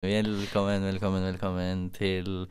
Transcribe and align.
Velkommen, 0.00 0.80
velkommen, 0.88 1.22
velkommen 1.28 1.80
til 1.92 2.46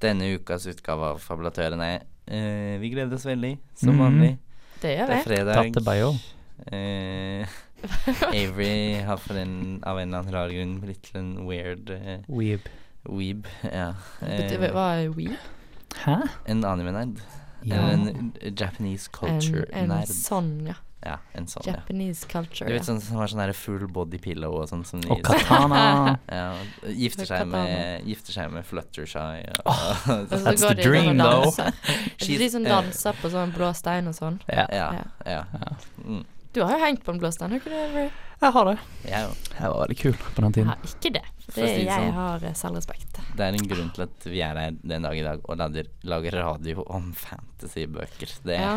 denne 0.00 0.30
ukas 0.38 0.64
utgave 0.70 1.10
av 1.12 1.18
Fabulatørene. 1.20 1.88
Eh, 2.24 2.78
vi 2.80 2.88
gleder 2.94 3.12
oss 3.18 3.26
veldig, 3.28 3.58
som 3.76 3.90
Mhm. 3.92 3.98
vanlig. 4.00 4.38
Det 4.80 4.94
gjør 4.96 5.06
Det 5.06 5.16
er 5.16 5.22
fredag. 5.26 5.72
Tatt 5.74 5.84
bio. 5.84 6.14
Eh, 6.72 7.46
Avery 8.32 8.94
har 9.04 9.18
for 9.18 9.34
en, 9.36 9.82
av 9.84 9.98
en 9.98 10.08
eller 10.08 10.18
annen 10.22 10.32
rar 10.32 10.48
grunn 10.48 10.80
blitt 10.80 11.02
til 11.02 11.20
en 11.20 11.46
weird 11.46 11.90
eh, 11.90 12.22
Weeb. 12.28 12.60
weeb. 13.04 13.44
Ja. 13.62 13.92
Eh, 14.22 14.56
Hva 14.72 15.04
er 15.04 15.10
weeb? 15.10 15.36
Hæ? 16.00 16.16
en 16.46 16.64
anime-nerd. 16.64 17.20
Ja. 17.62 17.90
En 17.90 18.32
Japanese 18.56 19.10
En, 19.22 19.28
en 19.28 19.40
culture-nerd. 19.40 20.08
sånn, 20.08 20.66
ja. 20.66 20.74
Ja, 21.04 21.18
en 21.36 21.44
sånn, 21.46 21.66
ja. 21.68 21.74
Japanese 21.76 22.26
culture. 22.26 22.66
Du 22.66 22.74
vet 22.74 22.86
sånn 22.86 23.00
som 23.04 23.18
har 23.20 23.28
sånn 23.30 23.52
full 23.54 23.84
body 23.92 24.18
pillow 24.22 24.56
og 24.62 24.68
sånn 24.70 24.82
som 24.88 25.02
Og 25.12 25.20
katana. 25.22 26.16
ja, 26.38 26.46
gifter, 26.88 27.28
seg 27.28 27.44
med, 27.52 28.06
gifter 28.08 28.34
seg 28.34 28.50
med 28.54 28.66
Fluttershy 28.66 29.44
og 29.60 29.70
Og 30.16 30.32
så 30.32 30.40
That's 30.48 30.64
the 30.64 30.74
dream, 30.80 31.20
though. 31.20 31.52
She's- 32.16 32.38
de 32.40 32.48
som 32.50 32.64
eh, 32.66 32.72
danser 32.72 33.20
på 33.20 33.30
sånn 33.30 33.52
blå 33.54 33.70
stein 33.76 34.08
og 34.10 34.16
sånn? 34.18 34.40
ja. 34.48 34.66
Ja. 34.72 34.88
Ja. 35.26 35.44
ja. 35.52 35.76
Mm, 36.02 36.24
Du 36.56 36.62
har 36.64 36.72
jo 36.78 36.84
hengt 36.86 37.02
på 37.04 37.12
en 37.12 37.18
blåstein, 37.20 37.50
har 37.52 37.58
du 37.58 37.60
ikke 37.60 37.72
det? 37.96 38.06
Jeg 38.40 38.52
har 38.52 38.64
det. 38.68 38.74
jeg. 39.08 39.28
Jeg 39.56 39.68
var 39.72 39.78
veldig 39.82 39.96
kul 40.00 40.14
på 40.20 40.30
den 40.36 40.44
Jeg 40.46 40.54
tiden. 40.56 40.68
har 40.72 40.88
ikke 40.88 41.10
det. 41.14 41.22
For 41.46 41.60
det 41.62 41.68
si 41.72 41.84
jeg 41.86 42.00
sånn. 42.00 42.14
har 42.16 42.42
eh, 42.48 42.54
selvrespekt. 42.58 43.20
Det 43.36 43.44
er 43.46 43.56
en 43.56 43.68
grunn 43.70 43.90
til 43.96 44.04
at 44.06 44.26
vi 44.28 44.40
er 44.44 44.60
her 44.60 44.74
den 44.82 45.06
dag 45.06 45.16
i 45.20 45.24
dag 45.24 45.44
og 45.44 45.56
lager, 45.60 45.88
lager 46.08 46.36
radio 46.40 46.84
om 46.96 47.12
fantasybøker. 47.16 48.32
Det 48.44 48.56
Ja. 48.60 48.74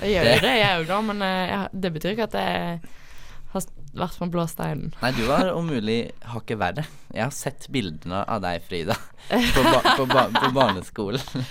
Jeg 0.00 0.12
gjør 0.14 0.28
jo 0.30 0.40
det, 0.46 0.52
jeg 0.60 0.80
òg, 0.82 0.86
da, 0.92 1.00
men 1.08 1.22
eh, 1.22 1.46
jeg, 1.52 1.68
det 1.86 1.92
betyr 1.96 2.14
ikke 2.16 2.28
at 2.30 2.38
jeg 2.40 2.80
har 3.52 3.64
vært 4.02 4.18
på 4.18 4.28
Blåsteinen. 4.32 4.92
Nei, 5.02 5.10
du 5.16 5.22
var 5.28 5.50
om 5.52 5.66
mulig 5.68 5.98
hakket 6.32 6.60
verre. 6.60 6.84
Jeg 7.12 7.24
har 7.26 7.34
sett 7.36 7.66
bildene 7.72 8.22
av 8.24 8.40
deg, 8.44 8.62
Frida, 8.64 8.96
på, 9.28 9.64
ba 9.66 9.82
på, 9.98 10.06
ba 10.08 10.24
på 10.32 10.48
barneskolen. 10.56 11.44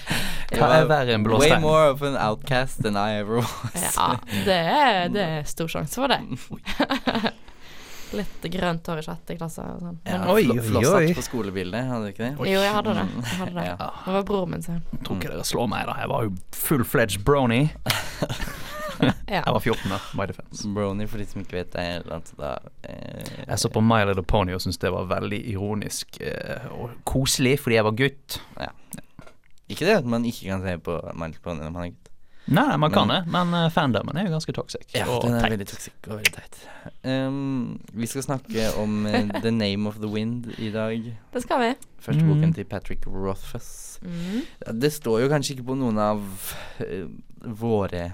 Hva 0.51 0.71
er 0.79 0.89
verre 0.89 1.15
enn 1.15 1.23
Blåstein? 1.27 1.59
Way 1.59 1.63
more 1.63 1.91
of 1.93 2.01
an 2.05 2.17
outcast 2.17 2.81
than 2.83 2.97
I 2.97 3.19
ever 3.21 3.43
was. 3.43 3.85
Ja, 3.95 4.09
det 4.47 4.57
er, 4.57 5.13
det 5.13 5.27
er 5.37 5.47
stor 5.49 5.69
sjanse 5.71 6.01
for 6.01 6.11
det. 6.11 6.19
Litt 8.11 8.43
grønt 8.51 8.87
hår 8.91 8.99
i 8.99 9.03
sjette 9.05 9.37
klasse 9.37 9.63
og 9.63 9.77
sånn. 9.85 9.99
Ja, 10.03 10.17
Oi, 10.33 10.41
oi, 10.51 10.57
Flosshatt 10.65 10.97
oi. 11.05 11.13
på 11.15 11.23
skolebildet, 11.23 11.85
hadde 11.87 12.09
du 12.09 12.11
ikke 12.11 12.25
det? 12.25 12.49
jo, 12.51 12.59
jeg 12.59 12.73
hadde 12.75 12.95
det. 12.97 13.05
Jeg 13.21 13.37
hadde 13.39 13.53
det. 13.55 13.67
Ja. 13.69 13.87
Det 14.03 14.15
var 14.17 14.25
broren 14.27 14.51
min 14.57 14.65
sin. 14.65 14.81
Tror 15.05 15.21
ikke 15.21 15.31
dere 15.31 15.45
slår 15.47 15.69
meg, 15.71 15.85
da. 15.87 15.95
Jeg 16.01 16.11
var 16.11 16.25
jo 16.27 16.33
full-fledged 16.65 17.23
brony. 17.27 17.61
Ja. 19.31 19.41
Jeg 19.45 19.53
var 19.55 19.59
14 19.63 19.89
da. 19.93 19.99
my 20.19 20.25
defense. 20.27 20.67
Brony, 20.75 21.05
for 21.07 21.17
de 21.21 21.25
som 21.29 21.41
ikke 21.41 21.57
vet 21.61 21.71
det, 21.73 21.85
er 21.95 22.07
altså 22.11 22.35
da 22.39 22.49
eh, 22.83 23.45
Jeg 23.47 23.59
så 23.63 23.69
på 23.71 23.81
My 23.81 24.01
Little 24.09 24.23
Pony 24.27 24.51
og 24.57 24.61
syntes 24.63 24.81
det 24.83 24.91
var 24.91 25.07
veldig 25.11 25.39
ironisk 25.53 26.19
eh, 26.21 26.65
og 26.75 26.91
koselig 27.07 27.57
fordi 27.63 27.75
jeg 27.79 27.87
var 27.87 27.95
gutt. 28.01 28.39
Ikke 29.71 29.85
det 29.87 29.97
at 30.01 30.05
man 30.11 30.25
ikke 30.27 30.49
kan 30.51 30.63
se 30.65 30.77
på 30.83 30.97
My 31.15 31.29
Little 31.31 31.43
Pony 31.45 31.63
når 31.63 31.71
man 31.77 31.83
er 31.87 31.93
gutt. 31.93 32.07
Nei, 32.51 32.75
man 32.81 32.89
kan 32.91 33.05
Men- 33.07 33.21
det, 33.23 33.31
men 33.31 33.51
uh, 33.53 33.67
fandomen 33.71 34.17
er 34.17 34.25
jo 34.25 34.31
ganske 34.33 34.51
toxic. 34.57 34.87
Ja, 34.97 35.05
og 35.07 35.21
den 35.23 35.35
er 35.37 35.43
teit. 35.45 35.51
veldig 35.53 35.67
toxic 35.69 35.93
og 36.09 36.15
veldig 36.17 36.31
teit. 36.33 36.57
Um, 37.05 37.79
vi 37.93 38.07
skal 38.09 38.23
snakke 38.25 38.65
om 38.81 39.05
eh, 39.05 39.29
The 39.43 39.51
Name 39.53 39.87
of 39.87 39.99
the 40.01 40.09
Wind 40.09 40.49
i 40.57 40.71
dag. 40.73 41.05
Det 41.33 41.43
skal 41.45 41.61
vi. 41.61 41.69
Første 42.01 42.23
Mm. 42.25 42.31
boken 42.33 42.53
til 42.57 42.65
Patrick 42.65 43.05
Rothfuss. 43.07 43.99
Mm. 44.01 44.41
Det 44.81 44.89
står 44.91 45.21
jo 45.21 45.29
kanskje 45.29 45.53
ikke 45.55 45.67
på 45.69 45.77
noen 45.77 46.01
av 46.01 46.19
uh, 46.81 47.07
våre 47.61 48.07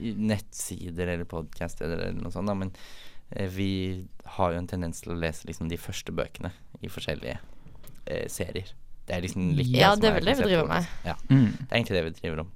nettsider 0.00 1.08
eller 1.14 1.24
podcaster 1.28 1.90
eller 1.90 2.12
noe 2.16 2.32
sånt, 2.34 2.48
da, 2.50 2.54
men 2.54 2.72
eh, 3.30 3.48
vi 3.52 3.68
har 4.36 4.52
jo 4.52 4.58
en 4.58 4.66
tendens 4.70 5.00
til 5.02 5.12
å 5.14 5.18
lese 5.20 5.46
liksom 5.48 5.68
de 5.70 5.76
første 5.80 6.12
bøkene 6.12 6.52
i 6.82 6.88
forskjellige 6.92 7.38
eh, 8.06 8.26
serier. 8.28 8.72
Det 9.06 9.14
er 9.14 9.22
liksom 9.22 9.52
litt 9.54 9.68
Ja, 9.70 9.92
som 9.94 10.00
det 10.02 10.08
er 10.10 10.14
vel 10.18 10.24
det 10.32 10.36
vi 10.40 10.48
driver 10.50 10.66
med. 10.70 10.86
Ja, 11.06 11.14
Mm. 11.30 11.52
det 11.58 11.70
er 11.70 11.76
egentlig 11.78 11.96
det 11.98 12.04
vi 12.04 12.14
driver 12.20 12.40
om. 12.40 12.52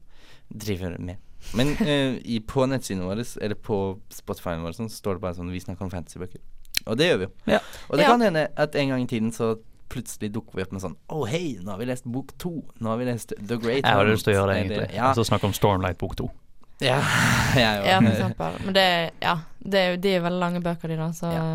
Driver 0.50 0.97
med. 0.98 1.16
Men 1.56 1.69
eh, 1.80 2.19
i, 2.27 2.41
på 2.44 2.66
nettsiden 2.69 3.04
vår, 3.06 3.22
eller 3.41 3.54
på 3.54 3.76
Spotify-en 4.12 4.62
vår, 4.66 4.75
sånn, 4.76 4.91
står 4.93 5.14
det 5.16 5.22
bare 5.22 5.34
sånn 5.38 5.50
Vi 5.54 5.60
snakker 5.62 5.87
om 5.87 5.91
fantasybøker. 5.91 6.41
Og 6.87 6.97
det 6.98 7.06
gjør 7.10 7.19
vi 7.22 7.25
jo. 7.28 7.31
Ja. 7.54 7.60
Og 7.88 7.97
det 7.97 8.04
Ja. 8.04 8.10
kan 8.10 8.20
hende 8.20 8.48
at 8.56 8.75
en 8.76 8.88
gang 8.88 9.03
i 9.03 9.06
tiden 9.06 9.31
så 9.32 9.54
plutselig 9.91 10.31
dukker 10.32 10.54
vi 10.54 10.62
opp 10.62 10.72
med 10.72 10.82
sånn 10.82 10.94
Å, 11.10 11.25
hei, 11.28 11.56
nå 11.62 11.70
har 11.72 11.78
vi 11.78 11.87
lest 11.88 12.04
bok 12.04 12.31
to. 12.38 12.62
Nå 12.81 12.88
har 12.93 12.97
vi 13.00 13.04
lest 13.09 13.32
The 13.38 13.56
Great 13.59 13.82
Jeg 13.84 13.94
har 13.94 14.04
lyst 14.06 14.25
til 14.25 14.34
å 14.34 14.37
gjøre 14.41 14.53
det, 14.54 14.60
egentlig. 14.66 14.94
Ja, 14.97 15.12
Så 15.14 15.25
snakke 15.26 15.47
om 15.48 15.53
Stormlight 15.56 15.98
bok 15.98 16.14
to. 16.16 16.28
Ja, 16.80 16.98
jeg 17.60 17.82
òg. 17.82 17.86
Ja, 17.91 18.00
for 18.00 18.10
eksempel. 18.14 18.58
Men 18.64 18.74
det, 18.76 18.86
ja, 19.22 19.34
det 19.60 19.80
er 19.84 19.88
jo 19.94 20.00
de 20.06 20.14
er 20.16 20.24
veldig 20.26 20.41
lange 20.41 20.62
bøker, 20.64 20.88
de, 20.92 20.96
da, 21.00 21.08
så 21.16 21.32
Ja. 21.34 21.46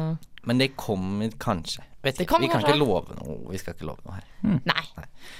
Men 0.46 0.60
det 0.62 0.68
kommer 0.78 1.32
kanskje. 1.42 1.82
Vet 2.06 2.20
Det 2.22 2.28
kommer 2.30 2.46
vi 2.46 2.52
kan 2.52 2.62
kanskje. 2.62 2.76
ikke 2.76 2.86
love 2.86 3.16
noe. 3.18 3.38
Vi 3.50 3.58
skal 3.58 3.74
ikke 3.74 3.88
love 3.90 4.04
noe 4.06 4.14
her. 4.20 4.60
Nei. 4.70 4.84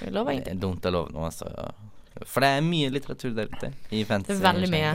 Vi 0.00 0.10
lover 0.10 0.32
ingenting. 0.34 0.58
dumt 0.64 0.88
å 0.88 0.90
love 0.90 1.12
noe, 1.14 1.28
altså. 1.28 1.46
For 2.26 2.42
det 2.42 2.48
er 2.56 2.64
mye 2.66 2.88
litteratur 2.90 3.34
der 3.36 3.46
ute 3.52 3.68
i 3.94 4.00
Det 4.02 4.30
er 4.34 4.40
veldig 4.42 4.70
mye. 4.72 4.94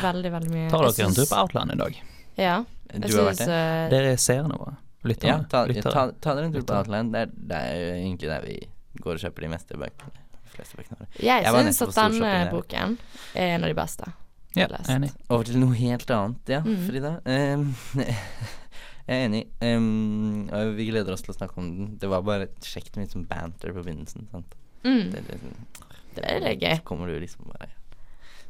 Veldig, 0.00 0.30
veldig 0.32 0.52
mye. 0.54 0.70
Tar 0.70 0.86
Jeg 0.86 0.94
dere 0.96 1.08
en 1.10 1.14
tur 1.18 1.26
på 1.28 1.40
Outland 1.42 1.72
i 1.74 1.76
dag? 1.82 1.98
Ja. 2.40 2.54
Du 2.94 3.06
har 3.06 3.18
har 3.18 3.28
vært 3.34 3.42
det? 3.42 3.48
eh, 3.58 3.90
Dere 3.92 4.12
er 4.14 4.16
seerne 4.22 4.56
våre. 4.56 4.76
Ja, 4.76 5.08
Lytterne. 5.10 5.48
ta, 5.50 5.64
Lyttere. 5.66 5.92
ta, 5.92 6.06
ta 6.20 6.34
dere 6.38 6.44
en 6.48 6.52
tur 6.56 6.62
på 6.62 6.78
Outland. 6.78 7.12
Det 7.12 7.20
er, 7.20 7.26
det 7.50 7.60
er 7.60 7.76
jo 7.82 7.92
egentlig 8.00 8.28
der 8.32 8.46
vi 8.46 8.56
går 9.04 9.12
og 9.18 9.20
kjøper 9.26 9.40
de 9.44 9.48
meste 9.58 9.76
bøkene. 9.76 10.24
De 10.46 10.54
fleste 10.56 10.76
bøkene 10.80 10.98
våre. 11.02 11.08
Jeg 11.20 11.44
Jeg 11.44 11.52
syns 11.68 11.82
at 11.82 11.94
denne 12.00 12.32
boken 12.54 12.96
er 13.34 13.54
en 13.58 13.64
av 13.64 13.68
de 13.68 13.76
beste. 13.82 14.08
Ja, 14.54 14.66
lest. 14.66 14.90
enig. 14.90 15.10
Over 15.30 15.46
til 15.46 15.60
noe 15.62 15.76
helt 15.78 16.10
annet, 16.10 16.50
ja, 16.50 16.60
mm. 16.64 16.78
Frida. 16.88 17.12
Um, 17.24 17.66
jeg 18.00 18.14
er 19.06 19.26
enig. 19.28 19.44
Um, 19.62 20.48
og 20.54 20.72
vi 20.78 20.88
gleder 20.90 21.14
oss 21.14 21.22
til 21.26 21.34
å 21.34 21.38
snakke 21.38 21.60
om 21.62 21.68
den. 21.70 21.92
Det 22.02 22.10
var 22.10 22.24
bare 22.26 22.50
kjekt 22.64 22.96
med 22.96 23.06
litt 23.06 23.14
sånn 23.14 23.28
banter 23.30 23.74
på 23.76 23.84
begynnelsen. 23.84 24.26
Sant? 24.32 24.56
Mm. 24.82 25.12
Det, 25.12 25.22
det, 25.28 25.52
Det 26.16 26.26
er 26.26 26.42
litt 26.42 26.64
gøy. 26.64 26.80
Så 26.80 26.88
kommer 26.90 27.12
du 27.12 27.20
liksom 27.22 27.52
bare 27.52 27.70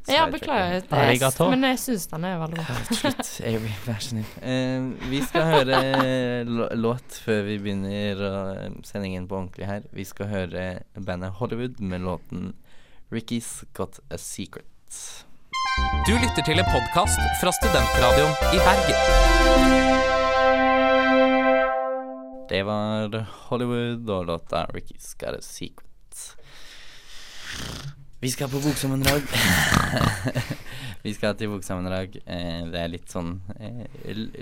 Ja, 0.09 0.25
beklager. 0.33 0.81
Det 0.89 1.49
men 1.53 1.69
jeg 1.69 1.81
syns 1.85 2.09
den 2.09 2.25
er 2.25 2.41
veldig 2.41 2.65
bra. 2.65 2.81
Slutt, 2.89 3.33
Avery, 3.45 3.77
vær 3.85 4.01
så 4.01 4.15
snill. 4.15 4.35
Ehm, 4.41 4.91
vi 5.13 5.21
skal 5.29 5.49
høre 5.53 5.81
låt 6.87 7.21
før 7.27 7.45
vi 7.51 7.61
begynner 7.61 8.25
uh, 8.25 8.67
sendingen 8.89 9.29
på 9.29 9.43
ordentlig 9.43 9.69
her. 9.69 9.85
Vi 9.93 10.09
skal 10.09 10.33
høre 10.33 10.69
bandet 10.97 11.37
Hollywood 11.43 11.83
med 11.85 12.09
låten 12.09 12.55
'Ricky's 13.13 13.67
Got 13.77 14.01
a 14.09 14.17
Secret'. 14.17 15.27
Du 16.07 16.15
lytter 16.19 16.43
til 16.47 16.59
en 16.59 16.69
podkast 16.73 17.21
fra 17.41 17.53
Studentradioen 17.55 18.35
i 18.55 18.59
Bergen. 18.67 18.99
Det 22.51 22.63
var 22.67 23.27
Hollywood 23.49 24.11
og 24.11 24.27
låta 24.27 24.67
'Ricky's 24.67 25.15
Got 25.19 25.35
a 25.39 25.41
Secret'. 25.41 26.37
Vi 28.23 28.31
skal 28.31 28.49
på 28.49 28.59
boksammendrag. 28.61 29.23
vi 31.03 31.13
skal 31.15 31.37
til 31.41 31.49
boksammendrag. 31.49 32.19
Eh, 32.29 32.67
det 32.69 32.83
er 32.83 32.91
litt 32.93 33.09
sånn 33.09 33.31
eh, 33.57 33.87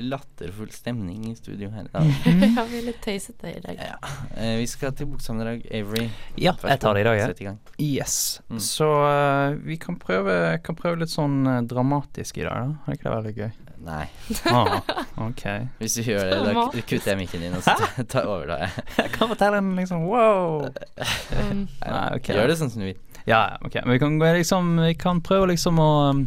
latterfull 0.02 0.72
stemning 0.74 1.28
i 1.30 1.34
studio 1.38 1.70
her 1.70 1.86
i 1.86 1.92
dag. 1.92 2.08
ja, 2.56 2.64
vi 2.66 2.80
er 2.80 2.88
litt 2.88 2.98
tøysete 3.04 3.52
i 3.52 3.60
dag. 3.62 3.78
Ja. 3.78 4.10
Eh, 4.34 4.56
vi 4.58 4.66
skal 4.66 4.96
til 4.98 5.06
boksammendrag. 5.12 5.62
Avery, 5.70 6.08
Ja, 6.34 6.56
jeg 6.58 6.82
tar 6.82 6.98
det 6.98 7.04
i 7.04 7.06
dag, 7.06 7.20
jeg. 7.22 7.38
Ja. 7.46 7.54
Yes. 7.78 8.18
Mm. 8.50 8.58
Så 8.66 8.90
uh, 8.90 9.54
vi 9.62 9.78
kan 9.78 10.00
prøve, 10.02 10.34
kan 10.66 10.78
prøve 10.82 11.04
litt 11.04 11.14
sånn 11.14 11.38
eh, 11.46 11.62
dramatisk 11.70 12.42
i 12.42 12.48
dag, 12.50 12.74
da. 12.82 12.98
Det 12.98 13.14
vært 13.14 13.42
gøy? 13.44 13.50
Nei, 13.78 14.08
Ah, 14.50 14.80
ok. 15.22 15.44
hvis 15.78 15.94
du 16.00 16.02
gjør 16.10 16.32
det, 16.32 16.38
da 16.50 16.64
kutter 16.82 17.12
jeg 17.12 17.18
mikken 17.20 17.44
din, 17.46 17.54
og 17.54 17.62
så 17.62 17.76
tar- 18.10 18.26
over 18.26 18.50
da 18.50 18.56
jeg. 18.64 19.12
Kan 19.14 19.30
fortelle 19.30 19.62
en 19.62 19.70
liksom 19.78 20.02
wow. 20.10 20.66
Um, 20.66 21.68
Nei, 21.84 22.06
ok. 22.18 22.32
Gjør 22.34 22.50
det 22.50 22.58
sånn 22.58 22.74
som 22.74 22.82
du 22.82 22.88
vil. 22.90 22.98
Ja, 23.28 23.58
ok. 23.60 23.74
Men 23.84 23.92
vi 23.92 23.98
kan, 24.02 24.18
liksom, 24.18 24.74
vi 24.80 24.94
kan 24.98 25.22
prøve 25.24 25.50
liksom 25.52 25.80
å 25.82 25.88
um, 26.10 26.26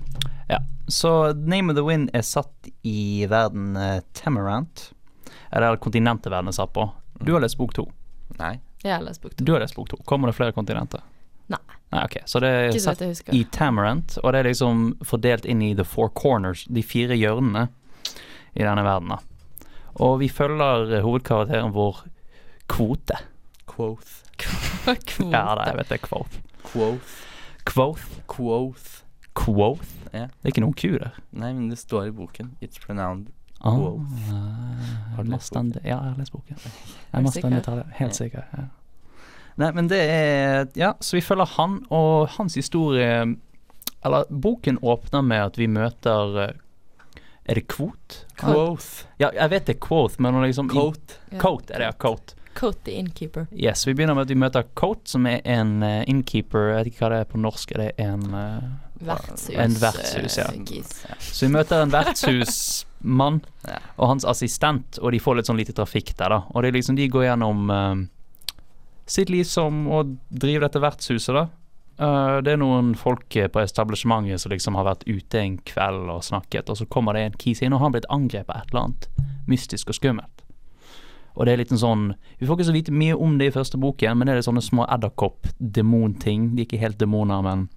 Ja. 0.51 0.59
Så 0.88 1.34
Name 1.34 1.72
of 1.72 1.78
the 1.78 1.84
Wind 1.88 2.09
er 2.13 2.22
satt 2.28 2.69
i 2.84 3.25
verden 3.29 3.78
uh, 3.79 4.01
Temerant. 4.17 4.91
Eller 5.51 5.79
kontinentet 5.81 6.31
verden 6.31 6.51
er 6.51 6.57
satt 6.57 6.73
på. 6.75 6.85
Du 7.22 7.34
har 7.34 7.41
lest 7.44 7.57
bok 7.57 7.73
to. 7.78 7.88
Nei. 8.40 8.59
jeg 8.84 8.94
har 8.95 9.03
lest 9.06 9.22
bok 9.22 9.35
to. 9.35 9.43
Du 9.46 9.53
har 9.53 9.64
lest 9.64 9.75
bok 9.75 9.90
to. 9.90 9.97
Kommer 10.05 10.31
det 10.31 10.35
flere 10.37 10.53
kontinenter? 10.55 11.02
Nei. 11.52 11.59
Nei, 11.91 12.05
ok. 12.05 12.17
Så 12.25 12.40
det 12.40 12.49
er 12.49 12.70
Ikke 12.70 12.79
så 12.79 12.91
satt 12.91 13.03
jeg 13.03 13.16
husker. 13.16 13.35
i 13.35 13.43
Tamarant, 13.52 14.17
og 14.23 14.31
det 14.34 14.40
er 14.40 14.49
liksom 14.49 14.85
fordelt 15.05 15.46
inn 15.46 15.61
i 15.61 15.73
the 15.75 15.84
four 15.87 16.09
corners, 16.16 16.64
de 16.72 16.84
fire 16.84 17.17
hjørnene 17.20 17.67
i 18.53 18.64
denne 18.64 18.84
verden. 18.85 19.11
da. 19.11 19.20
Og 19.99 20.20
vi 20.22 20.29
følger 20.31 20.91
eh, 20.96 21.03
hovedkarakteren 21.03 21.73
vår 21.75 22.05
Kvote. 22.72 23.20
Quoth. 23.67 24.22
Kvote. 24.41 25.28
Ja 25.31 25.43
da, 25.59 25.67
jeg 25.67 25.81
vet 25.81 25.91
det 25.91 25.99
er 25.99 26.08
Quoth. 26.08 26.40
Quoth. 26.72 27.20
Quoth. 27.66 28.06
Quoth. 28.28 29.03
Quoth? 29.35 29.91
Ja. 30.14 30.26
Det 30.28 30.47
er 30.50 30.52
ikke 30.53 30.64
noen 30.64 30.76
ku 30.76 30.90
der. 30.97 31.14
Nei, 31.32 31.53
men 31.53 31.70
det 31.72 31.78
står 31.79 32.08
i 32.09 32.12
boken. 32.16 32.56
It's 32.62 32.79
pronounced 32.84 33.32
Ah, 33.62 33.76
Quoth. 33.78 34.32
Har 35.16 35.23
du 35.23 35.29
lest 35.32 35.53
den- 35.53 35.72
Ja, 35.84 35.90
jeg 35.90 35.97
har 36.12 36.16
lest 36.18 36.32
boken. 36.34 36.56
Jeg 37.14 37.26
Er 37.26 37.32
sikker? 37.32 37.50
detaljen. 37.50 37.91
Helt 38.00 38.16
sikker. 38.16 38.44
Ja. 38.58 38.64
Nei, 39.58 39.72
men 39.72 39.88
det 39.91 40.00
er 40.09 40.68
Ja, 40.76 40.94
så 41.00 41.18
vi 41.18 41.22
følger 41.22 41.46
han 41.58 41.85
og 41.91 42.29
hans 42.38 42.56
historie 42.56 43.35
Eller 44.03 44.23
boken 44.32 44.79
åpner 44.82 45.22
med 45.22 45.41
at 45.46 45.58
vi 45.59 45.68
møter 45.68 46.38
eh, 46.47 46.53
Er 47.46 47.56
det 47.56 47.68
Kvot? 47.68 48.26
Quoth. 48.40 49.06
Ja, 49.20 49.29
jeg 49.35 49.50
vet 49.52 49.66
det 49.68 49.76
er 49.76 49.79
Quoth, 49.88 50.16
men 50.20 50.34
liksom 50.41 50.70
Coat. 50.70 51.20
Coat 51.38 51.70
er 51.72 51.78
det, 51.79 51.85
ja. 51.85 51.91
Coat. 52.00 52.34
Coat 52.57 52.83
the 52.85 52.97
innkeeper. 52.99 53.47
Yes, 53.55 53.85
vi 53.87 53.93
begynner 53.95 54.17
med 54.17 54.27
at 54.27 54.33
vi 54.33 54.39
møter 54.39 54.67
Coat, 54.75 55.05
som 55.09 55.25
er 55.29 55.41
en 55.47 55.79
uh, 55.83 56.01
innkeeper. 56.09 56.71
Jeg 56.71 56.77
vet 56.77 56.91
ikke 56.91 57.05
hva 57.05 57.11
det 57.13 57.19
er 57.23 57.29
på 57.31 57.41
norsk. 57.41 57.75
Er 57.75 57.83
det 57.85 57.91
en 58.03 58.25
uh, 58.33 58.71
Vertshus. 59.01 59.49
En 59.49 59.73
vertshus, 59.81 60.37
ja. 60.37 60.45
eh. 60.45 61.15
Så 61.19 61.45
vi 61.45 61.51
møter 61.55 61.81
en 61.81 61.93
vertshusmann 61.93 63.41
Ja. 63.67 63.77
og 63.97 64.07
hans 64.11 64.25
assistent, 64.25 64.99
og 65.01 65.13
de 65.13 65.19
får 65.21 65.39
litt 65.39 65.49
sånn 65.49 65.59
lite 65.59 65.73
trafikk 65.77 66.13
der, 66.17 66.33
da. 66.33 66.39
Og 66.53 66.61
det 66.61 66.71
er 66.71 66.77
liksom, 66.77 66.97
de 66.97 67.07
går 67.09 67.27
gjennom 67.27 67.71
uh, 67.73 68.03
sitt 69.09 69.29
liv 69.33 69.45
som 69.49 69.83
å 69.89 70.03
drive 70.29 70.63
dette 70.65 70.81
vertshuset, 70.81 71.33
da. 71.37 71.47
Uh, 72.01 72.39
det 72.41 72.55
er 72.55 72.61
noen 72.61 72.95
folk 72.97 73.35
eh, 73.37 73.49
på 73.51 73.61
establishementet 73.61 74.41
som 74.41 74.53
liksom 74.53 74.77
har 74.79 74.87
vært 74.87 75.03
ute 75.05 75.37
en 75.37 75.57
kveld 75.69 76.09
og 76.09 76.23
snakket, 76.25 76.69
og 76.69 76.79
så 76.79 76.87
kommer 76.89 77.17
det 77.17 77.25
en 77.27 77.41
kis 77.41 77.61
inn, 77.61 77.73
og 77.73 77.81
han 77.81 77.91
har 77.91 77.97
blitt 77.97 78.09
angrepet 78.13 78.53
av 78.53 78.63
et 78.63 78.73
eller 78.73 78.87
annet 78.87 79.09
mystisk 79.49 79.93
og 79.93 79.97
skummelt. 79.97 80.45
Og 81.35 81.45
det 81.45 81.53
er 81.53 81.61
litt 81.61 81.72
en 81.72 81.79
sånn 81.79 82.03
Vi 82.39 82.47
får 82.47 82.57
ikke 82.57 82.67
så 82.67 82.75
vite 82.75 82.95
mye 82.95 83.16
om 83.16 83.37
det 83.39 83.49
i 83.49 83.55
første 83.55 83.79
boken, 83.79 84.17
men 84.17 84.28
det 84.28 84.33
er 84.33 84.41
litt 84.41 84.49
sånne 84.49 84.66
små 84.66 84.87
edderkopp-demonting. 84.91 86.51
De 86.55 86.63
er 86.63 86.67
ikke 86.67 86.81
helt 86.81 86.99
demoner, 86.99 87.43
men 87.45 87.69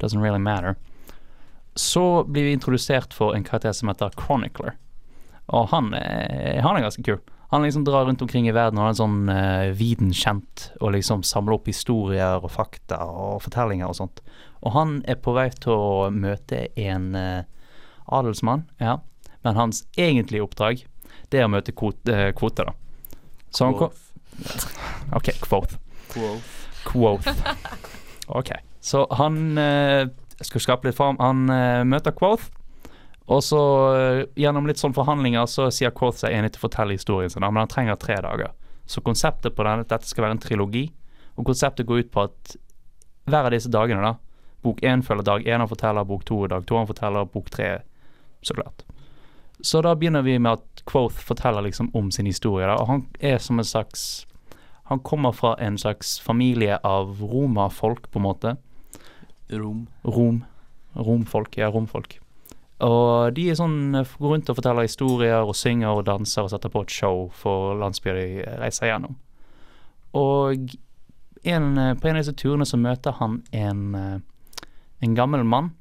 doesn't 0.00 0.22
really 0.22 0.40
matter. 0.40 0.78
Så 1.74 2.24
blir 2.24 2.46
vi 2.46 2.56
introdusert 2.56 3.14
for 3.14 3.34
en 3.34 3.44
karakter 3.44 3.72
som 3.72 3.90
heter 3.90 4.14
Chronicler. 4.18 4.78
Og 5.52 5.68
han 5.74 5.92
han 5.92 6.76
er 6.76 6.86
ganske 6.86 7.04
kul. 7.04 7.20
Han 7.54 7.62
liksom 7.62 7.84
drar 7.84 8.04
rundt 8.04 8.22
omkring 8.22 8.48
i 8.48 8.52
verden 8.52 8.80
og 8.80 8.88
er 8.88 8.92
en 8.92 8.98
sånn 8.98 9.28
uh, 9.30 9.70
viden 9.78 10.08
kjent 10.10 10.70
og 10.80 10.94
liksom 10.96 11.20
samler 11.22 11.54
opp 11.54 11.68
historier 11.70 12.42
og 12.42 12.50
fakta 12.50 12.98
og 13.06 13.44
fortellinger 13.44 13.86
og 13.86 13.94
sånt. 13.94 14.22
Og 14.66 14.74
han 14.74 14.96
er 15.06 15.20
på 15.22 15.36
vei 15.36 15.50
til 15.54 15.70
å 15.70 16.08
møte 16.10 16.64
en 16.74 17.12
uh, 17.14 17.44
adelsmann, 18.10 18.64
ja. 18.82 18.96
Men 19.46 19.60
hans 19.60 19.84
egentlige 19.94 20.42
oppdrag, 20.42 20.82
det 21.30 21.38
er 21.38 21.46
å 21.46 21.52
møte 21.52 21.76
kvote, 21.76 22.10
uh, 22.10 22.32
kvote, 22.34 22.66
da. 22.66 22.74
Så 23.54 23.68
han 23.68 23.78
kom 23.78 23.92
OK, 25.14 25.30
quoth. 25.40 25.76
Quoth. 26.84 27.28
OK. 28.38 28.50
Så 28.80 29.06
han 29.10 29.58
eh, 29.58 30.08
Jeg 30.38 30.48
skal 30.48 30.64
skape 30.64 30.88
litt 30.88 30.98
form. 30.98 31.20
Han 31.22 31.46
eh, 31.52 31.84
møter 31.86 32.14
Quoth, 32.16 32.50
og 33.30 33.40
så 33.46 33.60
eh, 33.94 34.18
gjennom 34.42 34.66
litt 34.68 34.82
sånn 34.82 34.96
forhandlinger 34.96 35.46
så 35.48 35.70
sier 35.72 35.94
Quoth 35.94 36.20
seg 36.24 36.34
enig 36.34 36.52
til 36.52 36.60
å 36.60 36.66
fortelle 36.66 36.98
historien 36.98 37.32
sin, 37.32 37.46
men 37.46 37.62
han 37.62 37.70
trenger 37.70 38.00
tre 38.00 38.18
dager. 38.26 38.52
Så 38.90 39.00
konseptet 39.06 39.54
på 39.56 39.64
denne, 39.64 39.86
dette 39.88 40.10
skal 40.10 40.26
være 40.26 40.36
en 40.36 40.42
trilogi, 40.42 40.84
og 41.38 41.46
konseptet 41.48 41.86
går 41.88 42.04
ut 42.04 42.12
på 42.12 42.26
at 42.26 42.56
hver 43.24 43.46
av 43.46 43.54
disse 43.54 43.72
dagene, 43.72 44.04
da 44.04 44.18
Bok 44.64 44.78
én 44.80 45.02
følger 45.04 45.26
dag 45.28 45.42
én, 45.44 45.60
han 45.60 45.68
forteller 45.68 46.06
bok 46.08 46.22
to, 46.24 46.38
dag 46.48 46.64
to 46.64 46.76
han 46.78 46.88
forteller 46.88 47.26
bok 47.28 47.50
tre, 47.52 47.66
så 48.40 48.54
klart. 48.56 48.86
Så 49.64 49.80
da 49.82 49.94
begynner 49.96 50.22
vi 50.22 50.36
med 50.38 50.58
at 50.58 50.82
Quoth 50.84 51.16
forteller 51.24 51.64
liksom 51.64 51.88
om 51.96 52.10
sin 52.12 52.26
historie, 52.28 52.66
da, 52.68 52.76
og 52.76 52.88
han 52.90 53.04
er 53.20 53.38
som 53.40 53.58
en 53.58 53.64
slags 53.64 54.26
Han 54.84 55.00
kommer 55.00 55.32
fra 55.32 55.54
en 55.64 55.78
slags 55.80 56.20
familie 56.20 56.76
av 56.84 57.22
romafolk, 57.22 58.10
på 58.12 58.18
en 58.18 58.22
måte. 58.22 58.50
Rom. 59.48 59.86
Rom. 60.04 60.42
Romfolk, 60.92 61.56
ja, 61.56 61.70
romfolk. 61.72 62.18
Og 62.84 63.32
de 63.32 63.46
er 63.48 63.56
sånn, 63.56 63.94
går 63.96 64.34
rundt 64.34 64.50
og 64.52 64.58
forteller 64.58 64.84
historier 64.84 65.40
og 65.40 65.56
synger 65.56 65.88
og 65.94 66.04
danser 66.04 66.44
og 66.44 66.50
setter 66.52 66.68
på 66.68 66.82
et 66.84 66.92
show 66.92 67.30
for 67.32 67.78
landsbyer 67.80 68.18
de 68.18 68.58
reiser 68.60 68.90
gjennom. 68.90 69.16
Og 70.12 70.76
en, 71.40 71.70
på 71.96 72.10
en 72.10 72.18
av 72.18 72.20
disse 72.20 72.36
turene 72.36 72.66
så 72.68 72.76
møter 72.76 73.16
han 73.22 73.40
en, 73.56 73.96
en 75.00 75.16
gammel 75.16 75.46
mann 75.48 75.72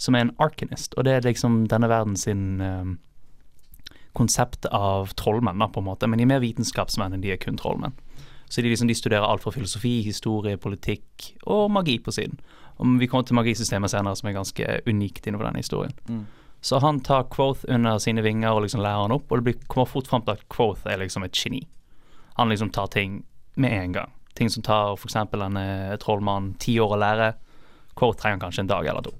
som 0.00 0.16
er 0.16 0.24
en 0.24 0.34
arcanist, 0.40 0.96
og 0.96 1.04
det 1.04 1.18
er 1.18 1.28
liksom 1.28 1.66
denne 1.68 1.92
verden 1.92 2.16
sin 2.16 2.62
eh, 2.64 2.96
konsept 4.16 4.66
av 4.66 5.12
trollmenn, 5.18 5.62
på 5.72 5.82
en 5.82 5.88
måte. 5.88 6.08
Men 6.08 6.20
de 6.20 6.26
er 6.26 6.32
mer 6.34 6.44
vitenskapsmenn 6.44 7.16
enn 7.16 7.24
de 7.24 7.32
er 7.34 7.40
kun 7.42 7.58
trollmenn. 7.60 7.96
Så 8.48 8.62
de, 8.62 8.70
liksom, 8.70 8.88
de 8.88 8.96
studerer 8.96 9.26
alt 9.26 9.44
fra 9.44 9.52
filosofi, 9.52 10.00
historie, 10.02 10.56
politikk 10.56 11.34
og 11.52 11.68
magi 11.70 11.98
på 12.00 12.14
siden. 12.16 12.38
Og 12.78 12.96
vi 13.00 13.08
kommer 13.10 13.26
til 13.28 13.36
magisystemet 13.36 13.92
senere, 13.92 14.16
som 14.16 14.30
er 14.30 14.38
ganske 14.38 14.68
unikt 14.88 15.26
innenfor 15.26 15.50
denne 15.50 15.60
historien. 15.60 15.92
Mm. 16.08 16.24
Så 16.60 16.80
han 16.82 17.00
tar 17.04 17.28
Quoth 17.30 17.66
under 17.68 17.98
sine 18.02 18.22
vinger 18.24 18.56
og 18.56 18.64
liksom 18.64 18.82
lærer 18.82 19.04
han 19.04 19.14
opp, 19.14 19.28
og 19.30 19.38
det 19.38 19.46
blir, 19.46 19.66
kommer 19.70 19.90
fort 19.90 20.08
fram 20.10 20.24
til 20.24 20.38
at 20.38 20.46
Quoth 20.50 20.88
er 20.88 20.98
liksom 21.02 21.26
et 21.26 21.36
geni. 21.36 21.66
Han 22.38 22.48
liksom 22.48 22.72
tar 22.74 22.88
ting 22.94 23.20
med 23.54 23.74
en 23.74 23.92
gang. 23.92 24.14
Ting 24.38 24.50
som 24.50 24.62
tar 24.62 24.96
f.eks. 24.96 25.16
en 25.18 25.60
trollmann 26.00 26.54
ti 26.62 26.78
år 26.80 26.94
å 26.96 27.00
lære. 27.02 27.32
Quoth 27.98 28.22
trenger 28.22 28.46
kanskje 28.46 28.64
en 28.64 28.70
dag 28.70 28.86
eller 28.86 29.04
to. 29.06 29.12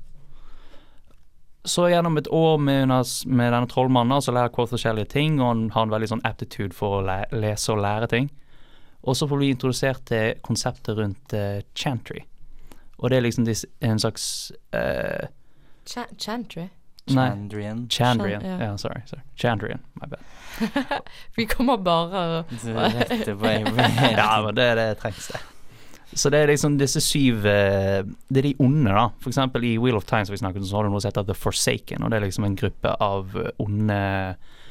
Så 1.69 1.85
gjennom 1.93 2.17
et 2.21 2.29
år 2.33 2.57
med, 2.59 2.89
med 2.89 3.53
denne 3.53 3.69
trollmannen 3.71 4.23
så 4.25 4.33
lærer 4.35 4.53
Quoth 4.55 4.73
forskjellige 4.75 5.11
ting, 5.13 5.37
og 5.41 5.49
han 5.53 5.67
har 5.75 5.87
en 5.87 5.93
veldig 5.95 6.09
sånn 6.15 6.25
aptitude 6.29 6.73
for 6.77 6.99
å 6.99 7.05
læ 7.07 7.19
lese 7.37 7.73
og 7.75 7.83
lære 7.85 8.09
ting. 8.15 8.31
Og 9.07 9.15
så 9.17 9.29
får 9.31 9.39
vi 9.43 9.51
introdusert 9.55 10.03
til 10.11 10.41
konseptet 10.45 10.97
rundt 10.99 11.35
uh, 11.37 11.61
chantry. 11.79 12.25
Og 12.99 13.11
det 13.13 13.21
er 13.21 13.27
liksom 13.29 13.45
dis- 13.47 13.67
en 13.85 14.01
slags 14.03 14.25
uh, 14.75 15.29
Ch 15.87 16.01
Chantry. 16.19 16.67
Nei. 17.09 17.29
Chandrian. 17.31 17.85
Chandrian. 17.89 18.43
Chan- 18.43 18.59
Ja, 18.61 18.67
ja. 18.67 18.77
sorry, 18.77 19.01
sorry. 19.07 19.23
Chandrian, 19.41 19.81
my 19.95 20.09
bad. 20.11 21.01
Vi 21.39 21.47
kommer 21.49 21.79
bare 21.81 22.25
og 22.43 22.53
rette 22.67 23.37
på. 23.39 23.47
Ja, 24.19 24.43
men 24.45 24.55
det, 24.59 24.67
det 24.77 24.89
trengs 25.01 25.31
det. 25.33 25.41
Så 26.15 26.31
det 26.33 26.39
er 26.41 26.49
liksom 26.49 26.79
disse 26.81 27.01
syv 27.05 27.45
eh, 27.47 28.03
Det 28.33 28.41
er 28.41 28.47
de 28.49 28.55
onde, 28.65 28.89
da. 28.91 29.09
For 29.21 29.29
eksempel 29.31 29.65
i 29.69 29.75
Wheel 29.79 29.97
of 29.99 30.07
Time 30.09 30.25
som 30.25 30.33
vi 30.33 30.39
snakket 30.41 30.63
om, 30.63 30.69
så 30.71 30.77
har 30.79 30.85
du 30.89 30.91
noe 30.95 31.01
som 31.05 31.11
heter 31.11 31.27
The 31.29 31.35
Forsaken, 31.37 32.03
og 32.03 32.11
det 32.11 32.17
er 32.17 32.25
liksom 32.27 32.47
en 32.49 32.57
gruppe 32.57 32.95
av 33.01 33.37
eh, 33.37 33.51
onde 33.59 34.01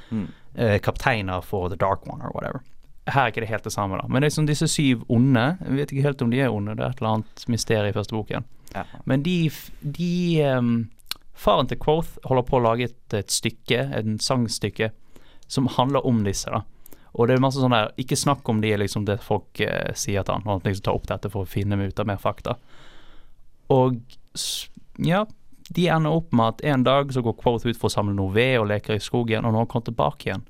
Mm. 0.10 0.28
eh, 0.56 0.78
kapteiner 0.80 1.42
for 1.44 1.68
The 1.70 1.76
Dark 1.76 2.08
One 2.08 2.24
or 2.24 2.32
whatever. 2.32 2.62
Her 3.08 3.22
er 3.26 3.28
ikke 3.28 3.42
det 3.44 3.50
helt 3.50 3.64
det 3.68 3.74
samme, 3.74 3.98
da. 4.00 4.08
Men 4.08 4.22
det 4.22 4.26
er 4.28 4.30
liksom 4.30 4.46
disse 4.48 4.68
syv 4.72 5.02
onde. 5.10 5.58
Jeg 5.66 5.76
vet 5.76 5.92
ikke 5.92 6.06
helt 6.06 6.22
om 6.22 6.32
de 6.32 6.40
er 6.40 6.48
onde, 6.50 6.76
det 6.76 6.86
er 6.86 6.90
et 6.96 7.02
eller 7.02 7.10
annet 7.18 7.44
mysterium 7.52 7.90
i 7.90 7.96
første 7.96 8.16
boken. 8.16 8.46
Ja. 8.74 8.84
Men 9.06 9.24
de, 9.24 9.50
de 9.84 10.44
um, 10.58 10.90
Faren 11.36 11.68
til 11.68 11.78
Quoth 11.78 12.16
holder 12.24 12.44
på 12.48 12.56
å 12.58 12.64
lage 12.64 12.88
et, 12.88 13.14
et 13.20 13.32
stykke, 13.32 13.82
en 14.00 14.16
sangstykke, 14.20 14.90
som 15.48 15.68
handler 15.76 16.08
om 16.08 16.24
disse, 16.24 16.48
da. 16.52 16.64
Og 17.14 17.28
det 17.28 17.38
er 17.38 17.44
masse 17.44 17.62
sånn 17.62 17.74
der 17.74 17.94
Ikke 18.02 18.18
snakk 18.20 18.48
om 18.50 18.60
de 18.62 18.74
liksom 18.78 19.06
det 19.08 19.20
folk 19.24 19.62
eh, 19.64 19.94
sier 19.96 20.26
til 20.26 20.38
han. 20.38 20.46
Og 20.48 20.60
at 20.60 20.70
liksom 20.70 20.88
tar 20.88 21.00
opp 21.00 21.08
dette 21.10 21.32
for 21.34 21.46
å 21.46 21.50
finne 21.50 21.80
ut 21.80 22.00
av 22.00 22.10
mer 22.10 22.20
fakta. 22.22 22.58
Og 23.74 24.00
ja, 25.04 25.26
de 25.70 25.88
ender 25.92 26.16
opp 26.16 26.32
med 26.36 26.56
at 26.56 26.64
en 26.74 26.86
dag 26.86 27.12
så 27.14 27.24
går 27.26 27.36
Quoth 27.42 27.68
ut 27.68 27.78
for 27.78 27.90
å 27.90 27.94
samle 27.94 28.16
noe 28.16 28.34
ved 28.36 28.60
og 28.62 28.70
leker 28.72 28.98
i 28.98 29.04
skogen, 29.04 29.46
og 29.46 29.52
når 29.52 29.66
han 29.66 29.72
kommer 29.72 29.90
tilbake 29.90 30.30
igjen, 30.30 30.46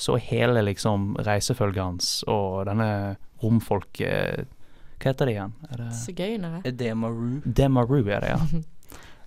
så 0.00 0.16
er 0.16 0.26
hele 0.30 0.62
liksom 0.64 1.12
reisefølget 1.26 1.82
hans 1.82 2.12
og 2.30 2.64
denne 2.70 3.16
romfolket 3.42 4.48
Hva 5.00 5.10
heter 5.10 5.28
det 5.28 5.34
igjen? 5.34 5.52
Er 5.68 5.80
det 5.80 5.88
sigøynere. 5.96 6.72
Demaru. 6.76 7.40
Demaru 7.44 7.98
er 8.04 8.24
det, 8.24 8.34
ja. 8.34 8.40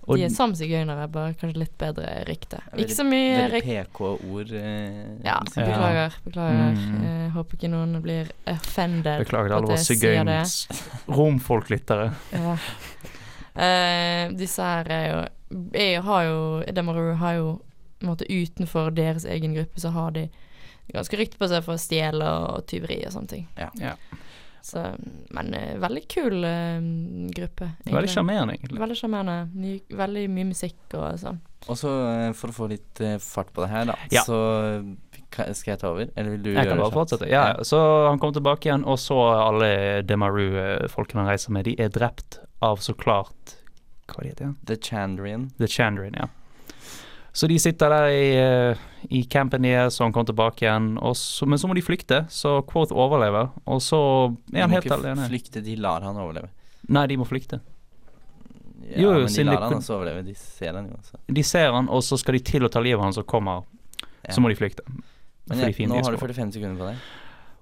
Og 0.04 0.18
De 0.20 0.26
er 0.26 0.32
samsigøynere, 0.36 1.06
bare 1.12 1.34
kanskje 1.40 1.62
litt 1.62 1.74
bedre 1.80 2.10
rykte. 2.28 2.58
Ikke 2.76 2.96
så 2.98 3.06
mye 3.08 3.38
Veldig. 3.38 3.62
PK-ord. 3.64 4.52
Eh, 4.52 4.98
Ja, 5.24 5.38
beklager. 5.48 6.18
Beklager. 6.26 6.74
Mm. 6.76 7.04
Eh, 7.08 7.30
håper 7.38 7.56
ikke 7.58 7.70
noen 7.72 8.02
blir 8.04 8.32
offended. 8.52 9.24
Beklager 9.24 9.48
til 9.54 9.58
alle 9.58 9.72
våre 9.72 9.84
sigøyns 9.86 10.56
romfolklyttere. 11.08 12.10
Ja. 12.34 12.58
Eh, 13.56 14.32
disse 14.34 14.66
her 14.66 14.88
er 14.90 15.04
jo 15.12 15.18
Jeg 15.78 16.02
har 16.02 16.24
jo 16.26 16.64
Demaru 16.74 17.12
har 17.22 17.34
jo 17.38 17.50
på 18.00 18.08
en 18.08 18.10
måte 18.10 18.26
utenfor 18.26 18.90
deres 18.92 19.24
egen 19.30 19.54
gruppe, 19.54 19.80
så 19.80 19.92
har 19.94 20.10
de 20.12 20.26
ganske 20.92 21.16
rykte 21.18 21.38
på 21.40 21.48
seg 21.48 21.62
for 21.64 21.78
å 21.78 21.80
stjele 21.80 22.26
og 22.26 22.66
tyveri 22.68 22.98
og 23.08 23.14
sånne 23.14 23.30
ting. 23.32 23.46
Ja. 23.56 23.70
Ja. 23.80 23.94
Så, 24.64 24.80
men 25.36 25.50
eh, 25.58 25.74
veldig 25.84 26.02
kul 26.08 26.44
eh, 26.48 26.78
gruppe. 27.36 27.66
Veldig 27.84 27.92
egentlig. 27.98 28.12
sjarmerende, 28.14 28.54
egentlig. 28.56 28.80
Veldig 28.80 28.96
sjarmerende. 28.96 29.72
Veldig 30.00 30.22
mye 30.32 30.48
musikk 30.54 30.96
og 30.96 31.18
sånn. 31.20 31.42
Og 31.68 31.80
så 31.80 31.92
eh, 32.14 32.30
for 32.40 32.52
å 32.54 32.56
få 32.56 32.70
litt 32.72 33.02
fart 33.24 33.52
på 33.56 33.66
det 33.66 33.70
her, 33.74 33.90
da, 33.92 33.98
Ja. 34.12 34.24
så 34.24 34.38
skal 35.34 35.72
jeg 35.74 35.80
ta 35.82 35.90
over? 35.90 36.08
Eller 36.16 36.36
vil 36.38 36.44
du 36.46 36.50
Jeg 36.54 36.56
gjøre 36.62 36.70
kan 36.70 36.78
det 36.78 36.84
bare 36.84 36.92
kjapt? 36.92 37.00
fortsette. 37.02 37.30
Ja. 37.32 37.44
Så 37.66 37.80
han 38.08 38.20
kom 38.24 38.34
tilbake 38.36 38.70
igjen, 38.70 38.86
og 38.88 39.00
så 39.02 39.18
alle 39.50 39.70
Demaru-folkene 40.08 41.24
han 41.24 41.30
reiser 41.34 41.52
med, 41.56 41.66
de 41.66 41.76
er 41.82 41.90
drept 41.90 42.40
av 42.64 42.78
så 42.80 42.94
klart 42.96 43.58
Hva 44.08 44.24
heter 44.24 44.36
det 44.36 44.48
het? 44.48 44.66
The 44.68 44.78
Chandrian. 44.78 45.50
The 45.60 45.68
Chandrian, 45.68 46.14
ja. 46.20 46.28
Så 47.34 47.48
de 47.50 47.56
sitter 47.58 47.90
der 47.90 48.08
i, 48.14 48.26
eh, 48.38 48.82
i 49.10 49.24
campen 49.26 49.66
deres, 49.66 49.96
og 50.00 50.06
han 50.06 50.14
kommer 50.14 50.30
tilbake 50.30 50.68
igjen, 50.68 50.92
så, 51.18 51.48
men 51.50 51.58
så 51.58 51.68
må 51.68 51.74
de 51.74 51.82
flykte, 51.82 52.20
så 52.30 52.60
Quoth 52.70 52.94
overlever, 52.94 53.50
og 53.66 53.82
så 53.82 54.00
er 54.54 54.68
han 54.68 54.76
helt 54.76 54.92
alene. 54.94 55.16
De 55.16 55.22
må 55.24 55.26
ikke 55.26 55.32
flykte, 55.34 55.64
de 55.66 55.78
lar 55.82 56.06
han 56.06 56.20
overleve. 56.22 56.52
Nei, 56.94 57.08
de 57.10 57.18
må 57.18 57.26
flykte. 57.26 57.60
Ja, 58.84 59.00
Jo, 59.02 59.12
men 59.24 59.34
de 59.34 59.44
lar 59.48 59.58
de 59.64 59.66
han 59.66 59.80
også 59.80 59.96
overleve. 59.98 60.24
De 60.28 60.36
ser 60.38 60.78
han 60.78 60.92
jo 60.92 61.00
også. 61.00 61.18
De 61.40 61.44
ser 61.48 61.72
han, 61.74 61.90
og 61.90 62.04
så 62.06 62.20
skal 62.22 62.38
de 62.38 62.44
til 62.52 62.68
å 62.68 62.70
ta 62.70 62.84
livet 62.84 63.00
av 63.00 63.08
han 63.08 63.18
som 63.18 63.26
kommer, 63.26 63.64
Ja. 64.24 64.32
så 64.36 64.44
må 64.44 64.54
de 64.54 64.56
flykte. 64.60 64.86
Men 65.50 65.60
ja, 65.60 65.72
nå 65.90 66.00
har 66.04 66.12
du 66.14 66.18
45 66.22 66.54
sekunder 66.54 66.78
på 66.80 66.92
deg. 66.92 66.98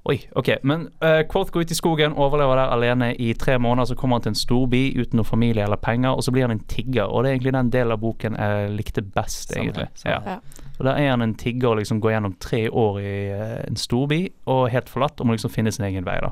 Oi, 0.09 0.15
ok, 0.33 0.47
men 0.65 0.87
uh, 1.03 1.19
Quoth 1.29 1.51
går 1.53 1.61
ut 1.67 1.71
i 1.71 1.75
skogen, 1.77 2.15
overlever 2.17 2.57
der 2.57 2.71
alene 2.73 3.11
i 3.21 3.33
tre 3.37 3.59
måneder. 3.61 3.85
Så 3.91 3.95
kommer 3.95 4.17
han 4.17 4.23
til 4.25 4.31
en 4.33 4.39
storby 4.39 4.79
uten 4.97 5.19
noe 5.19 5.27
familie 5.27 5.61
eller 5.67 5.77
penger, 5.77 6.15
og 6.17 6.23
så 6.25 6.33
blir 6.33 6.47
han 6.47 6.55
en 6.55 6.63
tigger. 6.71 7.05
Og 7.05 7.21
det 7.23 7.29
er 7.29 7.35
egentlig 7.37 7.53
den 7.53 7.69
delen 7.75 7.93
av 7.93 7.99
boken 8.01 8.37
jeg 8.39 8.71
likte 8.79 9.03
best, 9.05 9.53
egentlig. 9.53 9.85
samme 10.01 10.17
Ja. 10.25 10.39
Og 10.79 10.85
Der 10.87 10.97
er 10.97 11.09
han 11.11 11.21
en 11.21 11.35
tigger 11.37 11.69
og 11.75 11.77
liksom 11.77 11.99
går 12.01 12.15
gjennom 12.15 12.33
tre 12.41 12.63
år 12.69 12.97
i 12.99 13.11
uh, 13.29 13.59
en 13.67 13.77
storby, 13.77 14.23
og 14.49 14.69
helt 14.73 14.89
forlatt, 14.89 15.21
og 15.21 15.27
må 15.29 15.35
liksom 15.37 15.53
finne 15.53 15.71
sin 15.71 15.85
egen 15.85 16.05
vei, 16.09 16.17
da. 16.23 16.31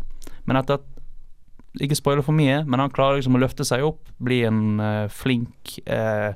Men 0.50 0.58
etter 0.64 0.80
at 0.82 0.88
Ikke 1.80 1.94
spoile 1.96 2.24
for 2.26 2.34
mye, 2.34 2.64
men 2.66 2.80
han 2.82 2.90
klarer 2.90 3.20
liksom 3.20 3.36
å 3.38 3.40
løfte 3.44 3.62
seg 3.64 3.84
opp, 3.86 4.08
bli 4.18 4.40
en 4.48 4.80
uh, 4.82 5.06
flink 5.14 5.76
uh, 5.86 6.34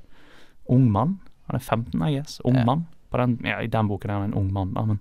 ung 0.69 0.85
mann. 0.93 1.15
Han 1.49 1.57
er 1.57 1.63
15, 1.65 1.97
I 2.05 2.11
guess. 2.19 2.37
Ung 2.45 2.59
Ja. 2.61 2.63
mann. 2.69 2.85
På 3.09 3.17
den, 3.17 3.39
ja, 3.43 3.57
I 3.59 3.67
den 3.67 3.87
boken 3.89 4.09
er 4.11 4.13
han 4.19 4.29
en 4.29 4.37
ung 4.37 4.53
mann, 4.53 4.75
da, 4.77 4.85
men 4.85 4.99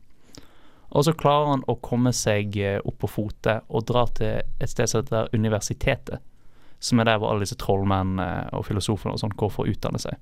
og 0.92 1.06
så 1.06 1.14
klarer 1.16 1.54
han 1.54 1.64
å 1.70 1.78
komme 1.80 2.12
seg 2.16 2.56
eh, 2.60 2.80
opp 2.84 2.98
på 3.00 3.08
fote 3.08 3.56
og 3.72 3.86
dra 3.88 4.04
til 4.12 4.42
et 4.42 4.70
sted 4.70 4.90
som 4.90 5.00
heter 5.00 5.32
Universitetet. 5.32 6.20
Som 6.82 7.00
er 7.00 7.08
der 7.08 7.20
hvor 7.22 7.32
alle 7.32 7.46
disse 7.46 7.56
trollmennene 7.60 8.50
og 8.58 8.66
filosofene 8.66 9.14
og 9.14 9.22
sånn 9.22 9.36
går 9.38 9.52
for 9.54 9.64
å 9.64 9.72
utdanne 9.72 10.00
seg. 10.02 10.18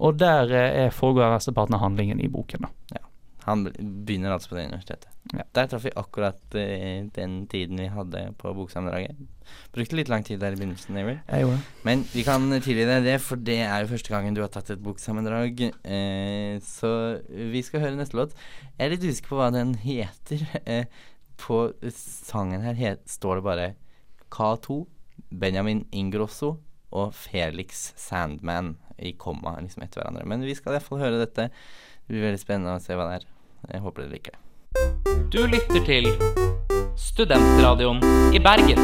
Og 0.00 0.18
der 0.20 0.52
eh, 0.52 0.82
er 0.84 0.94
foregår 0.94 1.32
mesteparten 1.32 1.78
av 1.78 1.84
handlingen 1.86 2.20
i 2.20 2.28
boken. 2.28 2.68
da. 2.68 3.00
Han 3.50 3.66
begynner 4.06 4.34
altså 4.34 4.52
på 4.52 4.56
det 4.58 4.68
universitetet. 4.70 5.10
Ja. 5.34 5.44
Der 5.58 5.68
traff 5.70 5.84
vi 5.84 5.92
akkurat 5.98 6.40
uh, 6.56 7.10
den 7.16 7.34
tiden 7.50 7.82
vi 7.82 7.90
hadde 7.92 8.22
på 8.40 8.54
boksammendraget. 8.56 9.18
Brukte 9.74 9.98
litt 9.98 10.10
lang 10.10 10.24
tid 10.26 10.40
der 10.42 10.54
i 10.54 10.58
begynnelsen, 10.58 10.96
Avery. 10.96 11.18
Men 11.86 12.06
vi 12.14 12.24
kan 12.26 12.46
tilgi 12.62 12.86
deg 12.86 13.04
det, 13.06 13.18
for 13.24 13.40
det 13.50 13.58
er 13.66 13.82
jo 13.82 13.90
første 13.92 14.14
gangen 14.14 14.36
du 14.36 14.42
har 14.44 14.52
tatt 14.54 14.72
et 14.72 14.82
boksammendrag. 14.82 15.66
Uh, 15.84 16.56
så 16.64 16.92
vi 17.28 17.62
skal 17.66 17.84
høre 17.84 17.98
neste 17.98 18.18
låt. 18.18 18.36
Jeg 18.76 18.86
er 18.86 18.94
litt 18.94 19.06
usikker 19.06 19.34
på 19.34 19.42
hva 19.42 19.52
den 19.54 19.76
heter. 19.82 20.46
Uh, 20.64 21.06
på 21.40 21.60
sangen 21.96 22.64
her 22.64 22.76
het, 22.76 23.06
står 23.08 23.38
det 23.38 23.46
bare 23.46 23.68
K2, 24.32 24.82
Benjamin 25.40 25.86
Ingrosso 25.96 26.58
og 26.90 27.14
Felix 27.14 27.90
Sandman 27.98 28.74
i 29.00 29.14
komma 29.18 29.56
liksom 29.60 29.84
etter 29.84 30.02
hverandre. 30.02 30.26
Men 30.28 30.44
vi 30.44 30.56
skal 30.58 30.76
iallfall 30.76 31.02
høre 31.02 31.20
dette. 31.22 31.48
Det 31.50 32.12
blir 32.12 32.28
veldig 32.28 32.42
spennende 32.42 32.76
å 32.76 32.82
se 32.82 32.96
hva 32.98 33.08
det 33.08 33.20
er. 33.20 33.28
Jeg 33.68 33.80
håper 33.84 34.02
dere 34.02 34.12
liker 34.14 34.32
det. 34.36 34.40
Du 35.32 35.44
lytter 35.46 35.84
til 35.84 36.08
Studentradioen 36.96 38.00
i 38.34 38.40
Bergen. 38.42 38.80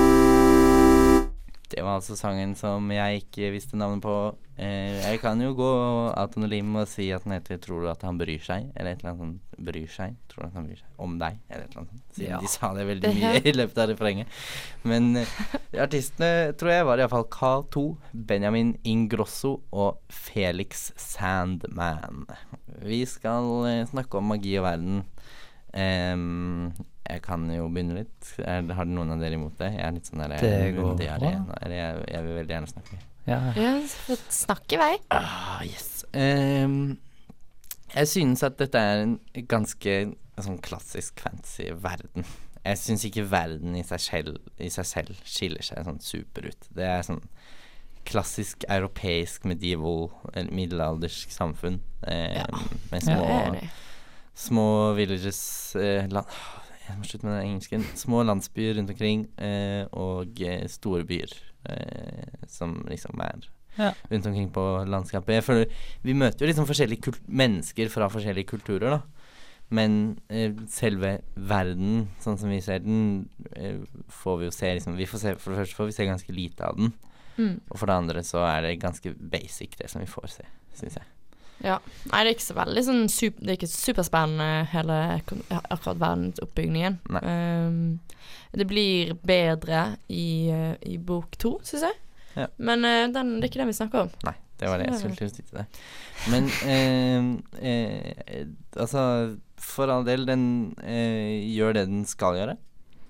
Det 1.68 1.82
var 1.82 1.96
altså 1.99 2.14
sangen 2.14 2.52
som 2.54 2.87
jeg 2.94 3.25
ikke 3.25 3.49
visste 3.50 3.75
navnet 3.78 4.00
på. 4.04 4.12
Eh, 4.56 5.00
jeg 5.02 5.18
kan 5.20 5.40
jo 5.42 5.50
gå 5.58 5.70
autonolim 6.16 6.76
og 6.78 6.87
si 6.88 7.08
at 7.12 7.25
den 7.26 7.32
heter 7.35 7.58
'Tror 7.58 7.82
du 7.82 7.88
at 7.90 8.02
han 8.06 8.16
bryr 8.18 8.38
seg?' 8.38 8.70
Eller 8.76 8.92
et 8.92 9.00
eller 9.02 9.11
annet 9.11 9.20
sånt. 9.25 9.40
Bryr 9.66 9.88
seg? 9.90 10.14
Tror 10.28 10.42
du 10.44 10.46
at 10.46 10.54
han 10.54 10.66
bryr 10.68 10.76
seg 10.78 10.88
om 11.02 11.18
deg? 11.18 11.38
Eller 11.50 11.64
et 11.64 11.70
eller 11.75 11.80
annet 11.82 11.90
sånt. 11.90 12.14
Siden 12.14 12.30
Ja. 12.30 12.38
de 12.40 12.46
sa 12.46 12.73
det 12.75 12.87
veldig 12.87 13.14
mye 13.16 13.42
i 13.44 13.52
løpet 13.52 13.78
av 13.78 13.88
refrenget. 13.90 14.26
Men 14.85 15.16
eh, 15.16 15.26
artistene 15.82 16.52
tror 16.56 16.70
jeg 16.70 16.85
var 16.87 16.99
iallfall 16.99 17.25
K2, 17.28 17.96
Benjamin 18.14 18.78
Ingrosso 18.85 19.61
og 19.73 19.99
Felix 20.08 20.92
Sandman. 20.96 22.26
Vi 22.80 23.04
skal 23.04 23.66
eh, 23.66 23.85
snakke 23.90 24.14
om 24.18 24.28
magi 24.28 24.56
og 24.58 24.64
verden. 24.70 25.04
Em, 25.75 26.73
jeg 27.10 27.22
kan 27.25 27.44
jo 27.52 27.68
begynne 27.72 27.96
litt. 28.02 28.30
Er, 28.42 28.66
har 28.78 28.88
noen 28.90 29.14
av 29.14 29.20
dere 29.22 29.38
imot 29.38 29.56
det? 29.60 29.72
Jeg 29.76 29.84
er 29.86 29.94
litt 29.96 30.08
sånn 30.10 30.22
der 30.25 30.34
Det 30.40 30.52
eh, 30.52 30.70
går 30.76 30.94
bra. 30.98 31.16
nå. 31.22 31.32
Jeg, 31.72 32.04
jeg 32.12 32.26
vil 32.26 32.38
veldig 32.40 32.56
gjerne 32.56 32.72
snakke. 32.72 33.00
Ja. 33.26 33.40
Ja, 33.58 33.72
snakk 34.30 34.72
i 34.76 34.78
vei. 34.78 34.92
Ah, 35.10 35.60
yes. 35.66 36.04
Um, 36.14 36.96
jeg 37.94 38.08
synes 38.10 38.42
at 38.46 38.58
dette 38.60 38.78
er 38.78 39.02
en 39.04 39.16
ganske 39.50 39.96
sånn 40.42 40.58
klassisk 40.62 41.22
fancy 41.25 41.70
verden. 41.82 42.26
Jeg 42.66 42.78
syns 42.82 43.04
ikke 43.06 43.25
verden 43.30 43.76
i 43.78 43.82
seg, 43.86 44.02
selv, 44.02 44.38
i 44.58 44.68
seg 44.75 44.86
selv 44.90 45.20
skiller 45.26 45.62
seg 45.62 45.84
sånn 45.86 46.00
super 46.02 46.48
ut. 46.50 46.68
Det 46.75 46.86
er 46.86 47.04
sånn 47.06 47.22
klassisk 48.06 48.62
europeisk 48.70 49.46
medieval, 49.50 50.08
eller 50.32 50.52
middelaldersk 50.54 51.32
samfunn. 51.34 51.80
Um, 52.06 52.12
Ja. 52.36 52.46
Med 52.92 53.02
små, 53.02 53.25
Jeg 53.26 53.70
små 54.36 54.66
villages 54.98 55.40
uh, 55.75 56.06
land, 56.12 56.26
Jeg 56.87 56.99
må 57.00 57.05
slutte 57.09 57.26
med 57.26 57.35
den 57.40 57.49
engelsken. 57.50 57.85
Små 57.99 58.23
landsbyer 58.26 58.76
rundt 58.78 58.90
omkring, 58.95 59.26
eh, 59.43 59.85
og 59.93 60.40
eh, 60.40 60.66
store 60.71 61.05
byer 61.09 61.33
eh, 61.69 62.47
som 62.49 62.78
liksom 62.88 63.21
er 63.21 63.49
Ja. 63.76 63.90
rundt 64.11 64.26
omkring 64.26 64.50
på 64.52 64.62
landskapet. 64.88 65.35
Jeg 65.35 65.45
føler 65.45 65.66
Vi 66.02 66.12
møter 66.14 66.47
jo 66.47 66.52
liksom 66.52 66.66
forskjellige 66.66 67.12
mennesker 67.28 67.90
fra 67.93 68.09
forskjellige 68.09 68.47
kulturer, 68.49 68.90
da. 68.90 69.00
Men 69.69 70.21
eh, 70.31 70.52
selve 70.71 71.21
verden, 71.37 72.09
sånn 72.23 72.38
som 72.38 72.49
vi 72.49 72.61
ser 72.62 72.78
den, 72.85 73.28
eh, 73.57 73.81
får 74.09 74.38
vi 74.38 74.45
jo 74.47 74.55
se 74.55 74.71
liksom 74.78 74.97
vi 74.97 75.09
får 75.11 75.19
se, 75.19 75.35
For 75.35 75.50
det 75.52 75.59
første 75.64 75.75
får 75.76 75.87
vi 75.90 75.93
se 75.93 76.07
ganske 76.07 76.33
lite 76.33 76.64
av 76.64 76.76
den. 76.76 76.93
Mm. 77.37 77.61
Og 77.71 77.76
for 77.78 77.87
det 77.87 77.97
andre 77.99 78.23
så 78.25 78.47
er 78.47 78.62
det 78.62 78.81
ganske 78.81 79.12
basic, 79.19 79.76
det 79.76 79.90
som 79.90 80.00
vi 80.00 80.07
får 80.07 80.28
se, 80.38 80.45
syns 80.78 80.95
jeg. 81.00 81.05
Ja. 81.64 81.76
Nei, 82.10 82.22
det 82.22 82.30
er 82.30 82.34
ikke 82.36 82.46
så 82.46 82.56
veldig 82.56 82.82
sånn 82.84 83.04
super, 83.12 83.42
Det 83.42 83.52
er 83.52 83.58
ikke 83.58 83.70
superspennende 83.72 84.48
hele 84.72 84.96
akkurat 85.70 86.00
verdensoppbyggingen. 86.02 86.98
Um, 87.22 87.78
det 88.56 88.66
blir 88.68 89.14
bedre 89.26 89.96
i, 90.12 90.48
eh, 90.52 90.75
i 90.88 90.96
bok 90.96 91.36
to, 91.40 91.56
syns 91.66 91.86
jeg. 91.88 91.96
Ja. 92.36 92.48
Men 92.56 92.84
uh, 92.84 93.06
den, 93.12 93.36
det 93.38 93.46
er 93.46 93.50
ikke 93.50 93.62
det 93.62 93.70
vi 93.70 93.78
snakker 93.78 94.04
om. 94.06 94.12
Nei, 94.28 94.36
det 94.60 94.70
var 94.70 94.80
det 94.80 94.90
jeg 94.90 95.00
skulle 95.00 95.30
til 95.38 95.48
å 95.48 95.58
deg. 95.58 95.80
Men 96.32 96.50
uh, 96.52 97.32
uh, 97.60 98.46
altså, 98.84 99.02
for 99.60 99.92
all 99.92 100.06
del, 100.08 100.28
den 100.28 100.46
gjør 100.76 101.78
det 101.78 101.88
den 101.88 102.04
skal 102.08 102.40
gjøre. 102.40 102.56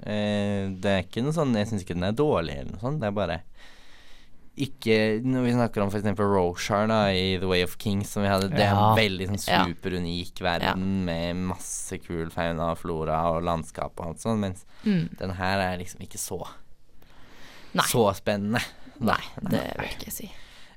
Det 0.07 0.91
er 0.93 1.01
ikke 1.03 1.23
noe 1.25 1.33
sånn 1.35 1.55
Jeg 1.57 1.67
syns 1.71 1.83
ikke 1.83 1.95
den 1.97 2.05
er 2.07 2.15
dårlig 2.15 2.53
eller 2.61 2.75
noe 2.75 2.83
sånt. 2.83 3.01
Det 3.01 3.09
er 3.09 3.15
bare 3.17 3.39
ikke 4.57 5.21
Når 5.25 5.43
vi 5.45 5.53
snakker 5.53 5.83
om 5.83 5.91
f.eks. 5.93 6.07
Roshar 6.19 6.87
da, 6.89 7.01
i 7.13 7.37
The 7.39 7.47
Way 7.51 7.63
of 7.67 7.75
Kings, 7.79 8.09
som 8.15 8.23
vi 8.25 8.29
hadde, 8.31 8.49
det 8.51 8.61
er 8.65 8.73
Ja. 8.73 8.93
en 8.93 8.97
veldig 8.99 9.27
sånn 9.29 9.49
Ja. 9.49 9.65
superunik 9.67 10.41
verden 10.41 11.05
med 11.05 11.37
masse 11.37 11.99
kul 12.01 12.31
fauna 12.31 12.71
og 12.73 12.79
flora 12.79 13.19
og 13.35 13.43
landskap 13.45 13.93
og 14.01 14.07
alt 14.09 14.19
sånt, 14.21 14.41
mens 14.41 14.65
Mm. 14.85 15.09
den 15.19 15.31
her 15.31 15.59
er 15.61 15.79
liksom 15.79 16.01
ikke 16.01 16.19
så 16.19 16.41
Nei. 17.75 17.85
så 17.85 18.15
spennende. 18.15 18.63
Nei, 19.01 19.21
det 19.43 19.61
vil 19.77 19.89
jeg 19.89 19.99
ikke 19.99 20.13
si. 20.13 20.31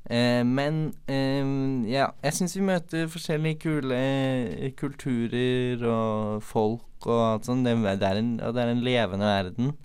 Eh, 0.09 0.43
men 0.43 0.93
eh, 1.07 1.89
ja, 1.91 2.07
jeg 2.23 2.33
syns 2.33 2.55
vi 2.55 2.61
møter 2.61 3.07
forskjellige 3.07 3.59
kule 3.61 3.95
eh, 3.95 4.71
kulturer 4.71 5.83
og 5.87 6.43
folk 6.43 7.05
og 7.05 7.33
alt 7.33 7.45
sånt. 7.45 7.63
Det, 7.63 7.77
det, 7.99 8.03
er 8.09 8.17
en, 8.17 8.37
det 8.37 8.57
er 8.57 8.71
en 8.73 8.81
levende 8.83 9.25
verden. 9.25 9.77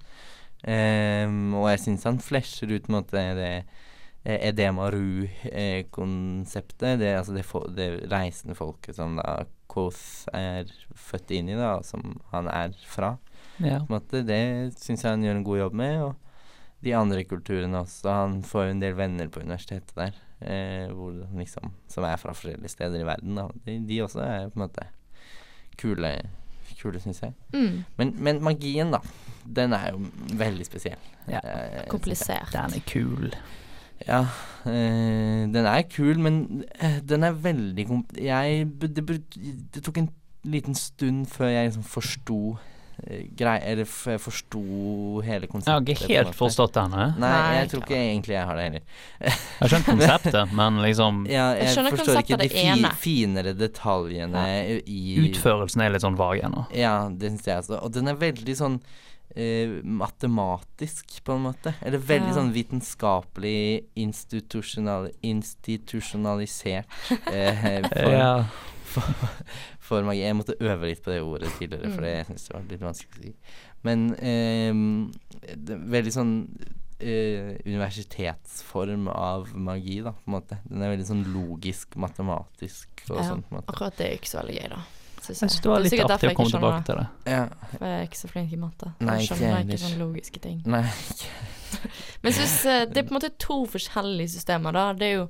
Um, 0.67 1.53
og 1.61 1.67
jeg 1.69 1.81
syns 1.85 2.05
han 2.09 2.19
flasher 2.25 2.71
ut 2.73 2.87
på 2.87 2.89
en 2.89 2.97
måte 2.97 3.21
det 3.37 3.65
eh, 4.25 4.49
Edema 4.49 4.91
Ru-konseptet. 4.91 6.99
det, 6.99 7.13
altså 7.19 7.33
det, 7.37 7.45
det 7.77 7.89
reisende 8.13 8.55
folket 8.59 8.97
som 8.97 9.17
da 9.21 9.45
Koth 9.67 10.29
er 10.33 10.65
født 10.95 11.31
inn 11.35 11.49
i, 11.51 11.55
da, 11.59 11.77
og 11.81 11.85
som 11.89 12.21
han 12.33 12.47
er 12.49 12.73
fra 12.87 13.17
Ja. 13.59 13.79
på 13.81 13.87
en 13.89 13.95
måte. 13.97 14.23
Det 14.27 14.75
syns 14.79 15.03
jeg 15.05 15.11
han 15.15 15.23
gjør 15.25 15.37
en 15.41 15.45
god 15.47 15.59
jobb 15.59 15.75
med. 15.81 16.03
Og 16.03 16.15
de 16.85 16.93
andre 16.95 17.25
kulturene 17.25 17.79
også. 17.81 18.11
Han 18.13 18.43
får 18.45 18.65
jo 18.67 18.71
en 18.75 18.81
del 18.83 18.95
venner 18.99 19.29
på 19.33 19.41
universitetet 19.41 19.95
der, 19.97 20.13
eh, 20.45 20.93
hvor 20.93 21.13
liksom, 21.39 21.71
som 21.89 22.05
er 22.05 22.17
fra 22.21 22.33
forskjellige 22.37 22.69
steder 22.75 23.01
i 23.01 23.07
verden. 23.09 23.35
Da. 23.39 23.47
De, 23.65 23.79
de 23.89 24.03
også 24.05 24.21
er 24.21 24.51
på 24.51 24.59
en 24.61 24.67
måte 24.67 24.85
kule, 25.81 26.11
kule 26.79 27.01
syns 27.01 27.23
jeg. 27.25 27.33
Mm. 27.55 27.85
Men, 27.99 28.15
men 28.23 28.43
magien, 28.45 28.91
da. 28.95 29.01
Den 29.45 29.73
er 29.73 29.91
jo 29.95 29.99
veldig 30.39 30.67
spesiell. 30.69 31.01
Ja. 31.27 31.41
eh. 31.41 31.87
Komplisert. 31.91 32.53
Den 32.53 32.75
er 32.79 32.85
kul. 32.87 33.33
Ja, 34.09 34.21
øh, 34.67 35.49
den 35.55 35.65
er 35.67 35.83
kul, 35.97 36.19
men 36.21 36.65
øh, 36.83 37.01
den 37.09 37.25
er 37.25 37.33
veldig 37.33 37.87
komp... 37.89 38.13
Jeg 38.21 38.67
det, 38.81 39.09
det 39.75 39.83
tok 39.85 39.99
en 39.99 40.11
liten 40.45 40.75
stund 40.75 41.27
før 41.27 41.49
jeg 41.49 41.71
liksom 41.71 41.85
forsto 41.89 42.57
øh, 43.11 43.23
grei... 43.39 43.59
Eller 43.65 43.89
jeg 44.07 44.21
forsto 44.21 44.61
hele 45.25 45.49
Jeg 45.49 45.73
har 45.73 45.81
ikke 45.81 46.09
helt 46.09 46.35
forstått 46.37 46.75
denne. 46.75 47.01
jeg. 47.01 47.15
Nei, 47.19 47.31
Nei, 47.31 47.55
jeg 47.57 47.71
tror 47.71 47.87
ikke 47.87 48.03
egentlig 48.03 48.37
jeg 48.37 48.45
har 48.51 48.61
det 48.61 48.67
heller. 48.69 48.85
Jeg 49.61 49.71
skjønner 49.71 49.89
konseptet, 49.89 50.53
men 50.61 50.83
liksom 50.85 51.25
Ja, 51.31 51.47
Jeg 51.49 51.63
jeg, 51.63 51.69
forstår 51.69 51.89
ikke 51.89 51.97
konseptet, 52.05 52.39
de 52.41 52.49
det 52.49 52.93
fi 53.01 53.09
finere 53.09 53.57
detaljene 53.57 54.45
i 54.85 55.17
utførelsen 55.25 55.81
er 55.81 55.97
litt 55.97 56.05
sånn 56.05 56.21
vag 56.21 56.45
ennå. 56.45 56.69
Ja, 56.77 57.09
det 57.09 57.33
syns 57.33 57.49
jeg 57.49 57.65
også. 57.65 57.81
Og 57.81 57.97
den 57.97 58.13
er 58.13 58.21
veldig 58.21 58.61
sånn 58.61 58.81
eh, 59.35 59.81
matematisk, 59.85 61.17
på 61.25 61.33
en 61.37 61.43
måte. 61.49 61.75
Eller 61.83 61.99
veldig 61.99 62.29
Ja. 62.33 62.37
sånn 62.39 62.53
vitenskapelig 62.55 63.85
institusjonal, 63.97 65.11
institusjonalisert 65.23 66.87
eh, 67.33 67.83
for, 67.89 68.13
Ja. 68.13 68.45
for 69.81 70.03
magi. 70.07 70.23
Jeg 70.23 70.37
måtte 70.39 70.57
øve 70.61 70.87
litt 70.91 71.03
på 71.05 71.11
det 71.13 71.23
ordet 71.23 71.51
tidligere, 71.59 71.91
for 71.95 72.03
det- 72.03 72.17
jeg 72.17 72.27
syns 72.31 72.47
det 72.49 72.55
var 72.55 72.63
litt 72.71 72.81
vanskelig 72.81 73.19
å 73.19 73.23
si. 73.23 73.35
Men 73.85 74.15
eh, 74.17 74.73
veldig 75.93 76.13
sånn 76.15 76.35
eh, 77.01 77.59
universitetsform 77.67 79.09
av 79.13 79.51
magi, 79.57 79.99
da, 80.01 80.13
på 80.13 80.31
en 80.31 80.37
måte. 80.39 80.59
Den 80.69 80.81
er 80.83 80.95
veldig 80.97 81.07
sånn 81.11 81.25
logisk, 81.35 81.97
matematisk 82.01 83.03
og 83.11 83.19
Ja, 83.19 83.35
måte. 83.51 83.67
Akkurat 83.69 83.97
det 83.99 84.07
er 84.07 84.15
ikke 84.17 84.31
så 84.31 84.41
veldig 84.43 84.61
gøy, 84.61 84.69
da. 84.77 84.79
Synes 85.25 85.43
Jeg 85.43 85.51
synes 85.51 85.65
det 85.65 85.71
var 85.73 85.83
litt 85.85 85.95
sikkert 85.95 86.15
artig 86.17 86.31
å 86.31 86.37
komme 86.39 86.51
ikke 86.51 86.59
tilbake 86.59 86.83
skjønner 86.83 86.87
til 86.89 87.01
det. 87.01 87.33
Ja. 87.33 87.45
det, 87.49 87.71
For 87.73 87.87
jeg 87.89 87.99
er 88.01 88.09
ikke 88.09 88.21
så 88.21 88.31
flink 88.31 88.53
i 88.53 88.61
matte. 88.61 88.93
Nei, 89.01 89.17
Jeg 89.17 89.27
ikke 89.27 89.39
skjønner 89.39 89.57
jeg 89.57 89.67
ikke 89.69 89.83
sånne 89.85 90.03
logiske 90.05 90.45
ting. 90.45 90.61
Nei. 90.75 90.85
Men 92.23 92.31
jeg 92.31 92.37
synes 92.39 92.57
eh, 92.71 92.85
det 92.91 93.01
er 93.01 93.09
på 93.09 93.15
en 93.15 93.19
måte 93.19 93.33
to 93.43 93.59
forskjellige 93.75 94.35
systemer, 94.37 94.77
da. 94.77 94.85
Det 94.99 95.09
er 95.09 95.17
jo 95.19 95.27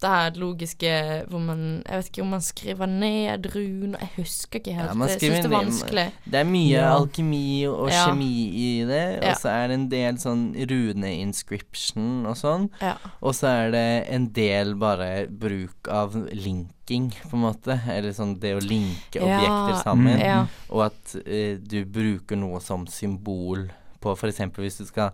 det 0.00 0.08
her 0.10 0.30
logiske 0.40 0.90
hvor 1.28 1.40
man 1.44 1.82
Jeg 1.86 1.96
vet 2.00 2.06
ikke 2.10 2.22
om 2.22 2.30
man 2.34 2.40
skriver 2.40 2.86
ned 2.88 3.46
runer 3.54 3.98
Jeg 4.00 4.10
husker 4.16 4.58
ikke 4.60 4.72
helt. 4.72 4.88
Ja, 4.94 5.06
jeg 5.06 5.20
syns 5.20 5.36
det 5.44 5.44
er 5.44 5.54
vanskelig. 5.54 6.06
Det 6.24 6.40
er 6.40 6.44
mye 6.48 6.70
Ja. 6.72 6.94
alkemi 6.96 7.66
og 7.68 7.90
Ja. 7.90 8.06
kjemi 8.06 8.30
i 8.56 8.84
det, 8.88 9.18
og 9.18 9.24
Ja. 9.24 9.34
så 9.34 9.48
er 9.52 9.68
det 9.68 9.74
en 9.74 9.88
del 9.88 10.14
sånn 10.14 10.44
rune-inscription 10.70 12.26
og 12.26 12.36
sånn. 12.36 12.68
Ja. 12.80 12.94
Og 13.22 13.34
så 13.36 13.50
er 13.50 13.70
det 13.74 13.86
en 14.12 14.28
del 14.36 14.74
bare 14.80 15.26
bruk 15.28 15.88
av 15.90 16.14
linking, 16.32 17.10
på 17.28 17.34
en 17.36 17.44
måte. 17.44 17.76
Eller 17.88 18.12
sånn 18.16 18.38
det 18.40 18.54
å 18.56 18.62
linke 18.64 19.20
objekter 19.20 19.74
Ja, 19.74 19.82
sammen. 19.82 20.16
Mm. 20.18 20.24
Ja. 20.24 20.46
Og 20.70 20.86
at 20.90 21.14
uh, 21.26 21.56
du 21.60 21.84
bruker 21.84 22.36
noe 22.40 22.60
som 22.60 22.86
symbol 22.86 23.68
på 24.00 24.16
f.eks. 24.16 24.38
hvis 24.56 24.78
du 24.78 24.86
skal 24.86 25.12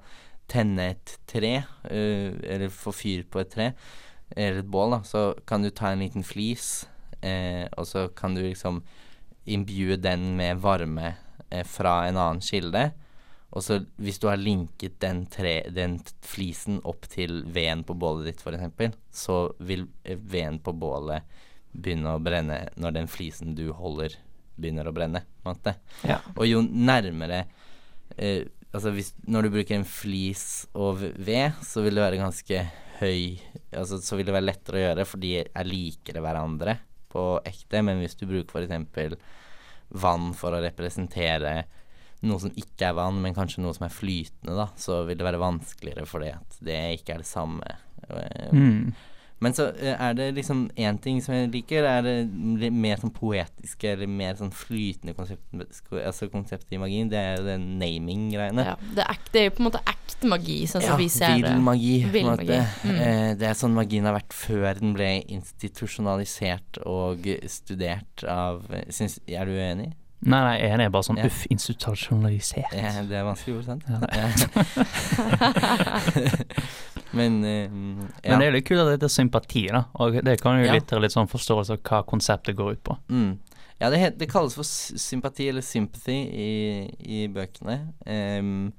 tenne 0.49 0.90
et 0.93 1.16
tre, 1.26 1.64
uh, 1.90 2.33
eller 2.47 2.69
få 2.71 2.93
fyr 2.95 3.25
på 3.28 3.40
et 3.43 3.50
tre, 3.50 3.73
eller 4.30 4.61
et 4.61 4.71
bål, 4.71 4.97
da, 4.97 5.00
så 5.06 5.23
kan 5.47 5.62
du 5.62 5.71
ta 5.71 5.92
en 5.92 6.02
liten 6.02 6.25
flis, 6.26 6.87
eh, 7.21 7.66
og 7.76 7.87
så 7.87 8.09
kan 8.16 8.35
du 8.35 8.42
liksom 8.42 8.83
imbue 9.47 9.97
den 9.97 10.33
med 10.37 10.61
varme 10.62 11.14
eh, 11.50 11.64
fra 11.66 12.00
en 12.09 12.18
annen 12.18 12.42
kilde. 12.42 12.90
Og 13.56 13.62
så 13.64 13.78
hvis 14.02 14.18
du 14.21 14.26
har 14.28 14.40
linket 14.40 14.99
den, 15.00 15.25
tre, 15.33 15.61
den 15.73 16.00
flisen 16.26 16.80
opp 16.85 17.06
til 17.09 17.45
veden 17.54 17.87
på 17.87 17.95
bålet 17.97 18.33
ditt, 18.33 18.42
f.eks., 18.42 18.99
så 19.14 19.38
vil 19.62 19.87
eh, 20.04 20.18
veden 20.18 20.59
på 20.61 20.75
bålet 20.76 21.25
begynne 21.76 22.16
å 22.16 22.23
brenne 22.23 22.66
når 22.80 22.99
den 22.99 23.11
flisen 23.11 23.54
du 23.56 23.68
holder, 23.76 24.16
begynner 24.56 24.88
å 24.88 24.95
brenne. 24.97 25.23
Ja. 26.02 26.18
Og 26.35 26.47
jo 26.49 26.62
nærmere 26.66 27.47
eh, 28.16 28.49
Altså 28.75 28.90
hvis, 28.92 29.14
når 29.25 29.47
du 29.47 29.54
bruker 29.54 29.73
en 29.78 29.87
flis 29.88 30.66
og 30.76 30.99
ved, 31.00 31.54
så 31.64 31.80
vil 31.80 31.97
det 31.97 32.02
være 32.02 32.18
ganske 32.21 32.59
høy 33.00 33.38
Altså 33.76 33.99
så 34.00 34.17
vil 34.17 34.29
det 34.29 34.35
være 34.37 34.47
lettere 34.49 34.79
å 34.79 34.85
gjøre, 34.87 35.05
for 35.09 35.21
de 35.21 35.33
er 35.45 35.67
likere 35.69 36.23
hverandre 36.25 36.79
på 37.12 37.25
ekte. 37.45 37.83
Men 37.85 37.99
hvis 38.00 38.17
du 38.17 38.25
bruker 38.29 38.65
f.eks. 38.65 39.17
vann 40.03 40.31
for 40.37 40.57
å 40.57 40.62
representere 40.65 41.59
noe 42.26 42.41
som 42.41 42.55
ikke 42.57 42.88
er 42.88 42.97
vann, 42.97 43.19
men 43.23 43.37
kanskje 43.37 43.61
noe 43.62 43.75
som 43.76 43.85
er 43.87 43.93
flytende, 43.93 44.55
da, 44.57 44.71
så 44.81 45.03
vil 45.07 45.19
det 45.21 45.26
være 45.26 45.43
vanskeligere 45.43 46.07
fordi 46.09 46.31
at 46.33 46.57
det 46.65 46.79
ikke 46.97 47.19
er 47.19 47.23
det 47.25 47.29
samme. 47.29 47.76
Eh, 48.09 48.49
Mm. 48.57 48.95
Men 49.45 49.52
så 49.52 49.66
eh, 49.76 49.93
er 50.00 50.14
det 50.16 50.31
liksom 50.38 50.62
én 50.81 50.97
ting 51.02 51.19
som 51.21 51.35
jeg 51.37 51.50
liker, 51.52 51.85
er 51.85 52.07
det 52.07 52.71
mer 52.73 53.00
sånn 53.02 53.12
poetiske 53.12 53.90
eller 53.93 54.09
mer 54.09 54.38
sånn 54.38 54.52
flytende 54.55 55.12
konsept, 55.16 55.45
altså 56.00 56.31
konseptet 56.33 56.73
i 56.73 56.81
magien. 56.81 57.11
Det 57.12 57.21
er 57.21 57.37
jo 57.37 57.45
den 57.50 57.66
naming-greiene. 57.83 58.64
ja. 58.71 58.76
Det, 58.97 59.05
det 59.35 59.43
er 59.43 59.50
jo 59.50 59.57
på 59.59 59.62
en 59.64 59.69
måte 59.69 59.83
ekte 59.93 60.31
magi, 60.33 60.59
sånn 60.71 60.87
som 60.87 60.95
Ja, 60.95 60.97
vi 61.02 61.11
ser 61.12 61.37
det. 61.37 61.50
vill 61.50 61.66
magi, 61.69 61.93
på 62.07 62.14
Vill 62.16 62.31
magi, 62.31 62.49
mm. 62.57 62.97
Eh, 63.07 63.28
det 63.37 63.50
er 63.50 63.61
sånn 63.61 63.76
magien 63.76 64.09
har 64.09 64.16
vært 64.16 64.33
før 64.37 64.81
den 64.81 64.97
ble 64.97 65.11
institusjonalisert 65.37 66.81
og 66.88 67.28
studert 67.52 68.25
av 68.25 68.64
syns, 68.88 69.21
Er 69.28 69.45
du 69.45 69.52
uenig? 69.52 69.93
Nei, 70.23 70.40
nei, 70.40 70.58
jeg 70.62 70.80
er. 70.80 70.88
Bare 70.90 71.02
sånn 71.04 71.18
Ja. 71.20 71.26
uff, 71.28 71.42
institusjonalisert. 71.52 72.73
Ja, 72.73 73.02
det 73.04 73.12
er 73.20 73.25
vanskelig 73.28 73.56
ord, 73.58 73.64
sant? 73.64 73.85
Ja. 73.87 74.00
Men 77.16 77.37
eh, 77.44 77.70
Men 77.70 78.40
det 78.40 78.46
er 78.49 78.52
litt 78.56 78.66
kult 78.68 78.80
at 78.82 78.87
det 78.90 78.96
heter 78.99 79.12
sympati, 79.12 79.66
da. 79.73 79.85
Og 80.02 80.08
det 80.25 80.38
kan 80.42 80.58
jo 80.61 80.64
Ja. 80.66 80.73
litt, 80.76 80.90
litt 81.00 81.12
sånn 81.14 81.28
forståelse 81.30 81.70
av 81.76 81.80
hva 81.87 82.00
konseptet 82.08 82.56
går 82.58 82.73
ut 82.76 82.82
på. 82.85 82.96
Mm. 83.08 83.38
Ja, 83.80 83.90
det, 83.92 83.99
heter, 84.00 84.18
det 84.18 84.28
kalles 84.32 84.54
for 84.56 84.64
sympati 84.64 85.49
eller 85.50 85.61
sympathy 85.62 86.16
i, 86.32 86.50
i 87.04 87.26
bøkene. 87.28 87.78
Um, 88.06 88.73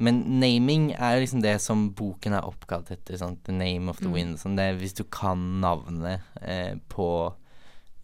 men 0.00 0.22
naming 0.40 0.94
er 0.96 1.20
liksom 1.20 1.42
det 1.44 1.58
som 1.60 1.90
boken 1.92 2.32
er 2.38 2.46
oppkalt 2.48 2.88
etter. 2.90 3.16
Sant? 3.20 3.42
The 3.44 3.52
name 3.52 3.88
of 3.92 3.98
the 4.00 4.08
Mm. 4.08 4.12
wind. 4.14 4.38
Sånn 4.40 4.56
det, 4.56 4.70
hvis 4.80 4.94
du 4.96 5.04
kan 5.04 5.60
navnet 5.60 6.20
eh, 6.40 6.74
på 6.88 7.34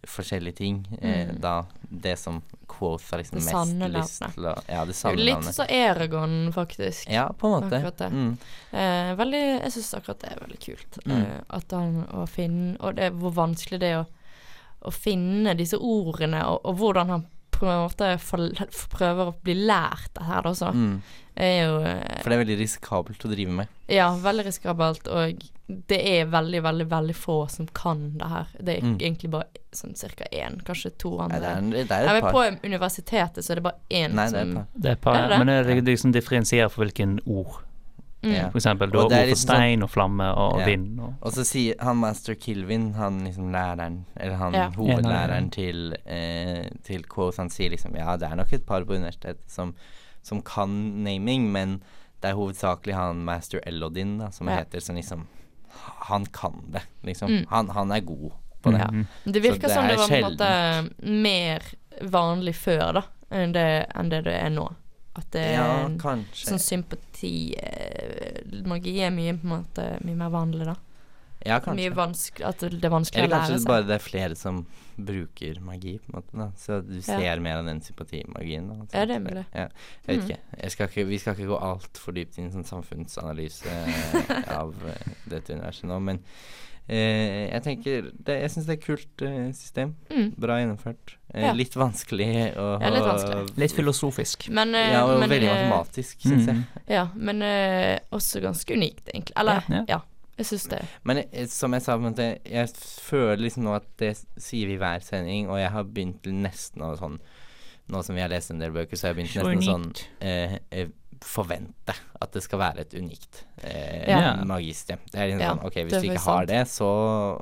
forskjellige 0.07 0.55
ting, 0.55 0.79
eh, 1.01 1.27
Mm. 1.27 1.39
da 1.41 1.65
det 1.89 2.17
som 2.19 2.41
Quoth 2.67 3.11
har 3.11 3.19
liksom 3.19 3.35
mest 3.43 3.93
lyst 3.93 4.33
til 4.33 4.43
å 4.45 4.55
Ja, 4.67 4.85
det 4.85 4.95
sanne 4.95 5.15
litt 5.17 5.35
navnet. 5.37 5.55
så 5.55 5.65
Eragon, 5.69 6.51
faktisk. 6.53 7.09
Ja, 7.09 7.29
på 7.31 7.47
en 7.47 7.63
måte. 7.69 8.09
Mm. 8.11 8.37
Eh, 8.73 9.15
veldig, 9.15 9.61
jeg 9.63 9.71
syns 9.71 9.93
akkurat 9.93 10.19
det 10.19 10.31
er 10.31 10.39
veldig 10.45 10.59
kult. 10.59 10.99
Mm. 11.05 11.17
Eh, 11.21 11.41
at 11.49 11.71
han 11.71 12.05
å 12.13 12.27
finne 12.27 12.77
Og 12.81 12.95
det, 12.95 13.11
hvor 13.13 13.31
vanskelig 13.33 13.79
det 13.79 13.91
er 13.93 14.03
å, 14.03 14.07
å 14.83 14.91
finne 14.93 15.55
disse 15.57 15.77
ordene, 15.79 16.43
og, 16.45 16.61
og 16.65 16.77
hvordan 16.77 17.07
han 17.09 17.25
på 17.51 17.65
en 17.65 17.87
måte 17.89 18.19
for, 18.19 18.37
prøver 18.93 19.31
å 19.31 19.35
bli 19.43 19.55
lært 19.65 20.11
det 20.13 20.23
her, 20.27 20.41
da, 20.43 20.51
så. 20.53 20.71
Mm. 20.73 21.01
Er 21.37 21.67
jo 21.67 21.73
eh, 21.85 22.21
For 22.23 22.31
det 22.31 22.37
er 22.39 22.41
veldig 22.45 22.55
risikabelt 22.63 23.25
å 23.27 23.29
drive 23.29 23.51
med. 23.59 23.67
Ja, 23.93 24.07
veldig 24.17 24.45
risikabelt, 24.47 25.07
og 25.13 25.43
det 25.91 25.99
er 26.09 26.25
veldig, 26.31 26.61
veldig, 26.65 26.87
veldig 26.89 27.15
få 27.15 27.35
som 27.51 27.67
kan 27.77 28.17
det 28.17 28.29
her. 28.31 28.47
Det 28.57 28.77
er 28.77 28.81
Mm. 28.87 28.97
egentlig 28.97 29.29
bare 29.29 29.45
sånn 29.71 29.93
ca. 30.17 30.25
én, 30.31 30.61
kanskje 30.65 30.91
to 30.97 31.11
Nei, 31.17 31.25
andre. 31.37 31.83
det 31.85 31.91
er, 31.91 32.07
det 32.07 32.23
er 32.23 32.31
på 32.31 32.43
universitetet 32.63 33.43
så 33.45 33.51
er 33.51 33.55
det 33.55 33.63
bare 33.63 33.79
én 33.91 34.13
Nei, 34.17 34.27
som. 34.29 34.65
Det 34.75 34.85
er 34.89 34.91
et 34.97 35.01
par, 35.01 35.15
Er? 35.15 35.37
Men 35.37 35.47
det 35.47 35.67
er 35.77 35.81
liksom 35.81 36.11
differensierer 36.13 36.69
for 36.71 36.85
hvilken 36.85 37.19
ord. 37.27 37.63
mm. 38.23 38.33
Ja. 38.33 38.49
For 38.49 38.57
eksempel 38.57 38.89
du 38.91 38.97
Og 38.97 39.03
har 39.03 39.09
det 39.09 39.17
er 39.17 39.21
ord 39.21 39.27
for 39.27 39.35
liksom 39.35 39.47
sånn- 39.49 39.57
stein 39.61 39.83
og 39.83 39.89
flamme 39.91 40.27
og 40.35 40.59
Ja. 40.59 40.65
vind 40.65 40.99
og 40.99 41.13
Og 41.21 41.31
så 41.33 41.45
sier 41.45 41.75
han 41.79 41.97
master 41.97 42.33
Kilvin, 42.35 42.93
han 42.95 43.19
liksom 43.25 43.51
læreren, 43.51 44.05
eller 44.17 44.35
han 44.37 44.53
Ja. 44.53 44.69
hovedlæreren 44.71 45.51
til, 45.51 45.93
eh, 46.07 46.67
til 46.83 47.03
Quoth, 47.03 47.37
han 47.37 47.49
sier 47.49 47.69
liksom 47.69 47.93
ja, 47.95 48.17
det 48.17 48.31
er 48.31 48.35
nok 48.35 48.51
et 48.53 48.65
par 48.65 48.81
på 48.85 48.95
universitetet 48.97 49.37
som, 49.47 49.75
som 50.27 50.41
kan 50.45 50.73
naming, 51.05 51.47
men 51.53 51.77
det 52.21 52.31
er 52.31 52.37
hovedsakelig 52.39 52.95
han 52.97 53.23
master 53.27 53.61
Elodin, 53.69 54.17
da, 54.19 54.31
som 54.35 54.49
Ja. 54.51 54.59
heter, 54.61 54.79
som 54.83 54.95
liksom 54.99 55.27
Han 56.09 56.25
kan 56.33 56.63
det, 56.73 56.81
liksom. 57.05 57.29
Mm. 57.31 57.45
Han, 57.49 57.69
han 57.69 57.91
er 57.91 57.99
god 58.01 58.31
på 58.63 58.71
det. 58.73 58.79
Ja. 58.81 58.87
Mhm. 58.91 59.05
Det 59.33 59.41
virker 59.43 59.67
det 59.67 59.73
som 59.75 59.87
det 59.87 59.97
var 59.99 60.07
på 60.07 60.15
en 60.15 60.23
måte 60.25 61.11
mer 61.23 61.61
vanlig 62.01 62.55
før, 62.55 62.93
da, 62.97 63.03
enn 63.29 63.53
det, 63.53 63.67
enn 63.95 64.09
det 64.09 64.23
det 64.25 64.33
er 64.41 64.49
nå. 64.55 64.65
At 65.17 65.29
det 65.33 65.43
er 65.57 65.85
en 65.85 66.25
sånn 66.33 66.59
sympati 66.61 67.53
eh, 67.57 68.41
Magi 68.69 68.99
er 69.01 69.13
mye 69.13 69.33
på 69.37 69.47
en 69.47 69.53
måte 69.53 69.85
mye 70.05 70.15
mer 70.19 70.29
vanlig, 70.33 70.65
da. 70.69 70.75
Ja, 71.47 71.59
Mye 71.59 71.65
kanskje. 71.65 71.95
vanskelig 71.95 72.45
At 72.47 72.59
det 72.59 72.85
er 72.85 72.93
vanskelig 72.93 73.23
Eller 73.23 73.27
å 73.27 73.39
lære 73.39 73.47
kanskje 73.47 73.59
seg. 73.63 73.67
bare 73.71 73.87
det 73.87 73.95
er 73.97 74.03
flere 74.05 74.35
som 74.35 74.65
bruker 74.97 75.59
magi, 75.61 75.95
på 75.99 76.09
en 76.09 76.15
måte. 76.19 76.37
da 76.37 76.47
Så 76.57 76.81
du 76.85 77.01
ser 77.05 77.39
mer 77.39 77.57
av 77.61 77.65
den 77.65 77.81
sympatimagien. 77.81 78.67
Da, 78.67 78.99
Ja, 78.99 79.05
det 79.05 79.15
er 79.15 79.19
mulig. 79.25 79.45
Ja, 79.53 79.67
jeg 80.07 80.07
vet 80.07 80.17
Mm. 80.17 80.29
ikke. 80.29 80.39
Jeg 80.63 80.71
skal 80.71 80.87
ikke. 80.87 81.07
Vi 81.07 81.17
skal 81.19 81.35
ikke 81.35 81.47
gå 81.53 81.59
altfor 81.61 82.13
dypt 82.17 82.37
inn 82.39 82.47
i 82.47 82.53
sånn 82.55 82.65
samfunnsanalyse 82.65 83.67
av 84.61 84.73
eh, 84.87 85.11
dette 85.29 85.53
universet 85.53 85.83
nå, 85.85 85.99
men 86.01 86.19
eh, 86.89 87.51
jeg 87.51 87.63
tenker 87.63 88.11
det, 88.25 88.39
Jeg 88.41 88.49
syns 88.53 88.65
det 88.65 88.73
er 88.73 88.79
et 88.79 88.85
kult 88.87 89.21
eh, 89.27 89.51
system. 89.53 89.95
Mm. 90.09 90.33
Bra 90.39 90.57
gjennomført. 90.61 91.15
Eh, 91.33 91.43
Ja. 91.45 91.53
Litt 91.53 91.75
vanskelig 91.75 92.55
å 92.57 92.67
Ja, 92.81 92.89
litt 92.89 93.03
vanskelig. 93.03 93.57
Litt 93.57 93.71
filosofisk. 93.77 94.49
Men, 94.49 94.73
eh, 94.73 94.93
Ja, 94.93 95.05
og 95.05 95.19
men, 95.19 95.29
veldig 95.29 95.47
eh, 95.49 95.69
matematisk, 95.69 96.17
syns 96.25 96.45
jeg. 96.47 96.55
Mhm. 96.55 96.65
Ja, 96.89 97.07
men 97.13 97.41
også 98.11 98.41
ganske 98.41 98.73
unikt, 98.73 99.09
egentlig. 99.13 99.33
Eller, 99.37 99.61
Ja. 99.87 100.01
Jeg 100.37 100.45
syns 100.51 100.67
det. 100.69 100.83
Men 101.03 101.23
eh, 101.25 101.47
som 101.49 101.73
jeg 101.73 101.81
sa, 101.85 101.97
jeg 101.97 102.69
føler 103.07 103.41
liksom 103.47 103.65
nå 103.65 103.73
at 103.77 103.87
det 104.01 104.13
sier 104.37 104.69
vi 104.69 104.77
i 104.77 104.81
hver 104.81 105.01
sending, 105.05 105.49
og 105.49 105.59
jeg 105.61 105.73
har 105.73 105.83
begynt 105.89 106.29
nesten 106.31 106.85
å 106.85 106.93
sånn 106.99 107.19
Nå 107.87 108.01
som 108.03 108.17
vi 108.17 108.19
har 108.19 108.27
lest 108.27 108.51
en 108.51 108.59
del 108.59 108.73
bøker, 108.75 108.99
så 108.99 109.07
har 109.07 109.13
jeg 109.13 109.21
begynt 109.21 109.35
nesten 109.37 109.53
nesten 109.61 109.69
sånn 109.71 109.85
eh, 110.27 110.57
eh, 110.75 110.89
Forvente 111.23 111.93
at 112.19 112.33
det 112.35 112.41
skal 112.43 112.59
være 112.59 112.83
et 112.83 112.91
unikt 112.99 113.45
eh, 113.63 114.03
Ja. 114.11 114.33
magisystem. 114.45 114.99
Det 115.07 115.21
er 115.21 115.29
liksom 115.31 115.41
Ja, 115.45 115.53
sånn 115.53 115.63
Ok, 115.69 115.77
hvis 115.87 115.93
du 116.03 116.09
ikke 116.09 116.25
har 116.25 116.43
sant. 116.43 116.51
det, 116.51 116.59
så 116.67 116.89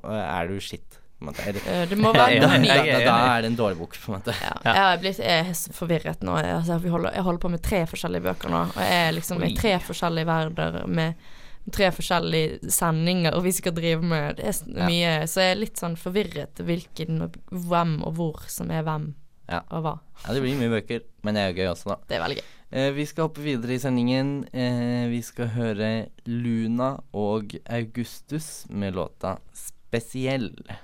eh, 0.06 0.22
er 0.22 0.52
du 0.52 0.60
shit. 0.62 1.00
Det 1.26 1.98
må 1.98 2.12
være 2.14 2.40
noe 2.46 2.60
nytt. 2.62 2.76
Da, 2.76 3.00
da 3.08 3.16
er 3.34 3.42
det 3.42 3.50
en 3.54 3.58
dårlig 3.58 3.80
bok, 3.80 3.98
på 3.98 4.12
en 4.12 4.18
måte. 4.20 4.36
Ja. 4.38 4.54
Jeg 4.68 4.84
er 4.84 5.02
blitt 5.02 5.22
jeg 5.24 5.48
er 5.50 5.74
forvirret 5.80 6.24
nå. 6.28 6.36
Jeg, 6.44 6.54
altså, 6.60 6.78
holder, 6.94 7.16
jeg 7.16 7.26
holder 7.26 7.44
på 7.48 7.52
med 7.56 7.64
tre 7.66 7.82
forskjellige 7.90 8.28
bøker 8.28 8.54
nå. 8.54 8.62
Og 8.70 8.82
jeg 8.84 9.02
er 9.08 9.16
liksom 9.18 9.44
i 9.48 9.52
tre 9.58 9.74
forskjellige 9.90 10.30
verdener 10.30 10.86
med 11.02 11.26
tre 11.72 11.92
forskjellige 11.92 12.70
sendinger, 12.72 13.42
vi 13.42 13.52
skal 13.52 13.74
drive 13.74 14.02
med 14.04 14.38
Det 14.38 14.46
er 14.46 14.54
Ja. 14.68 14.86
mye 14.88 15.28
Så 15.28 15.42
jeg 15.42 15.52
er 15.52 15.60
litt 15.60 15.78
sånn 15.78 15.96
forvirret 15.98 16.56
hvilken 16.62 17.22
og 17.22 17.38
hvem 17.52 18.04
og 18.06 18.14
hvor 18.16 18.50
som 18.50 18.70
er 18.72 18.84
hvem 18.84 19.14
Ja. 19.50 19.62
og 19.72 19.84
hva. 19.84 20.00
Ja, 20.28 20.34
det 20.34 20.42
blir 20.42 20.58
mye 20.58 20.82
bøker, 20.82 21.02
men 21.24 21.34
det 21.36 21.42
er 21.42 21.54
jo 21.54 21.62
gøy 21.62 21.72
også, 21.74 21.86
da. 21.86 21.96
Det 22.08 22.18
er 22.18 22.24
veldig 22.24 22.38
gøy. 22.38 22.44
Eh, 22.72 22.92
vi 22.92 23.06
skal 23.06 23.28
hoppe 23.28 23.42
videre 23.42 23.74
i 23.76 23.78
sendingen. 23.80 24.46
Eh, 24.54 25.08
vi 25.10 25.22
skal 25.22 25.48
høre 25.48 26.08
Luna 26.26 27.00
og 27.14 27.54
Augustus 27.70 28.66
med 28.70 28.94
låta 28.96 29.38
'Spesiell'. 29.54 30.76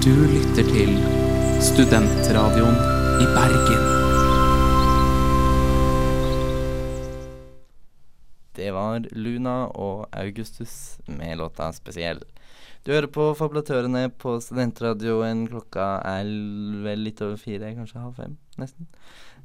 Du 0.00 0.10
lytter 0.14 0.64
til 0.64 0.90
Studentradioen 1.60 2.76
i 3.20 3.26
Bergen. 3.34 4.09
Det 8.60 8.74
var 8.76 9.06
Luna 9.16 9.70
og 9.72 10.08
Augustus 10.12 10.98
med 11.06 11.38
låta 11.38 11.70
'Spesiell'. 11.72 12.26
Du 12.84 12.92
hører 12.92 13.08
på 13.08 13.30
Fabulatørene 13.34 14.10
på 14.20 14.34
studentradioen. 14.40 15.46
Klokka 15.48 15.86
er 16.04 16.28
vel 16.84 17.06
litt 17.06 17.22
over 17.24 17.40
fire, 17.40 17.72
kanskje 17.76 18.02
halv 18.02 18.20
fem, 18.20 18.36
nesten. 18.60 18.88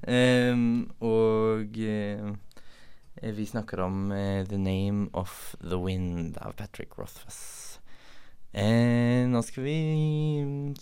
Um, 0.03 0.91
og 0.99 1.79
uh, 1.79 2.35
vi 3.39 3.47
snakker 3.47 3.85
om 3.85 4.11
uh, 4.11 4.43
The 4.43 4.59
Name 4.59 5.07
of 5.13 5.55
the 5.63 5.79
Wind 5.79 6.35
av 6.43 6.57
Patrick 6.59 6.99
Rothfuss. 6.99 7.79
Uh, 8.51 9.23
nå 9.31 9.43
skal 9.47 9.63
vi 9.63 9.79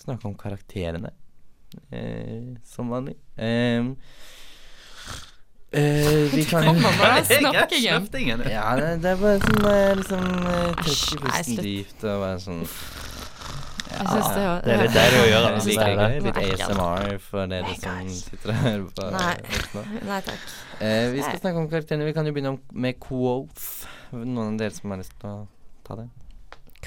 snakke 0.01 0.29
om 0.29 0.37
karakterene, 0.37 1.13
som 2.65 2.89
vanlig. 2.93 3.15
Ehm, 3.37 3.95
eh, 5.73 6.31
vi 6.33 6.43
kan 6.45 6.63
jo 6.63 6.73
snakkingen. 7.25 8.43
ja, 8.49 8.75
det, 8.79 8.89
det 9.03 9.09
er 9.11 9.17
bare 9.21 9.39
sånn 9.43 9.65
eh, 9.69 9.95
liksom 9.99 10.27
eh, 10.29 10.67
nei, 10.67 10.73
pusten 10.83 11.57
dypt 11.63 12.03
og 12.09 12.19
bare 12.23 12.39
sånn 12.43 12.61
Jeg 13.93 14.07
synes 14.09 14.29
det, 14.33 14.43
var- 14.47 14.61
Det 14.65 14.73
er 14.73 14.79
litt 14.81 14.95
deilig 14.97 15.17
å 15.21 15.25
gjøre. 15.29 15.49
Jeg 15.53 15.61
det. 15.61 16.15
Liker 16.23 16.39
det. 16.41 16.47
litt. 16.49 16.61
ASMR 16.65 17.19
for 17.21 17.51
dere 17.51 17.75
som 17.77 18.09
sitter 18.09 18.55
her. 18.57 18.79
på? 18.97 19.09
Nei. 19.13 19.35
Nei 20.09 20.21
takk. 20.25 20.47
Eh, 20.79 21.11
vi 21.13 21.21
skal 21.21 21.39
snakke 21.43 21.61
om 21.61 21.67
karakterene. 21.69 22.07
Vi 22.09 22.13
kan 22.17 22.25
jo 22.25 22.33
begynne 22.33 22.55
med 22.73 22.97
quotes. 23.03 23.67
Noen 24.11 24.55
av 24.55 24.57
dere 24.63 24.73
som 24.73 24.89
har 24.95 24.97
lyst 25.03 25.13
til 25.21 25.29
å 25.29 25.47
ta 25.85 25.99
det? 26.01 26.07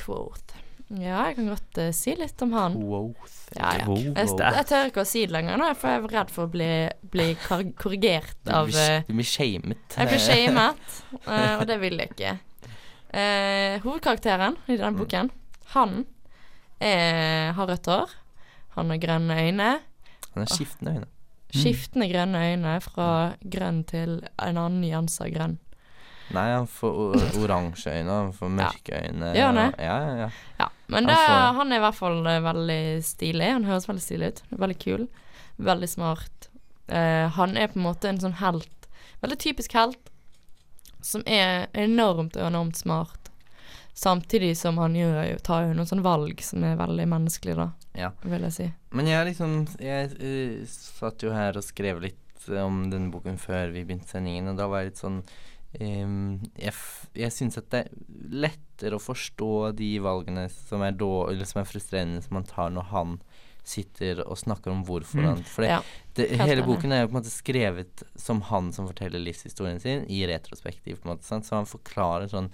Quote. 0.02 0.58
Ja, 0.88 1.24
jeg 1.26 1.34
kan 1.40 1.48
godt 1.50 1.78
uh, 1.82 1.88
si 1.96 2.12
litt 2.14 2.42
om 2.44 2.52
han. 2.54 2.76
Growth. 2.78 3.38
Ja, 3.56 3.72
ja. 3.80 3.86
Jeg, 4.14 4.28
jeg 4.38 4.66
tør 4.70 4.90
ikke 4.90 5.02
å 5.02 5.08
si 5.08 5.24
det 5.26 5.34
lenger 5.34 5.58
nå, 5.58 5.70
for 5.74 5.90
jeg 5.90 6.02
er 6.04 6.12
redd 6.12 6.30
for 6.34 6.46
å 6.46 6.52
bli, 6.52 6.68
bli 7.10 7.26
korrigert 7.80 8.52
av 8.54 8.70
eh, 8.70 9.00
du 9.08 9.14
blir 9.16 9.26
shamet. 9.26 9.96
Jeg 9.96 10.10
blir 10.12 10.22
shamet, 10.22 10.86
uh, 11.26 11.56
og 11.58 11.64
det 11.66 11.80
vil 11.82 11.98
jeg 11.98 12.12
ikke. 12.14 12.36
Eh, 13.16 13.80
hovedkarakteren 13.82 14.58
i 14.66 14.76
denne 14.76 14.92
Mm. 14.94 15.00
boken, 15.02 15.30
han 15.74 15.98
er, 16.78 17.52
har 17.56 17.66
rødt 17.70 17.90
hår. 17.90 18.14
Han 18.76 18.90
har 18.92 18.98
grønne 19.02 19.38
øyne. 19.42 19.68
Han 20.34 20.42
har 20.44 20.50
skiftende 20.52 20.96
øyne. 20.98 21.06
Skiftende 21.56 22.08
grønne 22.10 22.42
øyne, 22.52 22.80
fra 22.84 23.08
grønn 23.40 23.84
til 23.88 24.18
en 24.42 24.58
annen 24.58 24.82
nyanse 24.82 25.22
av 25.24 25.30
grønn. 25.32 25.58
Nei, 26.34 26.46
han 26.52 26.66
får 26.66 27.16
oransje 27.42 27.92
øyne, 27.92 28.10
han 28.10 28.32
får 28.34 28.52
mørke 28.58 29.02
øyne. 29.04 29.30
Gjør 29.36 29.52
han 29.52 29.60
det? 29.60 29.68
Ja, 29.84 29.96
ja, 30.02 30.16
ja. 30.24 30.30
Ja, 30.58 30.68
men 30.86 31.06
Han 31.06 31.12
det, 31.12 31.20
han 31.58 31.72
er 31.72 31.80
i 31.80 31.84
hvert 31.84 31.98
fall 31.98 32.26
eh, 32.26 32.42
veldig 32.42 32.80
stilig. 33.06 33.52
Han 33.52 33.68
høres 33.68 33.88
veldig 33.88 34.02
stilig 34.02 34.32
ut. 34.32 34.42
Veldig 34.64 34.78
kul. 34.82 35.06
Veldig 35.56 35.88
smart. 35.90 36.50
Uh, 36.90 37.26
han 37.34 37.56
er 37.56 37.70
på 37.70 37.80
en 37.80 37.86
måte 37.86 38.10
en 38.10 38.20
sånn 38.22 38.38
helt. 38.40 38.90
Veldig 39.22 39.38
typisk 39.42 39.74
helt. 39.78 40.12
Som 41.02 41.22
er 41.26 41.68
enormt 41.78 42.38
og 42.38 42.50
enormt 42.50 42.78
smart. 42.78 43.30
Samtidig 43.96 44.52
som 44.58 44.76
han 44.82 44.96
gjør 44.98 45.38
tar 45.46 45.68
jo 45.68 45.76
noen 45.76 45.88
sånne 45.88 46.04
valg 46.04 46.42
som 46.44 46.64
er 46.68 46.76
veldig 46.76 47.06
menneskelige, 47.08 47.56
da. 47.56 47.90
Ja. 47.96 48.10
Vil 48.26 48.44
jeg 48.44 48.52
si. 48.52 48.66
Men 48.92 49.08
jeg 49.08 49.30
liksom 49.30 49.54
Jeg 49.80 50.10
uh, 50.20 50.62
satt 50.68 51.24
jo 51.24 51.32
her 51.32 51.56
og 51.56 51.64
skrev 51.64 52.02
litt 52.04 52.22
om 52.46 52.84
denne 52.92 53.10
boken 53.10 53.40
før 53.42 53.72
vi 53.74 53.82
begynte 53.82 54.12
sendingen, 54.12 54.52
og 54.52 54.60
da 54.60 54.68
var 54.70 54.84
jeg 54.84 54.92
litt 54.92 55.00
sånn 55.00 55.22
Jeg, 55.80 56.72
jeg 57.16 57.34
syns 57.34 57.58
at 57.60 57.70
det 57.72 57.82
er 57.84 57.90
lettere 58.46 58.96
å 58.98 59.02
forstå 59.02 59.72
de 59.76 59.90
valgene 60.04 60.46
som 60.52 60.84
er, 60.86 60.96
då, 60.96 61.10
eller 61.30 61.48
som 61.48 61.60
er 61.62 61.68
frustrerende 61.68 62.22
som 62.24 62.38
man 62.38 62.48
tar 62.48 62.72
når 62.74 62.88
han 62.92 63.18
sitter 63.66 64.20
og 64.22 64.38
snakker 64.38 64.70
om 64.70 64.84
hvorfor 64.86 65.18
Mm. 65.18 65.26
han 65.26 65.42
For 65.42 65.66
Ja, 65.66 65.80
hele 66.16 66.62
boken 66.62 66.92
er 66.92 67.02
jo 67.02 67.08
på 67.08 67.16
en 67.16 67.20
måte 67.20 67.34
skrevet 67.34 68.04
som 68.14 68.40
han 68.46 68.72
som 68.72 68.86
forteller 68.86 69.18
livshistorien 69.18 69.80
sin, 69.82 70.04
i 70.06 70.22
retrospektiv, 70.26 71.00
på 71.00 71.08
en 71.08 71.16
måte. 71.16 71.26
Sant? 71.26 71.46
Så 71.46 71.56
han 71.58 71.66
forklarer 71.66 72.30
sånn 72.30 72.52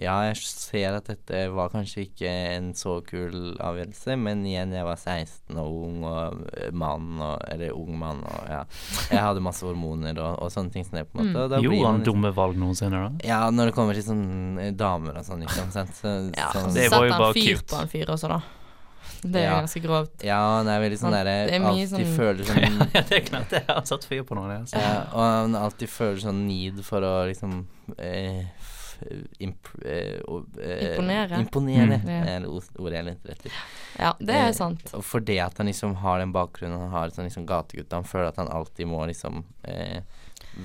ja, 0.00 0.14
jeg 0.28 0.36
ser 0.44 0.96
at 0.98 1.06
dette 1.08 1.38
var 1.54 1.70
kanskje 1.72 2.02
ikke 2.06 2.28
en 2.56 2.72
så 2.76 2.98
kul 3.06 3.56
avgjørelse, 3.64 4.16
men 4.20 4.42
igjen, 4.44 4.74
jeg 4.76 4.84
var 4.84 4.96
16 5.00 5.56
og 5.62 5.78
ung 5.86 6.02
og 6.04 6.42
eh, 6.52 6.70
mann 6.72 7.20
og 7.24 7.40
Eller 7.48 7.72
ung 7.72 7.94
mann 7.98 8.20
og 8.28 8.50
ja. 8.50 8.60
Jeg 9.10 9.22
hadde 9.24 9.40
masse 9.44 9.64
hormoner 9.64 10.18
og, 10.20 10.42
og 10.42 10.52
sånne 10.52 10.72
ting 10.74 10.84
som 10.84 10.98
det, 10.98 11.06
på 11.12 11.18
en 11.20 11.30
måte. 11.30 11.46
Og 11.46 11.50
da 11.54 11.62
Gjorde 11.64 11.80
han 11.86 12.00
liksom- 12.02 12.04
dumme 12.10 12.34
valg 12.36 12.56
noensinne, 12.60 13.00
da? 13.06 13.26
Ja, 13.28 13.40
når 13.50 13.70
det 13.72 13.74
kommer 13.78 13.94
til 13.96 14.04
sånne 14.04 14.66
eh, 14.68 14.74
damer 14.76 15.16
og 15.22 15.24
sånn, 15.24 15.40
liksom. 15.46 15.72
Sant? 15.72 15.94
Så, 15.96 16.12
ja. 16.36 16.50
så, 16.52 16.66
Og 16.66 16.74
Det 16.76 16.90
var 16.92 17.06
jo 17.06 17.12
setter 17.16 17.24
han 17.24 17.34
fyr 17.40 17.64
på 17.72 17.80
en 17.80 17.88
fyr 17.96 18.14
også, 18.16 18.28
da. 18.36 18.40
Det 19.26 19.40
er 19.40 19.46
Ja. 19.48 19.54
ganske 19.62 19.80
grovt. 19.82 20.22
ja, 20.22 20.36
han 20.58 20.68
er 20.68 20.80
veldig 20.82 20.98
sånn 21.00 21.14
derre 21.14 21.32
er 21.48 21.64
Alltid 21.64 21.88
sånn- 21.88 22.16
føler 22.18 22.44
sånn 22.50 22.58
Ja, 22.94 23.00
det 23.00 23.16
er 23.16 23.24
klart 23.24 23.48
det. 23.50 23.62
Han 23.70 23.86
satt 23.88 24.04
fyr 24.04 24.22
på 24.28 24.36
noe. 24.36 24.46
det, 24.52 24.58
Altså. 24.60 24.76
Ja, 24.78 25.00
og 25.10 25.22
han 25.24 25.54
alltid 25.56 25.88
føler 25.88 26.20
sånn 26.20 26.44
need 26.46 26.84
for 26.84 27.00
å 27.00 27.14
liksom 27.26 27.64
eh, 27.98 28.44
imp 29.40 29.68
eh, 29.84 30.20
eh, 30.20 30.90
Imponere. 30.90 31.40
Imponere 31.40 31.98
Mm. 32.02 32.08
Ja. 32.08 32.20
er 32.36 32.46
ordet 32.48 32.92
jeg 32.98 33.04
leter 33.04 33.30
etter. 33.34 33.52
Ja, 33.98 34.12
det 34.18 34.34
Eh, 34.34 34.48
er 34.48 34.52
sant. 34.52 34.90
Og 34.94 35.04
for 35.04 35.20
det 35.20 35.38
at 35.40 35.58
han 35.58 35.66
liksom 35.66 35.94
har 36.02 36.18
den 36.18 36.32
bakgrunnen 36.32 36.78
han 36.80 36.90
har, 36.90 37.08
sånn 37.10 37.24
liksom 37.28 37.46
gategutt, 37.46 37.92
han 37.92 38.04
føler 38.04 38.28
at 38.28 38.36
han 38.36 38.48
alltid 38.48 38.86
må 38.86 39.04
liksom 39.06 39.44
eh, 39.64 40.00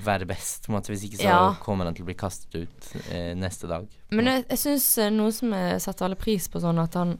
være 0.04 0.26
best, 0.26 0.64
på 0.66 0.72
en 0.72 0.78
måte. 0.78 0.92
Hvis 0.92 1.04
ikke 1.08 1.18
så 1.20 1.28
Ja. 1.28 1.54
kommer 1.60 1.84
han 1.84 1.94
til 1.94 2.04
å 2.04 2.10
bli 2.10 2.14
kastet 2.14 2.54
ut 2.54 2.92
eh, 3.10 3.34
neste 3.34 3.68
dag. 3.68 3.86
Men 4.10 4.24
jeg, 4.26 4.44
jeg 4.48 4.58
syns 4.58 4.88
noe 5.12 5.32
som 5.32 5.52
jeg 5.52 5.80
setter 5.80 6.04
alle 6.06 6.16
pris 6.16 6.48
på, 6.48 6.60
sånn 6.60 6.78
at 6.82 6.94
han 6.94 7.18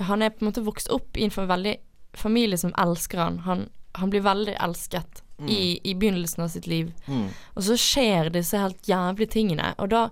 Han 0.00 0.22
er 0.22 0.30
på 0.30 0.44
en 0.44 0.52
måte 0.52 0.62
vokst 0.62 0.88
opp 0.94 1.16
innenfor 1.18 1.42
en 1.42 1.48
veldig 1.48 1.76
familie 2.14 2.56
som 2.56 2.70
elsker 2.78 3.18
han. 3.18 3.38
Han, 3.40 3.68
han 3.98 4.10
blir 4.10 4.20
veldig 4.22 4.54
elsket 4.62 5.22
i, 5.46 5.80
i 5.82 5.94
begynnelsen 5.94 6.44
av 6.44 6.48
sitt 6.48 6.66
liv. 6.66 6.92
Mm. 7.06 7.28
Og 7.56 7.62
så 7.62 7.74
skjer 7.76 8.30
disse 8.30 8.58
helt 8.58 8.80
jævlige 8.86 9.30
tingene, 9.30 9.74
og 9.78 9.88
da 9.90 10.04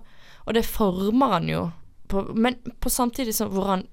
Og 0.47 0.53
det 0.55 0.63
former 0.65 1.33
han 1.37 1.49
jo, 1.51 1.65
på, 2.07 2.23
men 2.39 2.55
på 2.79 2.89
samtidig 2.89 3.33
som 3.35 3.49
hvor 3.51 3.67
han 3.73 3.83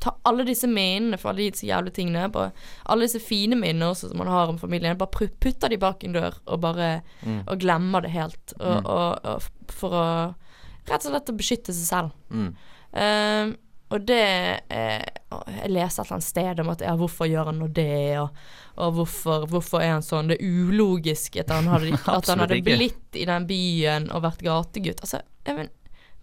tar 0.00 0.16
alle 0.28 0.44
disse 0.44 0.68
minnene 0.68 1.16
for 1.20 1.30
alle 1.32 1.46
disse 1.50 1.66
jævlige 1.68 1.94
tingene, 2.00 2.26
bare, 2.32 2.50
alle 2.92 3.06
disse 3.06 3.20
fine 3.24 3.56
minnene 3.56 3.88
også 3.92 4.10
som 4.10 4.20
han 4.24 4.30
har 4.32 4.50
om 4.52 4.58
familien, 4.60 4.96
bare 5.00 5.28
putter 5.40 5.72
de 5.72 5.78
bak 5.80 6.04
en 6.04 6.16
dør 6.16 6.36
og 6.46 6.60
bare 6.64 6.90
Mm. 7.24 7.42
Og 7.46 7.58
glemmer 7.60 8.00
det 8.04 8.10
helt. 8.10 8.52
Og, 8.60 8.76
Mm. 8.82 8.86
og, 8.86 9.18
og 9.24 9.42
for 9.68 9.90
å 9.90 10.34
Rett 10.88 11.04
og 11.04 11.10
slett 11.12 11.28
å 11.28 11.36
beskytte 11.36 11.72
seg 11.76 11.84
selv. 11.84 12.12
Mm. 12.32 12.54
Ehm, 12.96 13.50
og 13.92 14.06
det 14.08 14.60
å, 14.72 15.02
Jeg 15.28 15.68
leste 15.74 16.00
et 16.00 16.06
eller 16.06 16.16
annet 16.16 16.24
sted 16.24 16.60
om 16.62 16.70
at 16.72 16.82
ja, 16.86 16.94
hvorfor 16.96 17.28
gjør 17.28 17.50
han 17.50 17.58
nå 17.60 17.66
det, 17.76 18.16
og, 18.16 18.36
og 18.80 18.94
hvorfor, 18.96 19.44
hvorfor 19.52 19.82
er 19.84 19.90
han 19.98 20.04
sånn? 20.04 20.30
Det 20.32 20.38
er 20.40 20.54
ulogisk 20.68 21.36
at 21.42 21.52
han 21.52 21.68
hadde, 21.68 21.98
at 22.16 22.30
han 22.32 22.44
hadde 22.44 22.62
blitt 22.64 23.18
i 23.18 23.26
den 23.28 23.48
byen 23.48 24.08
og 24.14 24.24
vært 24.24 24.44
gategutt. 24.46 25.02
Altså, 25.04 25.20
men, 25.44 25.68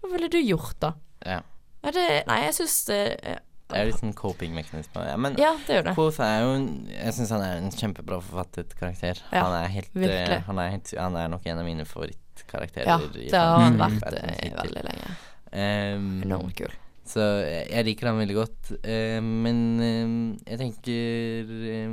hva 0.02 0.10
ville 0.10 0.30
du 0.32 0.40
gjort, 0.40 0.74
da? 0.82 0.96
Ja. 1.26 1.42
Det, 1.86 2.06
nei, 2.26 2.38
jeg 2.48 2.54
syns 2.56 2.80
det 2.88 2.98
eh, 3.22 3.36
Det 3.70 3.78
er 3.78 3.88
litt 3.92 4.00
sånn 4.00 4.14
coping-mekanisme. 4.18 5.04
Ja, 5.06 5.14
men 5.22 5.36
Ja, 5.38 5.52
det 5.68 5.76
er 5.76 5.86
det. 5.86 5.94
Quoth 5.94 6.18
er 6.24 6.40
jo 6.42 6.56
Jeg 6.90 7.14
syns 7.14 7.30
han 7.34 7.44
er 7.46 7.60
en 7.60 7.70
kjempebra 7.70 8.18
forfattet 8.24 8.74
karakter. 8.78 9.22
Ja, 9.30 9.44
han, 9.46 9.54
er 9.60 9.70
helt, 9.70 9.92
eh, 9.94 10.34
han, 10.48 10.62
er 10.62 10.72
helt, 10.74 10.90
han 10.98 11.18
er 11.20 11.30
nok 11.30 11.46
en 11.46 11.62
av 11.62 11.68
mine 11.68 11.86
favorittkarakterer. 11.86 12.90
Ja, 12.90 12.98
det 13.14 13.30
har 13.38 13.62
han 13.68 13.78
vært 13.78 14.10
eh, 14.10 14.50
veldig 14.58 14.84
lenge. 14.88 15.14
Um, 15.54 16.10
Enormt 16.26 16.58
kul. 16.58 16.74
Så 17.08 17.22
jeg, 17.70 17.84
liker 17.86 18.10
han 18.10 18.18
veldig 18.20 18.36
godt. 18.36 18.72
eh, 18.84 19.20
men 19.22 19.60
eh, 19.80 20.52
jeg 20.52 20.58
tenker 20.64 21.52
eh, 21.72 21.92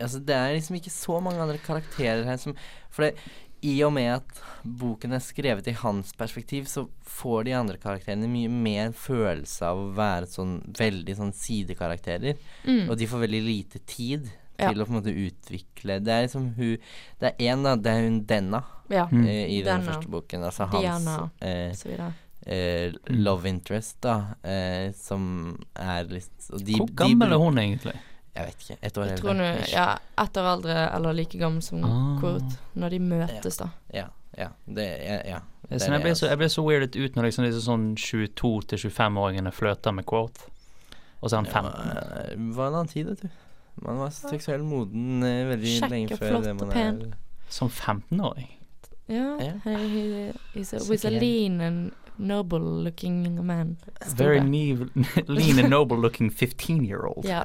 Altså, 0.00 0.18
det 0.24 0.34
er 0.34 0.54
liksom 0.56 0.76
ikke 0.78 0.90
så 0.90 1.18
mange 1.22 1.38
andre 1.42 1.58
karakterer 1.62 2.24
her 2.26 2.38
som 2.40 2.54
For 2.90 3.04
det, 3.06 3.18
i 3.66 3.74
og 3.84 3.92
med 3.96 4.08
at 4.18 4.40
boken 4.64 5.12
er 5.16 5.22
skrevet 5.24 5.66
i 5.68 5.74
hans 5.80 6.12
perspektiv, 6.16 6.66
så 6.68 6.84
får 7.08 7.44
de 7.48 7.54
andre 7.56 7.78
karakterene 7.80 8.28
mye 8.30 8.50
mer 8.52 8.92
følelse 8.96 9.64
av 9.66 9.78
å 9.80 9.86
være 9.96 10.28
sånn 10.30 10.58
veldig 10.76 11.16
sånn 11.18 11.32
sidekarakterer. 11.34 12.36
Mm. 12.68 12.84
Og 12.90 12.98
de 13.00 13.08
får 13.10 13.24
veldig 13.24 13.40
lite 13.46 13.80
tid 13.88 14.28
Ja. 14.58 14.70
til 14.72 14.80
å 14.80 14.86
på 14.88 14.94
en 14.94 14.96
måte 15.02 15.12
utvikle 15.12 15.98
Det 16.00 16.12
er 16.14 16.22
liksom 16.24 16.54
hun 16.56 16.78
Det 17.20 17.28
er 17.28 17.34
én, 17.52 17.62
da. 17.62 17.74
Det 17.76 17.90
er 17.92 18.04
hun 18.06 18.20
Denna 18.24 18.62
Ja, 18.88 19.06
i 19.12 19.58
den 19.60 19.64
Denna. 19.66 19.84
første 19.92 20.08
boken. 20.08 20.44
Altså 20.48 20.64
hans 20.70 21.04
Diana. 21.04 21.30
eh, 21.40 21.72
så 21.76 21.88
videre. 21.90 22.12
Eh, 22.46 22.92
Mm. 22.92 23.24
love 23.24 23.48
interest, 23.48 24.00
da, 24.00 24.34
eh, 24.44 24.92
som 24.92 25.58
er 25.74 26.04
litt 26.04 26.50
og 26.52 26.64
de, 26.64 26.74
Hvor 26.78 26.94
gammel 26.94 27.32
er 27.32 27.38
hun 27.38 27.58
egentlig? 27.58 27.94
Jeg 28.36 28.44
vet 28.46 28.56
ikke. 28.60 28.76
Ett 28.82 28.98
år 28.98 29.04
Jeg 29.06 29.18
eldre. 29.18 29.34
tror 29.34 29.72
ja, 29.72 29.98
ett 30.18 30.36
år 30.36 30.48
eldre 30.54 30.94
eller 30.94 31.12
like 31.14 31.38
gammel 31.38 31.62
som 31.62 31.84
Ah. 31.84 32.20
Kurt. 32.20 32.58
når 32.76 32.90
de 32.90 32.98
møtes, 32.98 33.56
da. 33.56 33.68
Ja. 33.94 34.06
ja. 34.38 34.48
Det, 34.68 34.84
ja, 35.06 35.20
ja. 35.26 35.38
Det 35.68 35.80
Så 35.80 35.90
jeg, 35.90 36.02
ble 36.02 36.10
så, 36.14 36.28
jeg 36.28 36.38
ble 36.38 36.46
så 36.48 36.62
weirdet 36.62 36.94
ut 36.96 37.14
når 37.16 37.24
liksom 37.24 37.44
disse 37.44 37.64
sånn 37.66 37.94
22-25-åringene 37.96 39.52
fløter 39.52 39.92
med 39.94 40.06
quote. 40.06 40.38
Og 41.22 41.30
så 41.30 41.36
er 41.38 41.44
han 41.44 41.46
Ja, 41.46 41.52
15. 41.52 41.96
eh, 41.96 42.36
Det 42.36 42.56
var 42.56 42.68
en 42.68 42.74
annen 42.74 42.88
tid, 42.88 43.06
vet 43.06 43.22
du. 43.22 43.28
Man 43.82 43.98
var 43.98 44.08
seksuelt 44.10 44.64
moden 44.64 45.22
eh, 45.22 45.44
veldig 45.56 45.80
Kjekk 45.80 45.90
lenge 45.90 46.16
før 46.18 46.30
flott 46.30 46.44
det 46.44 46.54
man 46.60 46.70
pen. 46.70 47.00
er 47.12 47.16
Som 47.48 47.68
15-åring. 47.70 48.48
Ja. 49.08 49.38
Yeah. 49.40 49.54
he- 49.64 49.88
he- 49.88 50.32
He's 50.54 50.72
a, 50.74 50.78
Så 50.80 50.92
he's 50.92 51.04
a 51.04 51.10
lean 51.10 51.60
and 51.60 51.92
noble 52.18 52.60
looking 52.84 53.44
man. 53.46 53.76
Very 54.16 54.40
neve, 54.40 54.88
lean 55.28 55.58
and 55.58 55.70
noble 55.70 55.96
looking 55.98 56.30
15-year-old. 56.30 57.24
Ja. 57.24 57.44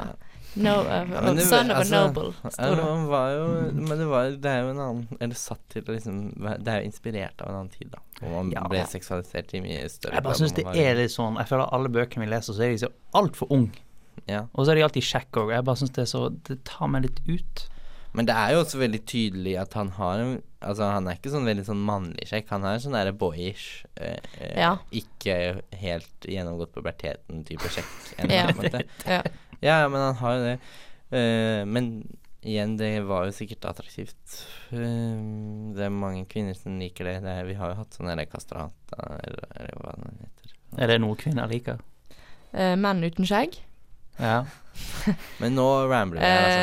No, 0.56 0.82
uh, 0.82 1.06
men 1.08 1.36
det- 1.38 1.46
son 1.48 1.72
of 1.72 1.78
a 1.78 1.80
altså, 1.80 1.96
noble. 2.08 2.34
Ja, 2.44 2.50
Står 2.50 2.76
det. 2.76 3.08
var 3.08 3.30
jo 3.32 3.46
Men 3.72 3.98
det, 4.00 4.06
var, 4.10 4.24
det 4.36 4.50
er 4.52 4.58
jo 4.66 4.70
en 4.74 4.80
annen 4.84 5.08
Eller 5.22 5.36
satt 5.40 5.62
til 5.72 5.86
liksom 5.88 6.18
Det 6.60 6.68
er 6.68 6.82
jo 6.82 6.90
inspirert 6.90 7.40
av 7.42 7.48
en 7.54 7.56
annen 7.56 7.70
tid, 7.72 7.88
da. 7.94 8.02
Hvor 8.20 8.34
man 8.36 8.52
Ja. 8.52 8.66
ble 8.68 8.82
seksualisert 8.84 9.54
i 9.56 9.62
mye 9.64 9.88
større 9.88 10.18
Jeg 10.20 10.24
bare 10.26 10.36
syns 10.42 10.52
det 10.58 10.66
er 10.68 10.96
litt 11.00 11.14
sånn 11.16 11.38
Jeg 11.40 11.48
føler 11.48 11.72
alle 11.72 11.88
bøkene 11.88 12.26
vi 12.26 12.32
leser, 12.34 12.52
så 12.54 12.66
er 12.68 12.74
de 12.76 12.82
så 12.84 12.90
altfor 13.16 13.48
ung. 13.50 13.70
ja. 14.28 14.42
Og 14.54 14.66
så 14.68 14.72
er 14.72 14.76
de 14.76 14.84
alltid 14.90 15.04
kjekke 15.08 15.46
òg. 15.46 15.54
Jeg 15.56 15.64
bare 15.64 15.80
syns 15.86 15.96
det 15.96 16.04
er 16.04 16.12
så 16.12 16.26
Det 16.50 16.60
tar 16.68 16.88
meg 16.92 17.04
litt 17.08 17.22
ut. 17.32 17.64
Men 18.18 18.28
det 18.28 18.36
er 18.36 18.54
jo 18.54 18.64
også 18.64 18.82
veldig 18.82 19.02
tydelig 19.08 19.58
at 19.62 19.78
han 19.80 19.94
har 20.00 20.24
en 20.24 20.40
Altså, 20.62 20.86
han 20.94 21.08
er 21.10 21.16
ikke 21.18 21.32
sånn 21.34 21.48
veldig 21.50 21.64
sånn 21.66 21.80
mannlig 21.82 22.28
sjekk. 22.30 22.52
Han 22.54 22.66
er 22.70 22.82
sånn 22.84 22.94
derre 22.94 23.16
boyish. 23.18 23.82
Eh, 23.98 24.20
eh, 24.38 24.60
Ja. 24.62 24.76
Ikke 24.94 25.64
helt 25.82 26.28
gjennomgått 26.30 26.76
puberteten-type 26.76 27.72
sjekk 27.74 27.90
Ja. 28.30 28.46
Ja. 29.10 29.22
Ja, 29.62 29.78
men 29.90 30.04
han 30.06 30.20
har 30.20 30.36
jo 30.36 30.44
det. 30.46 30.54
Uh, 31.12 31.66
men 31.66 31.90
igjen, 32.46 32.78
det 32.78 32.92
var 33.10 33.26
jo 33.26 33.34
sikkert 33.34 33.66
attraktivt. 33.72 34.38
Uh, 34.70 35.74
det 35.74 35.88
er 35.88 35.94
mange 35.94 36.28
kvinner 36.30 36.54
som 36.58 36.78
liker 36.78 37.10
det. 37.10 37.18
det 37.26 37.36
er, 37.40 37.50
vi 37.50 37.58
har 37.58 37.74
jo 37.74 37.82
hatt 37.82 37.98
sånne 37.98 38.26
kastrata, 38.30 39.02
eller, 39.18 39.50
eller 39.58 39.82
hva 39.82 39.98
det 39.98 40.14
heter. 40.14 40.56
Er 40.78 40.94
det 40.94 41.02
noe 41.02 41.18
kvinner 41.20 41.50
liker? 41.50 41.82
Uh, 42.54 42.78
menn 42.78 43.02
uten 43.02 43.26
skjegg? 43.26 43.64
Ja. 44.20 44.46
Men 45.42 45.56
nå 45.56 45.66
rambler 45.90 46.22
jeg, 46.22 46.38
altså. 46.38 46.60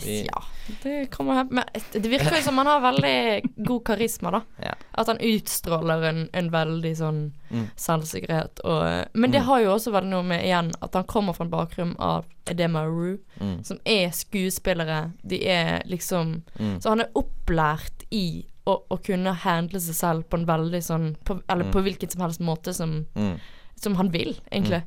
Eh, 0.00 0.04
Vi- 0.06 0.26
ja, 0.26 0.42
det 0.82 1.10
kommer 1.10 1.34
her 1.34 1.44
Men 1.50 1.64
det 1.92 2.08
virker 2.10 2.36
jo 2.36 2.42
som 2.42 2.56
han 2.58 2.66
har 2.66 2.80
veldig 2.80 3.64
god 3.66 3.84
karisma, 3.84 4.30
da. 4.30 4.40
Ja. 4.62 4.72
At 4.94 5.06
han 5.06 5.18
utstråler 5.18 6.02
en, 6.08 6.28
en 6.32 6.50
veldig 6.50 6.94
sånn 6.96 7.32
Mm. 7.52 7.66
selvsikkerhet 7.76 8.62
og 8.64 8.82
eh, 8.86 9.04
Men 9.14 9.30
det 9.30 9.40
Mm. 9.42 9.46
har 9.46 9.60
jo 9.60 9.74
også 9.74 9.92
veldig 9.92 10.08
noe 10.10 10.22
med 10.22 10.44
igjen 10.44 10.72
at 10.82 10.94
han 10.94 11.04
kommer 11.04 11.34
fra 11.36 11.44
en 11.44 11.50
bakgrunn 11.50 11.94
av 11.98 12.24
Edema 12.46 12.86
Rue, 12.86 13.18
Mm. 13.40 13.62
som 13.64 13.78
er 13.84 14.08
skuespillere. 14.10 15.12
De 15.22 15.44
er 15.46 15.82
liksom 15.86 16.42
Mm. 16.58 16.80
Så 16.80 16.88
han 16.88 17.00
er 17.00 17.10
opplært 17.14 18.06
i 18.10 18.46
å, 18.66 18.80
å 18.90 18.96
kunne 19.02 19.34
handle 19.34 19.78
seg 19.80 19.94
selv 19.94 20.24
på 20.30 20.38
en 20.38 20.46
veldig 20.46 20.82
sånn 20.82 21.16
på, 21.24 21.42
Eller 21.48 21.64
Mm. 21.64 21.72
på 21.72 21.82
hvilken 21.82 22.10
som 22.10 22.20
helst 22.22 22.40
måte 22.40 22.72
som, 22.74 23.06
Mm. 23.14 23.38
som 23.76 23.94
han 23.96 24.10
vil, 24.10 24.38
egentlig. 24.50 24.84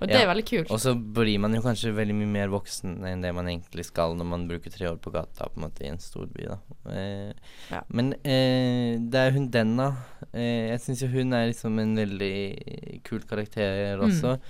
Og 0.00 0.08
det 0.08 0.14
Ja. 0.16 0.22
er 0.22 0.34
veldig 0.34 0.44
kult. 0.48 0.70
Og 0.70 0.78
så 0.80 0.94
blir 0.96 1.38
man 1.38 1.52
jo 1.54 1.60
kanskje 1.60 1.92
veldig 1.94 2.14
mye 2.16 2.26
mer 2.32 2.48
voksen 2.48 3.04
enn 3.04 3.20
det 3.20 3.34
man 3.36 3.46
egentlig 3.46 3.84
skal 3.84 4.14
når 4.16 4.24
man 4.26 4.48
bruker 4.48 4.70
tre 4.72 4.86
år 4.88 4.96
på 4.98 5.12
gata 5.12 5.44
på 5.50 5.56
en 5.60 5.64
måte 5.68 5.84
i 5.84 5.88
en 5.90 5.98
storby, 5.98 6.46
da. 6.48 6.58
Eh, 6.90 7.32
Ja. 7.70 7.82
Men 7.90 8.14
eh, 8.24 8.96
det 8.98 9.14
er 9.14 9.30
hun 9.32 9.50
Denna. 9.50 9.90
Eh, 10.32 10.70
jeg 10.72 10.80
syns 10.80 11.02
jo 11.02 11.08
hun 11.08 11.32
er 11.34 11.48
liksom 11.52 11.78
en 11.78 11.94
veldig 11.96 13.02
kul 13.04 13.20
karakter 13.20 13.98
Mm. 13.98 14.06
også. 14.08 14.40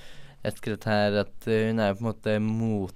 Jeg 0.42 0.52
har 0.52 0.56
skrevet 0.56 0.84
her 0.84 1.20
at 1.20 1.48
eh, 1.48 1.66
hun 1.68 1.80
er 1.80 1.94
på 1.94 2.00
en 2.00 2.12
måte 2.14 2.40
mot 2.40 2.94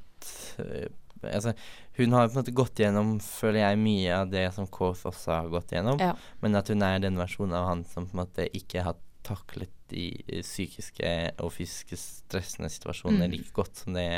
eh, 0.59 0.88
Altså, 1.25 1.55
hun 1.97 2.12
har 2.12 2.29
på 2.29 2.37
en 2.37 2.43
måte 2.45 2.53
gått 2.53 2.75
gjennom, 2.77 3.19
føler 3.19 3.61
jeg, 3.64 3.79
mye 3.79 4.12
av 4.12 4.31
det 4.31 4.53
som 4.53 4.67
Quoth 4.67 5.07
også 5.09 5.33
har 5.33 5.49
gått 5.49 5.71
gjennom. 5.73 5.99
Ja. 5.99 6.12
Men 6.43 6.55
at 6.55 6.69
hun 6.69 6.83
er 6.83 6.99
den 7.01 7.17
versjonen 7.17 7.55
av 7.57 7.67
han 7.71 7.85
som 7.88 8.05
på 8.07 8.12
en 8.12 8.27
måte 8.27 8.45
ikke 8.53 8.83
har 8.85 8.95
taklet 9.25 9.71
de 9.94 10.07
eh, 10.28 10.42
psykiske 10.42 11.11
og 11.40 11.52
fysiske 11.54 11.96
stressende 12.00 12.70
situasjonene 12.74 13.28
Mm. 13.28 13.30
like 13.38 13.52
godt 13.57 13.76
som 13.85 13.94
det 13.96 14.09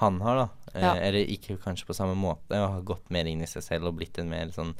han 0.00 0.20
har, 0.20 0.36
da. 0.42 0.48
Eh, 0.74 0.82
Ja. 0.82 0.94
Eller 1.00 1.24
ikke 1.26 1.56
kanskje 1.62 1.86
på 1.88 1.94
samme 1.96 2.14
måte, 2.20 2.52
og 2.60 2.72
har 2.74 2.82
gått 2.82 3.10
mer 3.10 3.24
inn 3.30 3.40
i 3.42 3.46
seg 3.48 3.62
selv 3.64 3.86
og 3.88 3.96
blitt 3.96 4.18
en 4.18 4.28
mer 4.28 4.50
sånn 4.52 4.74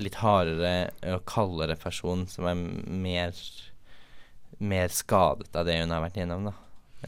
litt 0.00 0.14
hardere 0.22 0.90
og 1.12 1.24
kaldere 1.26 1.76
person 1.76 2.26
som 2.30 2.46
er 2.46 2.54
mer 2.54 3.34
mer 4.60 4.88
skadet 4.92 5.54
av 5.56 5.64
det 5.66 5.78
hun 5.80 5.90
har 5.94 6.02
vært 6.04 6.18
gjennom, 6.20 6.44
da. 6.50 6.52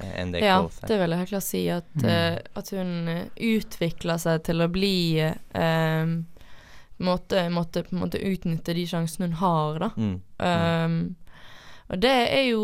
eh, 0.00 0.12
Enn 0.22 0.31
det 0.33 0.40
Ja, 0.42 0.59
er. 0.64 0.87
det 0.88 0.98
vil 1.00 1.11
jeg 1.11 1.18
helt 1.18 1.28
klart 1.31 1.42
si. 1.42 1.68
At, 1.68 1.85
Mm. 1.94 2.05
uh, 2.09 2.38
at 2.57 2.70
hun 2.70 3.31
utvikla 3.37 4.18
seg 4.18 4.42
til 4.44 4.57
å 4.64 4.68
bli 4.72 5.20
uh, 5.20 6.22
måtte, 7.02 7.42
måtte 7.52 7.83
på 7.85 7.92
en 7.92 8.00
måte 8.00 8.20
utnytte 8.22 8.74
de 8.74 8.87
sjansene 8.87 9.26
hun 9.28 9.33
har, 9.42 9.78
da. 9.78 9.90
Mm. 9.96 10.20
Um, 10.38 11.16
og 11.92 12.00
det 12.02 12.12
er 12.33 12.46
jo 12.50 12.62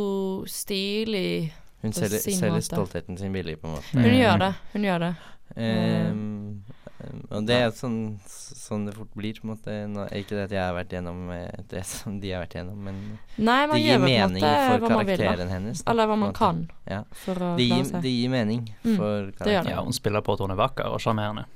stilig. 0.49 1.53
Hun 1.83 1.93
selger, 1.93 2.19
sin 2.25 2.39
selger 2.41 2.55
måte. 2.57 2.65
stoltheten 2.67 3.19
sin 3.21 3.33
billig, 3.33 3.59
på 3.61 3.69
en 3.69 3.75
måte. 3.77 3.93
Hun 3.93 4.03
Mm. 4.03 4.17
gjør 4.19 4.39
det. 4.43 4.55
Hun 4.73 4.83
gjør 4.89 4.99
det. 4.99 5.15
Ehm, 5.57 6.63
ehm, 7.01 7.21
og 7.31 7.47
det 7.47 7.57
er 7.57 7.71
sånn, 7.71 8.19
sånn 8.69 8.85
det 8.87 8.95
fort 8.95 9.11
blir, 9.17 9.35
på 9.41 9.49
en 9.49 9.53
måte. 9.55 9.77
Nå, 9.89 10.05
ikke 10.13 10.37
det 10.37 10.45
at 10.49 10.55
jeg 10.55 10.63
har 10.63 10.75
vært 10.77 10.93
gjennom 10.97 11.31
eh, 11.35 11.65
det 11.73 11.85
som 11.89 12.21
de 12.21 12.31
har 12.35 12.45
vært 12.45 12.59
gjennom, 12.61 12.79
men 12.85 13.01
Nei, 13.39 13.59
det 13.73 13.81
gir 13.83 13.99
mening 14.05 14.43
måte 14.45 14.55
for 14.79 14.89
karakteren 14.93 15.39
vil, 15.43 15.49
hennes. 15.57 15.83
da, 15.83 15.91
Eller 15.93 16.07
hva 16.13 16.19
man 16.19 16.33
kan 16.37 16.65
Ja. 16.89 17.03
for 17.25 17.35
å 17.35 17.57
Det 17.57 17.67
gir, 17.69 17.93
det 18.03 18.15
gir 18.15 18.29
mening 18.31 18.69
Mm, 18.85 18.97
for 18.97 19.31
karakteren. 19.39 19.71
ja, 19.75 19.83
hun 19.83 19.93
spiller 19.93 20.21
på 20.23 20.33
at 20.39 20.41
hun 20.47 20.51
er 20.51 20.61
vakker 20.61 20.87
og 20.93 21.01
sjarmerende. 21.01 21.47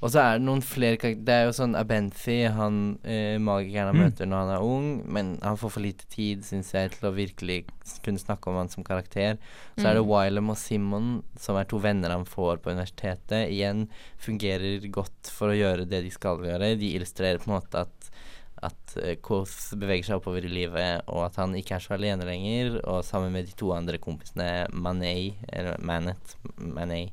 Og 0.00 0.12
så 0.14 0.20
er 0.22 0.38
det 0.38 0.44
noen 0.46 0.60
flere 0.62 0.94
karakterer 0.96 1.24
Det 1.26 1.34
er 1.34 1.44
jo 1.48 1.54
sånn 1.58 1.72
Abenthi, 1.74 2.36
han 2.54 2.98
eh, 3.02 3.34
magikeren 3.42 3.88
han 3.90 3.96
Mm. 3.96 4.04
møter 4.04 4.26
når 4.30 4.44
han 4.44 4.52
er 4.54 4.62
ung, 4.62 5.02
men 5.12 5.38
han 5.42 5.56
får 5.58 5.70
for 5.74 5.80
lite 5.82 6.06
tid, 6.08 6.44
syns 6.46 6.70
jeg, 6.72 6.92
til 6.92 7.10
å 7.10 7.14
virkelig 7.16 7.64
kunne 8.04 8.20
snakke 8.22 8.46
om 8.46 8.56
han 8.60 8.68
som 8.68 8.84
karakter. 8.84 9.38
Så 9.76 9.86
er 9.90 9.94
det 9.94 10.04
Wylam 10.06 10.50
og 10.50 10.56
Simon, 10.56 11.24
som 11.36 11.56
er 11.56 11.64
to 11.64 11.80
venner 11.80 12.10
han 12.10 12.24
får 12.24 12.58
på 12.62 12.70
universitetet. 12.70 13.50
Igjen 13.50 13.88
fungerer 14.22 14.86
godt 14.92 15.30
for 15.32 15.48
å 15.50 15.56
gjøre 15.58 15.88
det 15.88 16.04
de 16.04 16.10
skal 16.10 16.38
gjøre. 16.52 16.78
De 16.80 16.92
illustrerer 16.96 17.38
på 17.42 17.50
en 17.50 17.58
måte 17.60 17.84
at 17.86 18.10
at 18.58 18.96
uh, 18.98 19.44
beveger 19.78 20.02
seg 20.08 20.16
oppover 20.18 20.42
i 20.42 20.48
livet, 20.50 21.04
og 21.06 21.20
at 21.28 21.36
han 21.38 21.52
ikke 21.54 21.76
er 21.76 21.78
så 21.84 21.92
alene 21.94 22.24
lenger. 22.26 22.80
Og 22.90 23.04
sammen 23.06 23.30
med 23.30 23.46
de 23.46 23.52
to 23.54 23.68
andre 23.70 24.00
kompisene, 24.02 24.66
Manet, 24.74 25.36
eller 25.52 25.78
Manet, 25.78 26.32
Manet 26.58 27.12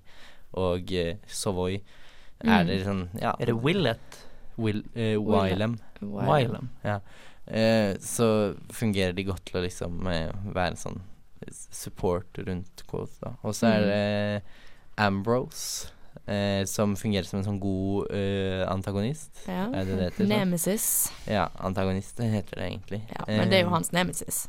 og 0.57 0.89
uh, 0.89 1.13
Sovoy, 1.29 1.75
er 2.41 2.63
Mm. 2.63 2.67
det 2.67 2.79
sånn 2.87 3.03
Ja. 3.21 3.35
Er 3.39 3.45
det 3.45 3.55
Willet? 3.61 4.17
Will, 4.57 4.81
uh, 4.97 5.21
Wilem. 5.21 5.77
Wilem. 6.01 6.69
Uh, 6.83 7.93
så 8.01 8.55
fungerer 8.73 9.13
de 9.13 9.23
godt 9.29 9.45
til 9.45 9.59
å 9.61 9.63
liksom 9.67 10.01
eh, 10.09 10.31
være 10.51 10.75
sånn 10.81 10.97
support 11.53 12.39
rundt 12.41 12.81
Quoth, 12.89 13.19
da. 13.21 13.35
Og 13.43 13.53
så 13.53 13.67
er 13.69 13.81
Mm. 13.81 13.87
det 13.91 14.41
Ambrose, 14.97 15.91
eh, 16.27 16.63
som 16.65 16.95
fungerer 16.95 17.25
som 17.29 17.39
en 17.39 17.45
sånn 17.45 17.59
god 17.61 18.11
eh, 18.11 18.63
antagonist. 18.71 19.43
Ja. 19.47 19.67
Er 19.73 19.85
det 19.85 19.97
det 19.99 20.09
heter? 20.11 20.27
Nemesis. 20.31 20.87
Ja, 21.29 21.47
antagonist 21.59 22.19
heter 22.19 22.55
det 22.61 22.69
egentlig. 22.71 23.01
Ja, 23.11 23.25
men 23.27 23.49
det 23.49 23.59
er 23.59 23.65
jo 23.65 23.71
Eh, 23.71 23.73
hans 23.77 23.91
nemesis. 23.91 24.47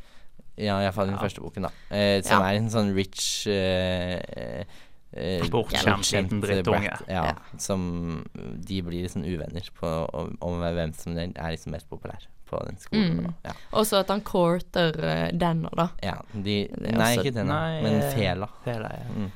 Ja, 0.56 0.78
iallfall 0.80 1.08
i 1.08 1.12
den 1.12 1.18
Ja. 1.18 1.24
første 1.26 1.40
boken, 1.44 1.62
da. 1.68 1.70
Eh, 1.90 2.22
som 2.22 2.40
Ja. 2.42 2.48
er 2.50 2.56
en 2.56 2.70
sånn 2.70 2.94
rich 2.96 3.46
eh, 3.46 4.64
eh, 5.12 5.42
Bortskjemt 5.50 6.12
liten 6.12 6.40
drittunge. 6.40 6.96
Ja, 7.08 7.24
Ja. 7.26 7.34
som 7.58 8.24
De 8.66 8.80
blir 8.82 9.02
liksom 9.04 9.24
uvenner 9.24 9.68
på 9.78 9.86
om, 10.14 10.36
om 10.40 10.60
hvem 10.60 10.92
som 10.94 11.16
er 11.18 11.28
liksom 11.52 11.72
mest 11.72 11.88
populær 11.88 12.26
på 12.46 12.64
den 12.64 12.76
skolen. 12.78 13.18
Mm. 13.26 13.34
Ja. 13.44 13.52
Også 13.72 13.98
at 14.00 14.08
han 14.08 14.20
courter 14.20 14.94
uh, 14.96 15.30
Denner, 15.36 15.70
da. 15.74 15.88
Ja, 16.02 16.20
de 16.32 16.68
Nei, 16.78 17.16
ikke 17.18 17.32
Denner, 17.34 17.54
Nei, 17.54 17.82
men 17.82 18.02
Fela. 18.14 18.48
Fela, 18.64 18.88
ja. 18.94 19.08
Mm. 19.16 19.32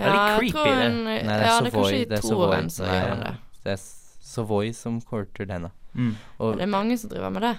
Er 0.00 0.12
litt 0.12 0.38
creepy, 0.38 0.52
tror 0.52 0.76
det. 0.80 0.92
Nei, 1.04 1.18
det 1.18 1.32
er 1.32 1.42
ja, 1.44 1.60
det 1.60 1.66
er 1.66 1.70
Savoy. 1.70 1.70
kanskje 1.70 2.00
i 2.00 2.04
det 2.04 2.18
er 2.18 2.22
toeren 2.28 2.70
Savoy. 2.70 2.88
så 2.88 2.92
gjør 2.92 3.08
han 3.12 3.20
det. 3.26 3.34
Det 3.64 3.72
er 3.72 3.82
Savoy 4.32 4.72
som 4.72 5.00
courter 5.02 5.44
denne. 5.46 5.70
Mm. 5.94 6.14
Og, 6.38 6.56
Det 6.56 6.62
er 6.62 6.66
mange 6.72 6.98
som 6.98 7.10
driver 7.10 7.30
med 7.30 7.42
det. 7.42 7.56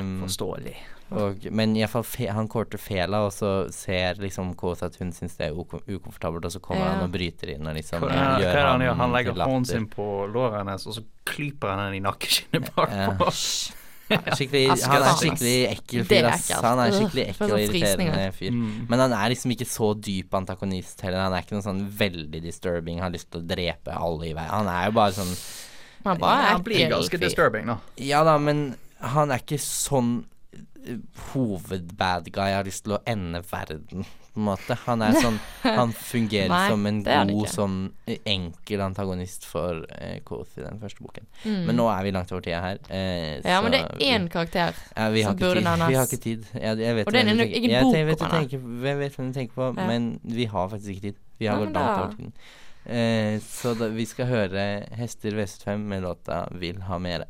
Um, 0.00 0.20
Forståelig. 0.24 0.74
og, 1.10 1.44
men 1.52 1.76
iallfall 1.76 2.02
fe, 2.04 2.26
han 2.32 2.48
courter 2.48 2.78
Fela, 2.78 3.20
og 3.26 3.32
så 3.32 3.68
ser 3.70 4.14
liksom 4.18 4.54
Kås 4.56 4.82
at 4.82 4.96
hun 4.96 5.12
syns 5.12 5.36
det 5.36 5.50
er 5.50 5.52
ukomfortabelt, 5.54 6.44
og 6.44 6.52
så 6.52 6.58
kommer 6.64 6.86
Ja. 6.86 6.92
han 6.94 7.04
og 7.04 7.12
bryter 7.12 7.50
inn 7.54 7.66
og 7.66 7.74
liksom 7.76 8.00
Hva, 8.00 8.08
gjør 8.40 8.54
hva 8.54 8.62
er 8.64 8.66
han? 8.88 8.96
Han 8.98 9.12
legger 9.12 9.34
hånden 9.36 9.64
sin 9.66 9.86
på 9.86 10.26
låret 10.32 10.58
hennes, 10.64 10.86
og 10.86 10.94
så 10.94 11.04
klyper 11.26 11.68
han 11.68 11.78
henne 11.84 11.96
i 11.96 12.00
nakkeskinnet 12.00 12.70
Ja. 12.76 13.16
Bakpå. 14.10 14.36
Skikkelig, 14.38 14.62
han 14.84 15.04
er 15.06 15.18
skikkelig 15.20 15.54
ekkel 15.70 16.02
er 16.02 16.08
fyr, 16.10 16.28
ass. 16.30 16.50
Han 16.64 16.82
er 16.82 16.96
skikkelig 16.96 17.24
ekkel 17.32 17.46
og 17.46 17.54
sånn 17.54 17.64
irriterende 17.64 18.26
fyr. 18.36 18.52
Mm. 18.56 18.74
Men 18.90 19.04
han 19.04 19.16
er 19.20 19.34
liksom 19.34 19.54
ikke 19.56 19.68
så 19.70 19.90
dyp 20.08 20.36
antagonist 20.40 21.04
heller. 21.06 21.24
Han 21.26 21.36
er 21.36 21.46
ikke 21.46 21.56
noe 21.56 21.66
sånn 21.66 21.82
veldig 22.00 22.42
disturbing, 22.44 23.00
har 23.04 23.14
lyst 23.14 23.30
til 23.30 23.42
å 23.42 23.48
drepe 23.54 23.96
alle 23.96 24.30
i 24.30 24.34
veien. 24.36 24.52
Han 24.52 24.70
er 24.72 24.90
jo 24.90 24.96
bare 25.00 25.16
sånn 25.20 25.34
Han 26.04 26.20
bare 26.20 26.44
er 26.44 26.54
han 26.54 26.66
blir 26.66 26.86
ganske 26.94 27.20
disturbing, 27.20 27.70
da. 27.70 27.80
Ja 28.00 28.24
da, 28.26 28.36
men 28.40 28.70
han 29.00 29.32
er 29.32 29.42
ikke 29.42 29.60
sånn 29.62 30.20
uh, 30.54 30.96
hovedbad 31.32 32.30
guy 32.32 32.52
har 32.56 32.64
lyst 32.66 32.84
til 32.86 32.96
å 32.96 33.02
ende 33.08 33.40
verden, 33.50 34.04
på 34.30 34.38
en 34.38 34.44
måte. 34.46 34.76
Han 34.86 35.02
er 35.02 35.16
sånn 35.18 35.38
Han 35.64 35.90
fungerer 35.96 36.48
Nei, 36.54 36.68
som 36.70 36.84
en 36.86 37.00
god, 37.02 37.30
ikke. 37.34 37.50
sånn 37.52 37.76
uh, 38.08 38.14
enkel 38.30 38.84
antagonist 38.84 39.44
for 39.50 39.80
uh, 39.90 40.16
Koth 40.24 40.58
i 40.60 40.62
den 40.64 40.78
første 40.82 41.02
boken. 41.02 41.26
Mm. 41.44 41.58
Men 41.66 41.78
nå 41.80 41.88
er 41.90 42.06
vi 42.06 42.12
langt 42.14 42.30
over 42.32 42.44
tida 42.46 42.60
her. 42.62 42.78
Uh, 42.86 43.40
Ja, 43.42 43.58
men 43.64 43.74
det 43.74 43.80
er 43.82 44.06
én 44.12 44.28
karakter. 44.30 44.78
ja, 44.96 45.08
vi 45.10 45.24
har 45.26 45.34
som 45.34 45.42
burde 45.42 45.64
nevnes. 45.66 45.90
Vi 45.90 45.98
har 45.98 46.06
ikke 46.10 46.22
tid. 46.22 46.46
Jeg, 46.54 46.78
jeg 46.84 46.94
vet 47.00 47.06
Og 47.10 47.12
det 47.12 47.20
er 47.24 47.32
en- 47.34 47.40
ingen 47.40 47.76
bok 47.82 47.90
om 47.90 47.94
henne. 47.94 48.88
Jeg 48.90 48.98
vet 49.02 49.18
hvem 49.18 49.32
du 49.32 49.38
tenker 49.40 49.54
på, 49.58 49.68
Ja. 49.76 49.86
men 49.90 50.08
vi 50.24 50.44
har 50.54 50.68
faktisk 50.72 50.90
ikke 50.96 51.06
tid. 51.10 51.20
Vi 51.40 51.46
har 51.50 51.58
gått 51.64 51.74
langt 51.74 51.98
over 51.98 52.16
tiden. 52.16 52.32
Uh, 52.80 53.34
så 53.44 53.74
da, 53.76 53.90
vi 53.92 54.06
skal 54.08 54.26
høre 54.30 54.62
Hester 54.96 55.34
V75 55.36 55.76
med 55.90 56.02
låta 56.02 56.46
'Vil 56.54 56.80
ha 56.86 56.98
mere'. 56.98 57.26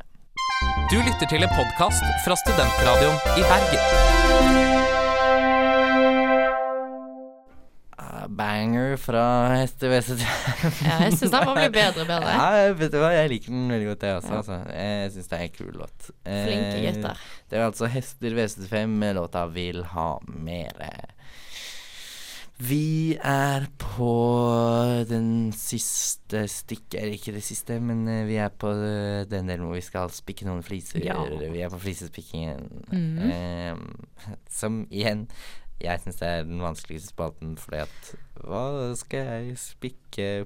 Du 0.90 0.96
lytter 1.06 1.28
til 1.30 1.44
en 1.46 1.52
podkast 1.54 2.02
fra 2.24 2.36
Studentradioen 2.40 3.18
i 3.38 3.44
Bergen. 3.46 4.90
Ah, 8.00 8.24
banger 8.28 8.96
fra 9.00 9.22
Hester 9.60 9.92
WC3. 9.92 10.24
Ja, 10.86 10.96
jeg 11.04 11.12
syns 11.18 11.34
den 11.34 11.46
må 11.46 11.54
bli 11.58 11.68
bedre 11.74 12.04
og 12.04 12.08
bedre. 12.10 12.32
Ja, 12.34 12.72
vet 12.80 12.92
du 12.94 12.98
hva, 13.02 13.12
jeg 13.14 13.30
liker 13.34 13.54
den 13.54 13.70
veldig 13.74 13.88
godt, 13.92 14.06
jeg 14.08 14.18
også. 14.22 14.32
Ja. 14.32 14.40
Altså. 14.40 14.58
Jeg 14.80 15.14
syns 15.16 15.30
det 15.30 15.38
er 15.38 15.46
en 15.46 15.54
kul 15.60 15.72
låt. 15.84 16.10
Flinke 16.26 16.74
Eh, 16.74 16.84
gutter. 16.88 17.24
Det 17.50 17.60
er 17.60 17.66
altså 17.68 17.90
Hester 17.94 18.36
V75 18.40 18.98
med 19.04 19.16
låta 19.20 19.46
'Vil 19.54 19.84
ha 19.94 20.08
mere'. 20.26 20.92
Vi 22.60 23.16
er 23.16 23.64
på 23.80 24.12
den 25.08 25.48
siste 25.56 26.42
stikket 26.50 26.98
Eller 27.00 27.16
ikke 27.16 27.32
det 27.32 27.44
siste, 27.44 27.78
men 27.80 28.02
eh, 28.08 28.26
vi 28.28 28.36
er 28.36 28.52
på 28.52 28.68
eh, 28.74 29.24
den 29.30 29.48
delen 29.48 29.64
hvor 29.64 29.78
vi 29.78 29.84
skal 29.84 30.12
spikke 30.12 30.44
noen 30.48 30.60
fliser. 30.66 31.00
Ja. 31.04 31.16
Vi 31.24 31.62
er 31.64 31.72
på 31.72 31.80
flisespikkingen. 31.80 32.68
Mm. 32.92 33.30
Um, 33.72 33.86
som 34.60 34.82
igjen 34.90 35.26
Jeg 35.80 36.02
syns 36.02 36.20
det 36.20 36.28
er 36.28 36.44
den 36.44 36.60
vanskeligste 36.60 37.14
spalten, 37.14 37.56
fordi 37.56 37.80
at 37.86 38.12
Hva 38.40 38.94
skal 38.96 39.26
jeg 39.26 39.56
spikke 39.60 39.96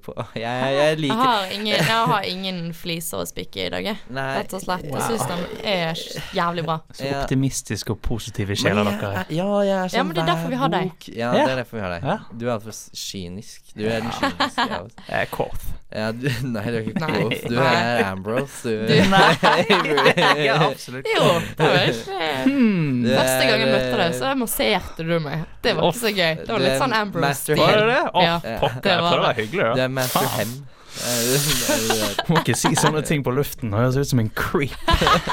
på? 0.05 0.13
Jeg, 0.37 0.45
jeg 0.45 0.99
Jeg 1.07 1.15
har 1.17 1.47
ingen, 1.55 1.67
jeg 1.73 1.85
har 1.89 2.27
ingen 2.29 2.59
fliser 2.77 3.23
å 3.23 3.25
spikke 3.27 3.63
i 3.65 3.71
dag, 3.73 3.87
jeg. 3.87 3.97
Rett 4.13 4.53
og 4.53 4.61
slett. 4.61 4.83
Jeg 4.91 5.05
syns 5.07 5.23
den 5.31 5.45
er 5.65 6.03
jævlig 6.37 6.65
bra. 6.67 6.77
Så 6.93 7.09
optimistiske 7.23 7.95
og 7.95 8.03
positive 8.05 8.57
sjeler 8.61 8.85
dere 8.91 9.09
er. 9.09 9.17
er- 9.23 9.33
Ja, 9.33 9.47
jeg 9.65 9.79
er 9.79 9.89
sånn 9.89 9.97
Ja, 9.97 10.03
men 10.05 10.15
det 10.19 10.23
er 10.25 10.29
derfor 10.35 10.53
vi 10.53 10.59
har 10.61 10.69
deg. 10.75 11.09
Ja, 11.17 11.31
det 11.33 11.47
er 11.47 11.57
derfor 11.63 11.79
vi 11.79 11.85
har 11.87 11.95
deg. 11.97 12.05
Ja. 12.11 12.19
Du 12.37 12.45
er 12.45 12.53
altfor 12.59 12.77
kynisk. 12.93 13.73
Du 13.75 13.87
er 13.89 14.05
den 14.05 14.13
kyniske 14.19 14.69
av 14.69 14.85
oss. 14.91 14.99
Jeg 15.09 15.23
er 15.23 15.33
Koth. 15.33 15.65
Ja, 15.95 16.11
du, 16.13 16.27
nei, 16.55 16.65
du 16.67 16.77
er 16.77 16.81
ikke 16.83 17.01
Nei. 17.07 17.41
Du 17.49 17.57
er 17.63 18.05
Ambrose. 18.11 18.63
Du, 18.67 18.85
Du- 18.91 18.95
ja, 20.45 20.59
absolutt. 20.69 21.07
Jo, 21.09 21.31
det 21.57 21.71
var 21.71 21.81
ikke 21.89 22.21
Hmm. 22.45 23.05
Første 23.07 23.45
gang 23.49 23.61
jeg 23.63 23.69
er, 23.69 23.73
møtte 23.73 23.97
deg, 24.01 24.15
så 24.19 24.31
masserte 24.37 25.05
du 25.07 25.15
meg. 25.23 25.45
Det 25.65 25.73
var 25.79 25.89
ikke 25.89 26.01
så 26.03 26.11
gøy. 26.13 26.33
Det 26.45 26.51
var 26.53 26.63
litt 26.65 26.79
sånn 26.83 26.95
Master 27.25 27.57
Ambrose-stil. 27.85 27.89
Det 27.89 27.95
det? 27.95 28.05
Å, 28.15 28.23
Ja, 28.25 28.59
pokker. 28.61 28.91
Jeg 28.91 29.03
var 29.09 29.19
å 29.19 29.27
være 29.27 29.35
hyggelig, 29.43 29.65
Du 29.65 29.79
da. 29.79 29.85
er 29.85 29.89
Master. 29.89 30.31
Hem. 30.39 30.55
Eh, 30.95 32.27
Må 32.31 32.39
ikke 32.39 32.55
si 32.55 32.71
sånne 32.79 33.01
ting 33.07 33.25
på 33.27 33.33
luften. 33.35 33.71
Nå 33.73 33.81
høres 33.81 33.97
jeg 33.99 34.07
ut 34.07 34.13
som 34.13 34.21
en 34.23 34.31
creep. 34.31 34.77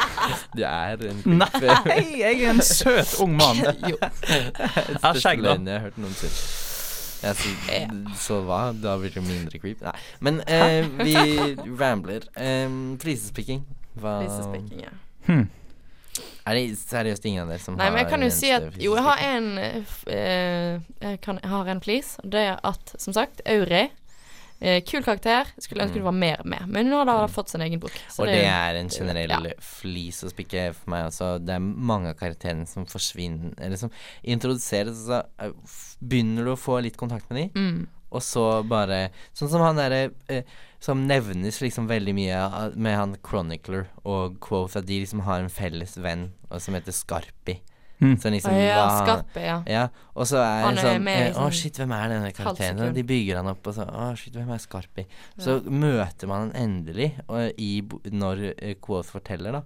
Du 0.58 0.64
er 0.66 0.98
en 1.12 1.22
creep. 1.22 1.86
Nei, 1.86 2.02
jeg 2.24 2.42
er 2.42 2.50
en 2.56 2.62
søt 2.66 3.14
ung 3.22 3.36
mann. 3.38 3.62
Jo. 3.92 3.98
har 5.04 5.20
skjegg, 5.22 5.44
da. 5.46 5.54
jeg 5.60 5.76
har 5.78 5.86
hørt 5.86 5.98
noensinne. 6.02 6.42
Ja, 7.22 7.36
så, 7.38 7.52
så 8.18 8.40
hva? 8.48 8.62
Da 8.74 8.96
blir 8.98 9.14
det 9.14 9.22
mindre 9.22 9.60
creep? 9.62 9.84
Nei. 9.86 9.94
Men 10.26 10.40
eh, 10.50 10.88
vi 11.06 11.14
rambler. 11.78 12.26
Um, 12.34 12.96
Prisespicking, 13.02 13.62
Hva 14.02 14.16
Flisespikking, 14.24 14.82
ja. 14.88 14.96
Hmm. 15.28 15.46
Er 16.46 16.58
det 16.58 16.78
seriøst 16.80 17.26
ingen 17.30 17.44
av 17.44 17.52
dere 17.54 17.62
som 17.62 17.78
Nei, 17.78 17.90
men 17.94 18.02
jeg 18.04 18.10
kan 18.10 18.26
jo 18.26 18.30
si 18.34 18.50
at 18.54 18.78
Jo, 18.82 18.96
jeg 18.98 19.06
har 19.06 19.24
en 19.28 19.50
eh, 19.62 20.94
Jeg 21.02 21.20
kan, 21.22 21.40
jeg 21.42 21.52
har 21.52 21.70
en 21.70 21.82
please. 21.84 22.18
Det 22.24 22.46
er 22.50 22.62
at, 22.66 22.96
som 22.98 23.14
sagt, 23.14 23.44
Auri 23.46 23.84
eh, 24.62 24.82
Kul 24.88 25.04
karakter. 25.04 25.50
Skulle 25.58 25.86
ønske 25.86 26.00
Mm. 26.00 26.02
det 26.02 26.04
var 26.04 26.12
mer 26.12 26.42
med. 26.46 26.68
Men 26.68 26.90
nå 26.90 26.98
har 26.98 27.06
da 27.06 27.28
fått 27.28 27.50
sin 27.50 27.62
egen 27.62 27.80
bok. 27.80 27.94
Og 28.18 28.28
det 28.28 28.36
det 28.36 28.46
er 28.46 28.76
en 28.80 28.90
generell 28.90 29.30
ja. 29.30 29.54
flis 29.60 30.24
å 30.24 30.30
spikke 30.30 30.74
for 30.74 30.90
meg 30.94 31.08
også. 31.10 31.32
Det 31.46 31.56
er 31.56 31.60
mange 31.60 32.10
av 32.10 32.20
karakterene 32.20 32.68
som 32.68 32.86
forsvinner 32.86 33.54
Eller 33.58 33.78
som 33.78 33.92
introduseres, 34.24 35.06
så 35.08 35.24
eh, 35.40 35.52
begynner 36.00 36.46
du 36.46 36.54
å 36.54 36.60
få 36.60 36.80
litt 36.82 36.98
kontakt 36.98 37.30
med 37.30 37.42
dem, 37.42 37.50
mm. 37.56 37.88
Og 38.12 38.24
så 38.26 38.46
bare 38.68 39.08
Sånn 39.38 39.50
som 39.52 39.64
han 39.64 39.80
derre 39.80 40.12
eh, 40.32 40.44
som 40.82 41.04
nevnes 41.08 41.60
liksom 41.62 41.88
veldig 41.90 42.14
mye 42.18 42.38
med 42.74 42.98
han 42.98 43.18
Chronicler 43.26 43.86
og 44.02 44.40
Quoth, 44.42 44.80
at 44.80 44.88
de 44.90 45.02
liksom 45.04 45.22
har 45.28 45.44
en 45.44 45.52
felles 45.54 45.94
venn 46.02 46.32
og 46.50 46.64
som 46.64 46.76
heter 46.76 46.96
Skarpi. 46.96 47.60
Mm. 48.02 48.16
Som 48.18 48.34
liksom 48.34 48.56
ja, 48.58 48.80
hva- 48.80 49.04
Skarpe, 49.04 49.42
ja. 49.46 49.58
Ja, 49.70 49.84
og 50.18 50.26
så 50.26 50.40
er 50.42 50.64
Han 50.66 50.78
er 50.78 50.88
sånn 50.88 51.04
med 51.06 51.20
liksom, 51.20 51.38
eh, 51.38 51.38
Å, 51.38 51.46
sånn 51.46 51.58
shit, 51.60 51.78
hvem 51.78 51.92
er 51.94 52.08
denne 52.10 52.32
karakteren? 52.34 52.82
Og 52.88 52.96
de 52.98 53.04
bygger 53.06 53.38
han 53.38 53.52
opp, 53.52 53.68
og 53.70 53.76
så 53.78 53.86
Å, 53.86 54.08
shit, 54.18 54.34
hvem 54.34 54.50
er 54.50 54.64
Skarpi? 54.64 55.06
Så 55.38 55.60
møter 55.70 56.32
man 56.32 56.48
han 56.48 56.56
endelig, 56.64 57.12
og 57.28 57.62
i, 57.62 57.70
når 58.10 58.42
uh, 58.56 58.74
Quoth 58.82 59.14
forteller, 59.14 59.60
da, 59.60 59.62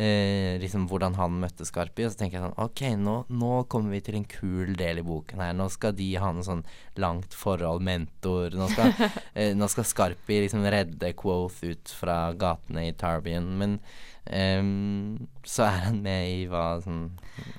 eh, 0.00 0.58
liksom 0.62 0.86
hvordan 0.90 1.16
han 1.18 1.40
møtte 1.42 1.66
Skarpi, 1.68 2.06
og 2.06 2.12
så 2.12 2.22
tenker 2.22 2.38
jeg 2.38 2.46
sånn 2.46 2.64
Ok, 2.64 2.84
nå, 2.98 3.16
nå 3.28 3.52
kommer 3.72 3.96
vi 3.96 4.02
til 4.04 4.18
en 4.18 4.28
kul 4.28 4.72
del 4.78 5.02
i 5.02 5.06
boken 5.06 5.42
her. 5.44 5.56
Nå 5.56 5.68
skal 5.72 5.96
de 5.98 6.08
ha 6.22 6.32
noe 6.32 6.46
sånn 6.46 6.64
langt 7.02 7.36
forhold, 7.36 7.84
mentor. 7.84 8.56
Nå 8.56 8.70
skal, 8.72 8.94
eh, 9.38 9.52
nå 9.58 9.68
skal 9.72 9.88
Skarpi 9.88 10.42
liksom 10.44 10.64
redde 10.72 11.12
Quoth 11.18 11.62
ut 11.66 11.92
fra 11.98 12.24
gatene 12.38 12.88
i 12.88 12.96
Tarbian, 12.96 13.52
men 13.60 13.78
ehm, 14.26 15.26
så 15.44 15.64
er 15.66 15.78
han 15.86 16.02
med 16.02 16.28
i 16.30 16.44
hva 16.46 16.80
sånn 16.84 17.08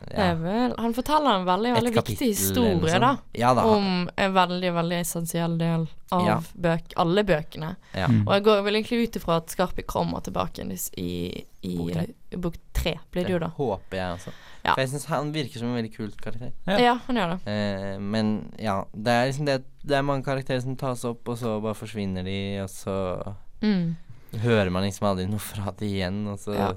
Det 0.07 0.15
er 0.23 0.35
vel 0.39 0.75
Han 0.77 0.93
forteller 0.95 1.39
en 1.41 1.45
veldig, 1.47 1.73
veldig 1.75 1.91
viktig 1.97 2.27
historie, 2.29 2.93
sånn. 2.93 3.01
da. 3.03 3.17
Ja 3.35 3.53
da. 3.57 3.65
Om 3.67 4.09
en 4.15 4.33
veldig, 4.33 4.71
veldig 4.77 4.99
essensiell 5.01 5.57
del 5.59 5.87
av 6.13 6.25
Ja. 6.27 6.37
bøk, 6.53 6.93
alle 7.01 7.23
bøkene. 7.23 7.75
Ja. 7.97 8.07
Mm. 8.07 8.27
Og 8.27 8.33
jeg 8.35 8.43
går 8.43 8.61
vel 8.63 8.75
egentlig 8.75 9.07
ut 9.07 9.15
ifra 9.19 9.37
at 9.41 9.49
Skarpi 9.49 9.83
kommer 9.83 10.21
tilbake 10.21 10.63
i, 10.97 11.43
i, 11.63 11.75
Bok 11.77 11.91
tre. 11.91 12.05
i 12.31 12.35
bok 12.37 12.55
tre, 12.73 12.99
blir 13.11 13.25
det 13.25 13.31
jo 13.33 13.39
da. 13.39 13.47
håper 13.57 13.97
jeg 13.97 14.13
også. 14.19 14.31
Ja. 14.63 14.73
For 14.75 14.81
jeg 14.81 14.89
syns 14.93 15.05
han 15.05 15.33
virker 15.33 15.59
som 15.59 15.67
en 15.69 15.75
veldig 15.75 15.95
kul 15.95 16.11
karakter. 16.11 16.51
Ja. 16.67 16.77
Ja, 16.79 16.93
han 17.07 17.15
gjør 17.17 17.33
det. 17.33 17.39
Uh, 17.49 17.99
men 17.99 18.53
ja, 18.59 18.85
det 18.93 19.11
er 19.11 19.25
liksom 19.31 19.45
det 19.45 19.63
Det 19.85 19.97
er 19.97 20.01
mange 20.01 20.23
karakterer 20.23 20.61
som 20.61 20.77
tas 20.77 21.03
opp, 21.03 21.27
og 21.27 21.37
så 21.37 21.59
bare 21.61 21.75
forsvinner 21.75 22.23
de, 22.23 22.61
og 22.63 22.69
så 22.69 23.35
Mm. 23.61 23.95
Hører 24.41 24.69
man 24.73 24.83
liksom 24.87 25.07
aldri 25.11 25.25
noe 25.29 25.41
fra 25.43 25.73
det 25.77 25.89
igjen, 25.89 26.23
og 26.31 26.39
så 26.41 26.55
Ja. 26.57 26.71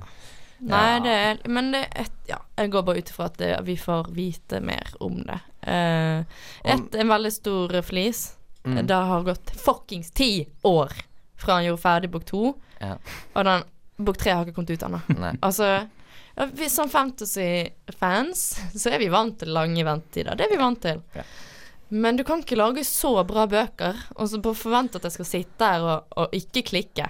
Nei, 0.59 1.01
det 1.05 1.11
er 1.13 1.41
Men 1.53 1.71
det 1.73 1.83
er 1.85 2.07
et, 2.07 2.15
ja, 2.31 2.39
jeg 2.57 2.71
går 2.73 2.83
bare 2.87 2.99
ut 2.99 3.11
ifra 3.11 3.27
at 3.29 3.37
det, 3.37 3.51
vi 3.67 3.77
får 3.77 4.09
vite 4.17 4.61
mer 4.65 4.89
om 5.05 5.19
det. 5.23 5.41
Uh, 5.67 6.25
et, 6.65 6.95
en 6.95 7.09
veldig 7.13 7.33
stor 7.33 7.83
flis. 7.83 8.37
Mm. 8.65 8.87
Det 8.87 8.95
har 8.95 9.23
gått 9.23 9.51
fuckings 9.51 10.11
ti 10.11 10.47
år 10.65 10.93
fra 11.37 11.59
han 11.59 11.67
gjorde 11.69 11.83
ferdig 11.83 12.11
bok 12.11 12.25
to, 12.25 12.55
Ja. 12.81 12.97
og 13.35 13.45
den 13.45 13.63
bok 13.97 14.17
tre 14.19 14.33
har 14.33 14.45
ikke 14.47 14.57
kommet 14.57 14.71
ut 14.71 14.83
ennå. 14.83 15.01
Altså 15.45 15.69
vi, 16.53 16.69
Som 16.69 16.89
fantasy-fans 16.89 18.43
så 18.75 18.91
er 18.91 18.99
vi 18.99 19.09
vant 19.13 19.39
til 19.41 19.53
lange 19.53 19.85
ventetider. 19.85 20.37
Det 20.37 20.47
er 20.47 20.51
vi 20.53 20.61
vant 20.61 20.81
til. 20.83 21.03
Ja. 21.15 21.23
Men 21.89 22.17
du 22.17 22.25
kan 22.25 22.43
ikke 22.43 22.59
lage 22.59 22.83
så 22.85 23.13
bra 23.25 23.47
bøker 23.47 23.97
og 24.17 24.29
så 24.29 24.41
forvente 24.43 24.99
at 24.99 25.07
jeg 25.07 25.13
skal 25.13 25.29
sitte 25.29 25.69
her 25.71 25.85
og, 25.87 26.17
og 26.17 26.35
ikke 26.35 26.65
klikke. 26.67 27.07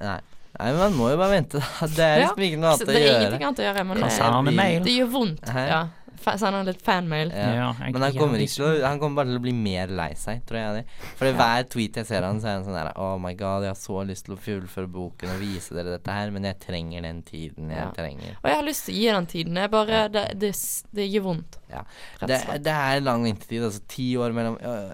Nei. 0.00 0.18
Nei, 0.56 0.70
men 0.72 0.78
man 0.80 0.94
må 0.96 1.10
jo 1.12 1.16
bare 1.20 1.34
vente. 1.36 1.60
Det 1.96 2.04
er 2.04 2.18
Ja, 2.20 2.26
liksom 2.30 2.44
ikke 2.46 2.60
noe 2.62 2.70
annet 2.72 2.82
å 2.82 2.88
det 2.88 2.96
er 2.96 3.04
gjøre. 3.06 3.16
ingenting 3.20 3.46
annet 3.48 3.60
å 3.60 3.66
gjøre. 3.66 3.84
Men 3.86 4.56
det, 4.56 4.68
det 4.86 4.94
gjør 4.96 5.10
vondt. 5.12 5.50
Ja. 5.68 5.80
Sende 6.24 6.52
han 6.58 6.66
litt 6.68 6.82
fanmail. 6.82 7.30
Ja. 7.34 7.50
Ja, 7.56 7.66
Men 7.92 8.02
han 8.02 8.14
kommer, 8.16 8.38
ikke 8.42 8.54
til 8.56 8.64
å, 8.66 8.70
han 8.86 8.98
kommer 9.02 9.22
bare 9.22 9.32
til 9.32 9.40
å 9.40 9.44
bli 9.44 9.52
mer 9.56 9.88
lei 9.88 10.08
seg, 10.18 10.42
tror 10.48 10.58
jeg. 10.60 10.80
det 10.80 11.10
For 11.18 11.32
hver 11.38 11.66
tweet 11.72 11.96
jeg 12.00 12.06
ser 12.08 12.22
han, 12.26 12.40
så 12.42 12.48
er 12.50 12.56
han 12.58 12.64
sånn 12.66 12.76
der 12.78 12.92
Oh 12.96 13.16
my 13.22 13.34
god, 13.38 13.66
jeg 13.66 13.72
har 13.74 13.80
så 13.80 14.02
lyst 14.08 14.26
til 14.28 14.36
å 14.36 14.40
fullføre 14.40 14.90
boken 14.92 15.34
og 15.34 15.40
vise 15.42 15.74
dere 15.76 15.96
dette 15.98 16.16
her, 16.16 16.30
men 16.34 16.48
jeg 16.48 16.58
trenger 16.64 17.02
den 17.08 17.22
tiden 17.26 17.70
jeg 17.70 17.78
Ja. 17.82 17.90
trenger. 17.96 18.36
Og 18.42 18.48
jeg 18.50 18.56
har 18.60 18.66
lyst 18.66 18.86
til 18.88 18.94
å 18.94 18.98
gi 19.00 19.06
den 19.12 19.26
tiden. 19.34 19.54
Det 19.60 19.62
er 19.66 19.68
bare 19.76 20.02
Det, 20.08 20.24
det, 20.40 20.52
det 20.96 21.08
gjør 21.10 21.22
vondt. 21.30 21.58
Ja. 21.70 21.80
Det, 22.20 22.36
det 22.62 22.72
er 22.72 23.00
lang 23.02 23.24
vintertid, 23.26 23.64
altså 23.66 23.80
ti 23.90 24.12
år 24.22 24.30
mellom 24.36 24.54
øh, 24.62 24.92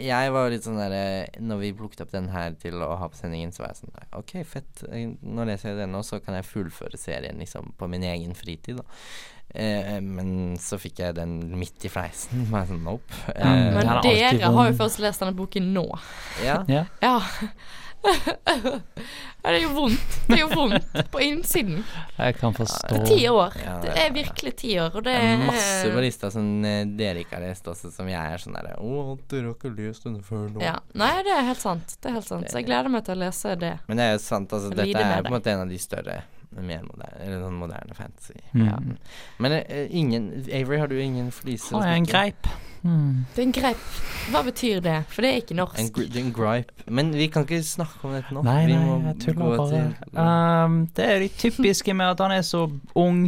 Jeg 0.00 0.30
var 0.32 0.48
litt 0.48 0.64
sånn 0.64 0.78
derre 0.80 1.26
Når 1.44 1.58
vi 1.60 1.72
plukket 1.76 2.00
opp 2.06 2.14
den 2.14 2.30
her 2.32 2.54
til 2.56 2.80
å 2.80 2.94
ha 2.96 3.08
på 3.12 3.18
sendingen, 3.18 3.52
så 3.52 3.60
var 3.66 3.74
jeg 3.74 3.82
sånn 3.82 3.92
der, 3.92 4.06
Ok, 4.16 4.32
fett. 4.48 4.84
eh, 4.88 5.10
Nå 5.20 5.44
leser 5.44 5.74
jeg 5.74 5.82
den 5.82 5.92
nå, 5.92 6.00
så 6.08 6.16
kan 6.24 6.38
jeg 6.38 6.48
fullføre 6.48 6.96
serien 6.96 7.36
liksom 7.38 7.74
på 7.76 7.88
min 7.92 8.06
egen 8.08 8.32
fritid, 8.38 8.80
da. 8.80 8.86
Eh, 9.54 9.98
men 10.04 10.56
så 10.60 10.76
fikk 10.78 10.98
jeg 11.00 11.14
den 11.16 11.38
midt 11.58 11.84
i 11.88 11.90
fleisen. 11.92 12.44
Bare 12.52 12.66
sånn 12.68 12.82
nope. 12.84 13.22
Eh, 13.34 13.44
Men 13.48 13.94
det 14.04 14.12
er 14.20 14.36
dere 14.36 14.52
har 14.54 14.70
jo 14.70 14.76
først 14.82 15.00
lest 15.00 15.20
denne 15.24 15.34
boken 15.38 15.72
nå. 15.74 15.86
ja. 16.44 16.62
Ja. 16.68 16.84
Ja. 17.98 18.12
det 19.42 19.54
er 19.56 19.62
jo 19.64 19.70
vondt. 19.74 20.12
Det 20.28 20.36
er 20.36 20.42
jo 20.44 20.48
vondt 20.52 20.98
på 21.10 21.20
innsiden. 21.24 21.80
Jeg 22.14 22.36
kan 22.38 22.54
forstå. 22.54 23.00
Ti 23.08 23.16
år. 23.30 23.56
Ja, 23.64 23.72
Det 23.82 23.94
er 24.04 24.12
virkelig 24.14 24.52
ti 24.60 24.70
år, 24.78 24.94
og 24.94 25.02
det 25.02 25.14
Det 25.16 25.24
er 25.24 25.32
er 25.34 25.42
masse 25.48 25.90
på 25.96 26.04
lista 26.04 26.30
som 26.30 26.46
eh, 26.64 26.84
dere 26.98 27.24
ikke 27.24 27.38
har 27.38 27.44
lest 27.48 27.66
også, 27.72 27.90
som 27.94 28.06
jeg 28.10 28.18
er 28.34 28.38
sånn 28.44 28.54
derre 28.54 28.76
Å, 28.78 29.18
dere 29.30 29.50
har 29.50 29.56
ikke 29.56 29.72
lest 29.74 30.06
denne 30.06 30.22
før 30.22 30.46
nå. 30.54 30.62
Ja. 30.62 30.76
Nei, 30.94 31.12
det 31.26 31.34
er 31.40 31.46
helt 31.50 31.62
sant. 31.64 31.96
Det 31.98 32.10
er 32.12 32.18
helt 32.20 32.28
sant. 32.30 32.46
Så 32.50 32.60
jeg 32.60 32.68
gleder 32.70 32.88
meg 32.92 33.04
til 33.08 33.16
å 33.18 33.20
lese 33.24 33.56
det. 33.58 33.74
Men 33.88 33.96
det 34.02 34.06
er 34.06 34.12
jo 34.16 34.22
sant, 34.28 34.52
altså. 34.52 34.70
Dette 34.74 35.04
er 35.04 35.22
på 35.22 35.32
en 35.32 35.38
måte 35.40 35.54
en 35.56 35.64
av 35.66 35.68
de 35.74 35.78
større, 35.82 36.20
mer 36.50 36.80
moderne, 36.86 37.18
eller 37.24 37.42
sånn 37.44 37.58
moderne 37.60 37.94
fantasy. 37.94 38.38
Mm. 38.56 38.96
Men 39.38 39.54
uh, 39.58 39.84
ingen 39.90 40.30
Avery, 40.46 40.78
har 40.80 40.88
du 40.90 40.96
ingen 41.00 41.30
fliser? 41.34 41.76
Har 41.76 41.92
jeg 41.92 42.02
en 42.02 42.08
greip? 42.08 42.48
Mm. 42.82 43.24
Det 43.34 43.42
er 43.42 43.46
en 43.46 43.52
greip. 43.52 43.84
Hva 44.32 44.42
betyr 44.46 44.80
det? 44.84 44.96
For 45.12 45.24
det 45.24 45.30
er 45.32 45.42
ikke 45.42 45.54
En, 45.56 45.60
norsk. 45.62 45.92
gr 45.94 46.06
det 46.06 46.20
er 46.20 46.24
en 46.24 46.32
gripe. 46.34 46.86
Men 46.86 47.12
vi 47.14 47.26
kan 47.32 47.46
ikke 47.46 47.62
snakke 47.66 48.00
om 48.06 48.14
dette 48.16 48.34
nå. 48.34 48.42
Nei, 48.46 48.60
vi 48.66 48.76
nei, 48.76 48.98
jeg 49.10 49.20
tuller 49.26 49.56
bare. 49.56 49.68
til 49.68 50.18
Um, 50.18 50.78
det 50.96 51.04
er 51.04 51.18
det 51.24 51.30
typiske 51.38 51.94
med 51.94 52.14
at 52.14 52.20
han 52.24 52.34
er 52.38 52.44
så 52.46 52.68
ung, 52.94 53.24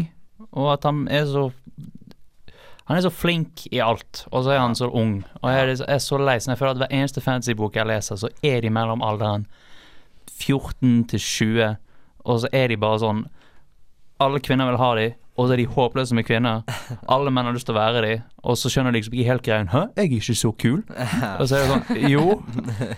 og 0.51 0.73
at 0.73 0.85
han 0.89 1.09
er 1.09 1.27
så 1.27 1.51
Han 2.91 2.97
er 2.99 3.05
så 3.05 3.11
flink 3.15 3.69
i 3.71 3.79
alt, 3.79 4.25
og 4.33 4.43
så 4.43 4.51
er 4.51 4.59
han 4.59 4.75
så 4.75 4.89
ung. 4.91 5.21
Og 5.43 5.51
jeg 5.53 5.77
er, 5.87 5.99
så 5.99 6.17
lei 6.19 6.41
jeg 6.43 6.59
føler 6.59 6.71
at 6.73 6.77
hver 6.77 6.91
eneste 6.91 7.21
fantasybok 7.23 7.77
jeg 7.77 7.87
leser, 7.87 8.17
så 8.17 8.29
er 8.43 8.61
de 8.61 8.71
mellom 8.71 9.03
alderen 9.03 9.47
14 10.41 11.05
til 11.13 11.21
20, 11.21 11.77
og 12.25 12.41
så 12.43 12.51
er 12.53 12.69
de 12.69 12.77
bare 12.81 12.99
sånn 13.03 13.25
Alle 14.21 14.41
kvinner 14.45 14.69
vil 14.69 14.77
ha 14.77 14.89
de, 14.99 15.07
og 15.41 15.47
så 15.49 15.55
er 15.55 15.61
de 15.63 15.65
håpløse 15.73 16.13
med 16.15 16.27
kvinner. 16.29 16.59
Alle 17.15 17.31
menn 17.33 17.47
har 17.49 17.55
lyst 17.57 17.65
til 17.71 17.73
å 17.73 17.81
være 17.81 18.03
de, 18.05 18.11
og 18.45 18.59
så 18.61 18.69
skjønner 18.69 18.93
de 18.93 18.99
liksom 19.01 19.15
ikke 19.17 19.31
helt 19.31 19.45
greien. 19.47 19.71
Hæ, 19.73 19.87
jeg 19.97 20.05
er 20.11 20.17
ikke 20.19 20.35
så 20.37 20.51
kul. 20.61 20.83
Og 21.41 21.45
så 21.49 21.57
er 21.57 21.63
det 21.65 21.71
sånn 21.71 22.11
Jo, 22.13 22.25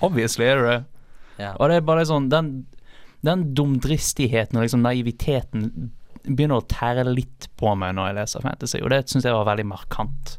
obviously 0.02 0.48
er 0.50 0.58
du 0.62 0.66
det. 0.70 0.80
Ja. 1.40 1.54
Og 1.56 1.70
det 1.70 1.78
er 1.78 1.84
bare 1.88 2.02
sånn 2.04 2.26
Den, 2.28 2.48
den 3.24 3.46
dumdristigheten 3.56 4.58
og 4.60 4.66
liksom 4.66 4.82
naiviteten 4.84 5.62
begynner 6.26 6.60
å 6.60 6.66
tære 6.68 7.06
litt 7.08 7.46
på 7.58 7.72
meg 7.74 7.94
når 7.96 8.10
jeg 8.10 8.16
leser 8.18 8.44
fantasy, 8.44 8.82
og 8.84 8.90
det 8.92 8.98
syns 9.10 9.24
jeg 9.26 9.34
var 9.34 9.48
veldig 9.48 9.64
markant 9.70 10.34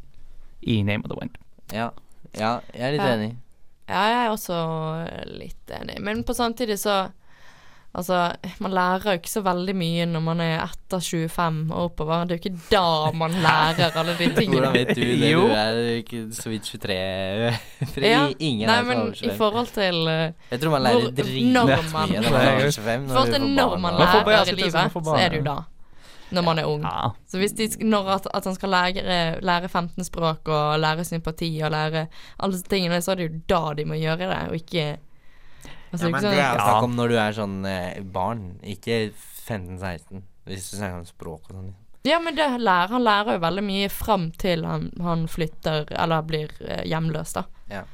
i 0.62 0.78
Name 0.86 1.02
of 1.04 1.10
the 1.10 1.18
Wind. 1.18 1.34
Ja, 1.74 1.90
ja 2.38 2.52
jeg 2.72 2.86
er 2.86 2.94
litt 2.94 3.02
Ja. 3.04 3.10
enig. 3.18 3.32
Ja, 3.90 4.04
jeg 4.08 4.20
er 4.22 4.30
også 4.32 4.60
litt 5.34 5.74
enig. 5.76 5.98
Men 6.00 6.22
på 6.24 6.32
samtidig 6.38 6.78
så 6.80 6.94
Altså, 7.94 8.32
man 8.58 8.72
lærer 8.74 9.04
jo 9.06 9.10
ikke 9.20 9.30
så 9.30 9.40
veldig 9.46 9.74
mye 9.78 10.06
når 10.10 10.22
man 10.26 10.40
er 10.42 10.64
etter 10.64 10.98
25 10.98 11.68
og 11.70 11.84
oppover. 11.84 12.24
Det 12.26 12.34
er 12.34 12.38
jo 12.38 12.42
ikke 12.42 12.62
da 12.72 13.12
man 13.14 13.36
lærer 13.44 13.98
alle 14.00 14.16
de 14.18 14.26
tingene. 14.38 14.60
Hvordan 14.60 14.74
vet 14.74 14.90
du 14.96 15.02
det? 15.04 15.30
Jo. 15.30 15.44
Du 15.46 15.52
er 15.54 15.78
ikke 16.00 16.22
så 16.34 16.48
vidt 16.50 16.64
23. 16.64 17.52
For 17.92 18.00
Ja, 18.08 18.24
ingen 18.38 18.66
Nei, 18.66 18.78
er 18.80 18.88
men 18.88 19.04
i 19.14 19.28
25. 19.28 19.36
forhold 19.38 19.70
til 19.76 20.00
uh, 20.10 20.50
Jeg 20.50 20.60
tror 20.64 20.74
man 20.74 20.82
lærer 20.88 21.14
dritmye 21.20 21.52
når 21.52 21.70
når 21.70 21.86
man- 21.92 22.10
man 22.10 22.34
er 22.34 22.66
25. 22.70 23.04
I 23.04 23.14
forhold 23.14 23.32
til 23.36 23.46
når 23.60 23.76
man 23.78 23.80
Man 23.94 24.00
lærer 24.02 24.50
i 24.50 24.58
livet, 24.58 24.72
så 25.06 25.16
er 25.20 25.28
det 25.28 25.38
jo 25.38 25.46
da. 25.52 25.56
Når 26.34 26.42
man 26.42 26.58
er 26.58 26.64
ung. 26.66 26.82
Ja. 26.82 27.08
Så 27.30 27.38
hvis 27.38 27.52
de, 27.52 27.68
når 27.86 28.08
at, 28.16 28.26
at 28.34 28.44
han 28.44 28.54
skal 28.54 28.68
lære, 28.74 29.40
lære 29.44 29.68
15 29.68 30.04
språk 30.04 30.48
og 30.48 30.80
lære 30.80 31.04
sympati 31.04 31.60
og 31.62 31.70
lære 31.70 32.06
alle 32.40 32.52
disse 32.56 32.66
tingene, 32.66 32.98
så 33.02 33.10
er 33.12 33.14
det 33.22 33.28
jo 33.30 33.40
da 33.48 33.74
de 33.78 33.84
må 33.86 33.94
gjøre 33.94 34.16
det, 34.18 34.48
og 34.48 34.54
ikke 34.58 34.96
Altså, 35.94 36.10
Ja, 36.10 36.12
men 36.12 36.22
sånn- 36.22 36.34
det 36.34 36.42
er 36.42 36.52
jo 36.52 36.66
snakk 36.66 36.86
om 36.88 36.98
når 36.98 37.14
du 37.14 37.16
er 37.22 37.38
sånn 37.38 37.56
eh, 37.70 38.02
barn, 38.02 38.44
ikke 38.62 38.98
15-16. 39.14 40.22
Hvis 40.44 40.70
du 40.70 40.76
snakker 40.76 41.00
om 41.00 41.08
språk 41.08 41.50
og 41.50 41.56
sånn. 41.56 41.74
Ja, 42.04 42.18
men 42.20 42.36
det 42.36 42.44
lærer, 42.60 42.90
han 42.92 43.04
lærer 43.04 43.38
jo 43.38 43.40
veldig 43.40 43.64
mye 43.64 43.88
fram 43.88 44.30
til 44.36 44.66
han, 44.68 44.90
han 45.00 45.24
flytter 45.30 45.88
eller 45.96 46.24
blir 46.28 46.52
eh, 46.60 46.82
hjemløs, 46.84 47.32
da. 47.38 47.46
Ja. 47.70 47.84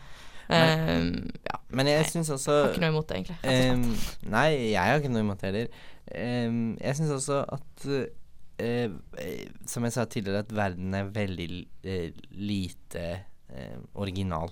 Ehm, 0.51 1.30
ja. 1.46 1.59
Men 1.70 1.86
jeg 1.86 2.09
syns 2.11 2.30
også 2.34 2.57
Har 2.57 2.72
ikke 2.72 2.82
noe 2.82 2.94
imot 2.94 3.11
det, 3.11 3.20
egentlig. 3.20 3.36
Ehm, 3.46 3.84
nei, 4.32 4.48
jeg 4.72 4.82
har 4.82 4.98
ikke 4.98 5.12
noe 5.12 5.22
imot 5.22 5.42
det 5.42 5.53
heller. 5.53 5.84
Um, 6.11 6.72
jeg 6.80 6.98
syns 6.98 7.12
også 7.14 7.36
at 7.55 7.84
uh, 7.86 8.01
eh, 8.59 9.44
Som 9.70 9.84
jeg 9.86 9.94
sa 9.94 10.09
tidligere, 10.11 10.42
at 10.42 10.51
verden 10.51 10.96
er 10.98 11.12
veldig 11.14 11.46
uh, 11.86 12.24
lite 12.34 13.05
uh, 13.55 13.78
original. 13.94 14.51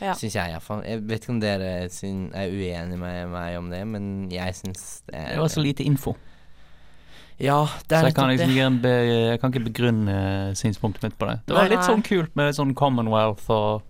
Ja. 0.00 0.14
Syns 0.14 0.36
jeg 0.36 0.52
iallfall. 0.52 0.84
Jeg 0.86 1.02
vet 1.08 1.24
ikke 1.24 1.34
om 1.34 1.40
dere 1.42 1.68
er 1.82 2.52
uenige 2.54 2.98
med 3.00 3.32
meg 3.32 3.58
om 3.58 3.70
det, 3.72 3.82
men 3.90 4.28
jeg 4.32 4.54
syns 4.54 5.02
det 5.08 5.16
er 5.18 5.34
Det 5.34 5.42
var 5.42 5.52
så 5.52 5.64
lite 5.64 5.86
info, 5.86 6.14
Ja, 7.38 7.60
det 7.86 8.00
så 8.00 8.06
jeg 8.08 8.14
kan, 8.16 8.30
liksom 8.32 8.50
ikke, 8.50 8.70
be, 8.82 8.94
jeg 9.06 9.40
kan 9.40 9.52
ikke 9.52 9.66
begrunne 9.68 10.14
eh, 10.14 10.54
synspunktet 10.58 11.04
mitt 11.06 11.18
på 11.18 11.28
det. 11.30 11.36
Det 11.46 11.54
var 11.54 11.70
litt 11.70 11.86
sånn 11.86 12.02
kult 12.02 12.34
med 12.38 12.56
sånn 12.56 12.74
Commonwealth 12.78 13.46
og 13.54 13.84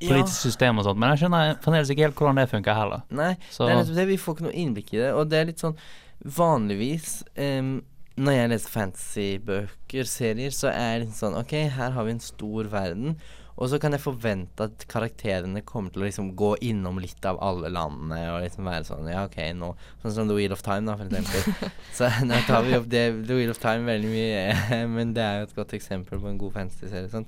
politisk 0.00 0.40
system 0.48 0.80
og 0.80 0.86
sånt, 0.88 1.00
men 1.00 1.12
jeg 1.12 1.24
skjønner 1.24 1.58
fremdeles 1.64 1.92
ikke 1.92 2.06
helt 2.08 2.18
hvordan 2.18 2.40
det 2.40 2.46
funker 2.50 2.78
heller. 2.78 3.04
Nei, 3.14 3.34
Så 3.50 3.66
det 3.66 3.74
er 3.74 3.82
nettopp 3.82 3.98
det. 4.00 4.06
Vi 4.08 4.20
får 4.20 4.36
ikke 4.36 4.46
noe 4.48 4.56
innblikk 4.64 4.94
i 4.94 5.02
det. 5.02 5.10
Og 5.14 5.28
det 5.30 5.40
er 5.40 5.50
litt 5.52 5.64
sånn 5.64 5.76
Vanligvis 6.24 7.18
um, 7.36 7.74
når 8.14 8.36
jeg 8.36 8.50
leser 8.52 8.70
fantasybøker, 8.70 10.06
serier, 10.08 10.52
så 10.54 10.70
er 10.70 11.00
det 11.00 11.08
litt 11.08 11.18
sånn 11.18 11.34
Ok, 11.38 11.56
her 11.74 11.96
har 11.96 12.06
vi 12.06 12.14
en 12.14 12.22
stor 12.22 12.68
verden. 12.72 13.16
Og 13.54 13.70
så 13.70 13.78
kan 13.78 13.94
jeg 13.94 14.02
forvente 14.02 14.66
at 14.66 14.84
karakterene 14.90 15.62
kommer 15.66 15.92
til 15.94 16.02
å 16.02 16.08
liksom 16.08 16.32
gå 16.38 16.54
innom 16.66 16.98
litt 17.02 17.22
av 17.28 17.38
alle 17.44 17.70
landene 17.70 18.18
og 18.32 18.40
liksom 18.42 18.66
være 18.66 18.86
sånn 18.88 19.10
Ja, 19.12 19.24
ok, 19.28 19.38
nå 19.54 19.70
Sånn 20.02 20.16
som 20.16 20.30
The 20.30 20.38
Wheel 20.38 20.54
of 20.54 20.64
Time, 20.66 20.88
da, 20.88 20.96
for 20.98 21.06
eksempel. 21.06 21.70
så 21.96 22.08
nå 22.26 22.40
tar 22.48 22.64
vi 22.66 22.74
opp 22.78 22.88
det 22.90 23.04
The 23.28 23.36
Wheel 23.38 23.52
of 23.52 23.60
Time 23.62 23.86
veldig 23.86 24.10
mye, 24.10 24.80
men 24.96 25.14
det 25.14 25.22
er 25.22 25.38
jo 25.38 25.48
et 25.48 25.58
godt 25.60 25.76
eksempel 25.78 26.22
på 26.22 26.30
en 26.30 26.40
god 26.40 26.56
fantasy-serie. 26.58 27.24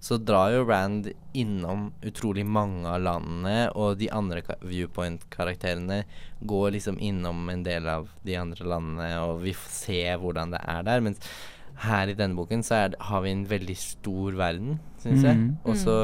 Så 0.00 0.18
drar 0.20 0.52
jo 0.54 0.66
Rand 0.68 1.10
innom 1.36 1.88
utrolig 2.06 2.44
mange 2.44 2.84
av 2.88 3.00
landene, 3.04 3.70
og 3.72 3.96
de 4.00 4.10
andre 4.12 4.44
viewpoint-karakterene 4.60 6.02
går 6.48 6.76
liksom 6.76 7.00
innom 7.04 7.48
en 7.52 7.64
del 7.64 7.88
av 7.88 8.12
de 8.26 8.36
andre 8.40 8.68
landene, 8.68 9.10
og 9.24 9.40
vi 9.44 9.56
får 9.56 9.74
se 9.80 10.02
hvordan 10.20 10.54
det 10.54 10.60
er 10.76 10.84
der. 10.88 11.04
Mens 11.04 11.32
her 11.80 12.08
i 12.12 12.14
denne 12.18 12.36
boken 12.36 12.62
så 12.66 12.74
er 12.84 12.88
det, 12.94 13.00
har 13.08 13.20
vi 13.24 13.30
en 13.32 13.44
veldig 13.48 13.76
stor 13.76 14.32
verden, 14.36 14.78
syns 15.02 15.22
jeg. 15.24 15.36
Mhm. 15.36 15.58
Og 15.64 15.76
så 15.80 15.94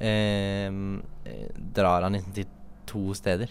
ehm, 0.00 1.02
eh, 1.26 1.48
drar 1.74 2.02
han 2.06 2.12
liksom 2.18 2.34
til 2.36 2.46
to 2.86 3.14
steder. 3.14 3.48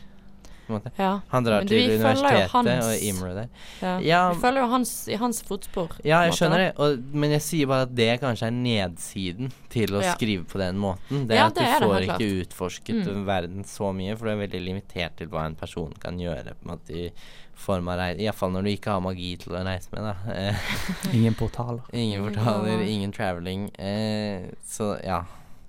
Ja. 0.98 1.22
Han 1.32 1.46
drar 1.46 1.62
Men 1.62 1.68
til 1.70 1.78
vi 1.80 1.94
universitetet 1.96 2.50
hans- 2.52 2.86
og 2.90 3.04
Imre 3.08 3.34
der. 3.38 3.46
ja. 3.82 4.00
Ja, 4.04 4.34
Vi 4.34 4.40
følger 4.42 4.62
jo 4.66 4.68
hans, 4.68 5.08
i 5.08 5.16
hans 5.16 5.42
fotspor. 5.42 5.94
ja, 6.04 6.20
jeg 6.26 6.34
skjønner 6.34 6.58
det, 6.58 6.74
og, 6.78 6.98
men 7.16 7.32
jeg 7.32 7.42
sier 7.42 7.68
bare 7.68 7.82
at 7.88 7.96
det 7.96 8.20
kanskje 8.20 8.48
er 8.50 8.52
nedsiden 8.52 9.52
til 9.72 9.88
å 9.96 10.02
Ja. 10.04 10.14
skrive 10.14 10.44
på 10.44 10.60
den 10.60 10.76
måten. 10.78 11.26
Det 11.28 11.38
er 11.38 11.46
at 11.46 11.56
det 11.56 11.64
du 11.64 11.70
er 11.70 11.80
får 11.88 12.00
det, 12.00 12.10
ikke 12.10 12.42
utforsket 12.44 13.06
Mm. 13.08 13.26
verden 13.26 13.64
så 13.64 13.94
mye, 13.96 14.18
for 14.18 14.26
du 14.26 14.32
er 14.32 14.48
veldig 14.48 14.62
limitert 14.66 15.16
til 15.16 15.28
hva 15.28 15.46
en 15.46 15.56
person 15.56 15.94
kan 16.02 16.18
gjøre 16.20 16.44
på 16.60 16.66
en 16.70 16.78
måte 16.78 16.90
i 16.92 17.12
form 17.58 17.88
av 17.92 17.98
reise. 18.00 18.22
Iallfall 18.24 18.52
når 18.54 18.64
du 18.64 18.70
ikke 18.72 18.94
har 18.96 19.02
magi 19.02 19.32
til 19.42 19.56
å 19.58 19.64
reise 19.66 19.90
med, 19.92 20.06
da. 20.06 20.34
Eh, 20.34 20.70
ingen 21.18 21.34
portaler. 21.36 21.82
ingen 21.94 22.24
portaler, 22.28 22.82
ingen 22.86 23.12
traveling. 23.16 23.68
Eh, 23.80 24.48
så 24.66 24.94
ja. 25.04 25.24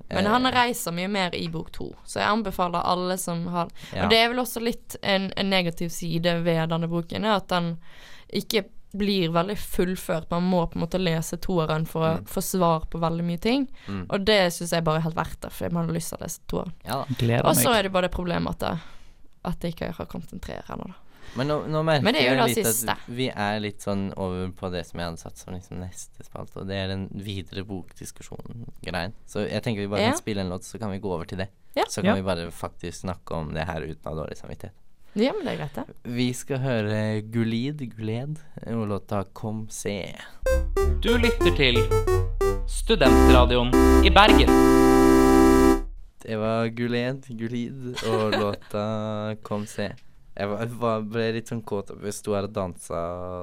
Men 0.09 0.25
Eh, 0.25 0.31
han 0.33 0.47
reiser 0.53 0.93
mye 0.97 1.09
mer 1.13 1.35
i 1.37 1.49
bok 1.53 1.71
to, 1.73 1.91
så 2.09 2.21
jeg 2.23 2.29
anbefaler 2.33 2.81
alle 2.89 3.19
som 3.21 3.43
har 3.53 3.69
ja. 3.93 4.05
Og 4.07 4.11
det 4.13 4.19
er 4.23 4.31
vel 4.33 4.39
også 4.41 4.63
litt 4.65 4.97
en, 5.03 5.27
en 5.37 5.51
negativ 5.53 5.91
side 5.93 6.39
ved 6.47 6.69
denne 6.73 6.89
boken, 6.89 7.25
er 7.29 7.35
at 7.43 7.49
den 7.53 7.75
ikke 8.33 8.63
blir 8.97 9.29
veldig 9.35 9.57
fullført. 9.61 10.31
Man 10.33 10.47
må 10.49 10.63
på 10.67 10.79
en 10.79 10.85
måte 10.87 10.97
lese 11.01 11.37
toeren 11.45 11.85
for 11.87 12.07
å 12.07 12.13
Mm. 12.19 12.25
få 12.27 12.41
svar 12.41 12.87
på 12.89 12.99
veldig 13.03 13.25
mye 13.25 13.39
ting. 13.45 13.67
Mm. 13.87 14.07
Og 14.09 14.25
det 14.25 14.39
syns 14.57 14.73
jeg 14.73 14.85
bare 14.85 14.97
er 15.03 15.05
helt 15.11 15.19
verdt 15.19 15.41
det, 15.45 15.51
for 15.53 15.69
man 15.77 15.87
har 15.91 15.93
lyst 15.99 16.09
til 16.15 16.19
å 16.19 16.25
lese 16.25 16.41
toeren. 16.49 16.73
ja 16.89 16.97
da. 17.03 17.15
Gleder 17.21 17.45
Og 17.51 17.55
så 17.57 17.69
meg. 17.69 17.77
er 17.79 17.83
det 17.83 17.93
bare 17.93 18.09
det 18.09 18.15
problemet 18.17 18.57
at 18.57 18.59
det, 18.65 18.79
at 19.45 19.61
det 19.61 19.75
ikke 19.75 19.93
har 19.93 20.07
kommet 20.09 20.33
en 20.33 20.41
treer 20.41 20.65
ennå, 20.73 20.89
da. 20.89 20.95
Men 21.37 21.47
nå, 21.51 21.57
nå 21.69 21.83
merker 21.85 22.03
Men 22.05 22.15
det 22.15 22.23
er 22.23 22.31
jo 22.35 22.39
jeg 22.47 22.57
litt 22.57 22.67
siste. 22.67 22.91
at 22.97 22.99
vi 23.07 23.29
er 23.31 23.61
litt 23.61 23.81
sånn 23.85 24.09
over 24.17 24.49
på 24.59 24.71
det 24.73 24.87
som 24.87 24.99
jeg 25.01 25.07
hadde 25.11 25.21
satt 25.21 25.37
som 25.39 25.55
liksom 25.55 25.79
neste 25.79 26.25
spalte, 26.27 26.57
og 26.63 26.67
det 26.67 26.77
er 26.77 26.89
den 26.89 27.09
videre 27.15 27.63
bokdiskusjonen-greien. 27.69 29.13
Så 29.27 29.45
jeg 29.49 29.63
tenker 29.63 29.81
vi 29.85 29.87
bare 29.93 30.01
Ja. 30.03 30.11
kan 30.13 30.19
spille 30.19 30.41
en 30.41 30.49
låt, 30.51 30.65
så 30.65 30.79
kan 30.81 30.91
vi 30.91 30.99
gå 30.99 31.13
over 31.13 31.25
til 31.27 31.39
det. 31.39 31.49
Ja. 31.77 31.85
Så 31.89 32.03
kan 32.03 32.11
Ja. 32.11 32.15
vi 32.15 32.23
bare 32.23 32.51
faktisk 32.51 33.01
snakke 33.05 33.31
om 33.35 33.53
det 33.55 33.67
her 33.67 33.81
uten 33.83 34.03
å 34.05 34.15
ha 34.15 34.25
dårlig 34.25 34.37
samvittighet. 34.39 34.73
Ja, 35.15 35.33
men 35.33 35.45
det 35.45 35.55
er 35.55 35.57
greit, 35.67 35.75
det. 35.75 35.95
Vi 36.05 36.33
skal 36.33 36.59
høre 36.59 37.23
Gulid, 37.23 37.79
Guled, 37.97 38.39
og 38.67 38.89
låta 38.89 39.25
Kom 39.33 39.67
se. 39.71 40.15
Du 41.01 41.17
lytter 41.19 41.57
til 41.57 41.77
Studentradioen 42.69 43.73
i 44.05 44.11
Bergen. 44.11 44.49
Det 46.23 46.37
var 46.39 46.69
Guled, 46.69 47.25
Gulid 47.39 47.97
og 48.07 48.33
låta 48.33 49.37
Kom 49.43 49.67
se. 49.67 49.93
Jeg 50.39 50.49
var, 50.53 50.67
var, 50.81 51.01
ble 51.03 51.25
litt 51.35 51.49
sånn 51.51 51.65
kåt 51.67 51.89
Vi 51.99 52.07
Jeg 52.13 52.15
sto 52.15 52.35
her 52.37 52.47
og 52.47 52.53
dansa 52.55 52.99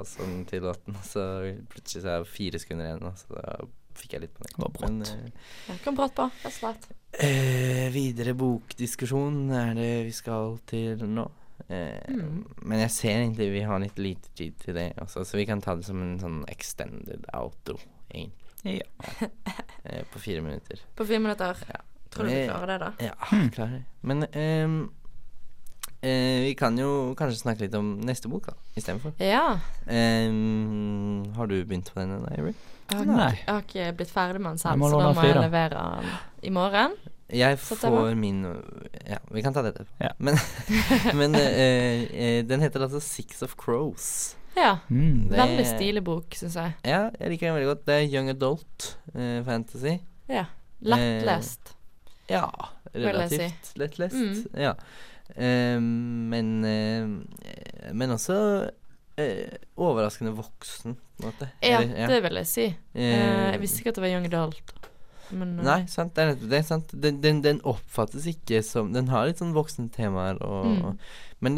sånn 0.08 0.46
til 0.48 0.64
låten, 0.64 0.96
og 0.96 1.04
så 1.04 1.26
plutselig 1.72 2.06
så 2.06 2.12
er 2.14 2.22
det 2.24 2.30
fire 2.32 2.62
sekunder 2.62 2.86
igjen, 2.88 3.04
og 3.10 3.18
så 3.20 3.36
da 3.36 3.56
fikk 3.96 4.14
jeg 4.16 4.22
litt 4.26 4.34
panikk. 4.36 4.56
Det 4.56 4.64
var 4.64 4.72
brått. 4.76 4.91
Men, 4.91 5.02
eh, 5.02 5.50
Jeg 5.74 5.82
kan 5.84 5.96
brått 5.96 6.16
på, 6.16 6.26
rett 6.32 6.46
og 6.50 6.56
slett. 6.56 6.88
Eh, 7.24 7.86
videre 7.96 8.34
bokdiskusjon 8.36 9.38
er 9.56 9.74
det 9.78 9.91
vi 10.08 10.12
skal 10.16 10.58
til 10.68 10.98
nå. 11.08 11.28
Eh, 11.70 12.02
Mm. 12.12 12.43
Men 12.64 12.80
jeg 12.84 12.91
ser 12.91 13.16
egentlig 13.22 13.52
vi 13.54 13.62
har 13.64 13.80
litt 13.80 13.98
lite 13.98 14.30
tid 14.36 14.58
til 14.60 14.74
det 14.76 14.93
også, 15.02 15.24
så 15.26 15.38
vi 15.39 15.46
kan 15.46 15.62
ta 15.62 15.76
det 15.76 15.86
som 15.88 16.02
en 16.02 16.20
sånn 16.20 16.43
extended 16.52 17.26
outro, 17.34 17.78
egentlig. 18.12 18.82
Ja. 18.82 19.28
Eh, 19.86 20.04
på 20.12 20.20
fire 20.20 20.41
minutter. 20.41 20.80
På 20.96 21.06
fire 21.06 21.20
minutter. 21.20 21.56
Ja. 21.70 21.82
Tror 22.10 22.26
du 22.26 22.32
vi 22.32 22.41
Eh, 22.43 22.48
klarer 22.50 22.68
det, 22.68 22.80
da? 22.80 22.91
Ja, 23.00 23.16
klarer 23.56 23.72
det. 23.80 23.86
Men 24.02 24.24
ehm, 24.32 24.89
eh, 26.06 26.43
vi 26.45 26.53
kan 26.60 26.78
jo 26.80 27.16
kanskje 27.18 27.41
snakke 27.41 27.66
litt 27.66 27.76
om 27.78 27.95
neste 28.06 28.30
bok, 28.32 28.51
da, 28.51 28.56
istedenfor. 28.78 29.16
Ja. 29.24 29.58
Um, 29.89 31.26
har 31.36 31.49
du 31.49 31.58
begynt 31.66 31.91
på 31.93 31.99
den 31.99 32.16
ennå, 32.20 32.30
Avery? 32.32 32.53
Jeg 32.91 32.99
har, 33.01 33.06
Nei. 33.10 33.32
jeg 33.34 33.49
har 33.49 33.62
ikke 33.66 33.91
blitt 33.97 34.14
ferdig 34.14 34.41
med 34.43 34.51
den 34.56 34.62
selv, 34.62 34.86
så 34.86 34.99
da 35.01 35.12
må 35.18 35.26
jeg 35.26 35.38
levere 35.41 35.84
den 35.99 36.16
i 36.45 36.53
morgen. 36.53 36.97
Jeg 37.34 37.58
får 37.58 38.12
min 38.22 38.43
Ja, 39.10 39.18
vi 39.34 39.41
kan 39.41 39.53
ta 39.56 39.64
det 39.66 39.72
etterpå. 39.74 39.95
Ja. 39.99 40.12
Men, 40.22 40.38
men 41.20 41.36
eh, 41.39 42.03
eh, 42.14 42.41
den 42.45 42.62
heter 42.62 42.86
altså 42.86 43.01
Six 43.01 43.41
of 43.41 43.56
Crows. 43.58 44.36
Ja. 44.56 44.78
Mm. 44.89 45.30
Det- 45.30 45.38
Veldig 45.39 45.66
stilig 45.68 46.03
bok, 46.06 46.38
syns 46.38 46.56
jeg. 46.56 46.76
Ja, 46.86 47.10
jeg 47.20 47.34
liker 47.34 47.49
den 47.49 47.56
veldig 47.58 47.72
godt. 47.74 47.86
Det 47.89 47.95
er 47.97 48.06
young 48.14 48.30
adult 48.30 48.91
eh, 49.16 49.41
fantasy. 49.43 49.97
Ja. 50.30 50.45
Lettlest. 50.86 51.74
Ja, 52.30 52.45
Vil 52.93 53.01
jeg 53.01 53.14
relativt 53.16 53.74
lettlest. 53.82 54.16
Mm. 54.16 54.62
Ja. 54.62 54.74
Eh, 55.36 55.80
men 55.82 56.49
eh, 56.69 57.91
Men 57.93 58.11
også 58.15 58.38
eh, 59.17 59.55
overraskende 59.78 60.36
voksen, 60.38 60.95
på 61.17 61.23
en 61.23 61.30
måte. 61.32 61.49
Ja, 61.63 61.80
Eller, 61.82 62.07
det 62.11 62.21
vil 62.23 62.36
jeg 62.41 62.47
si. 62.51 62.65
Jeg 62.93 63.59
visste 63.61 63.80
ikke 63.82 63.93
at 63.93 63.99
det 63.99 64.03
var 64.05 64.13
Young 64.13 64.26
Adult. 64.30 64.73
Men 65.32 65.55
Nei, 65.65 65.86
sant, 65.89 66.13
det 66.15 66.21
er 66.23 66.36
det. 66.38 66.57
er 66.59 66.65
Sant. 66.67 66.91
Den, 67.01 67.21
den, 67.23 67.39
den 67.41 67.61
oppfattes 67.65 68.28
ikke 68.30 68.59
som 68.61 68.91
Den 68.93 69.07
har 69.09 69.26
litt 69.26 69.39
sånn 69.41 69.55
voksne 69.55 69.88
temaer, 69.95 70.38
og, 70.45 70.67
Mm. 70.76 70.99
men 71.41 71.55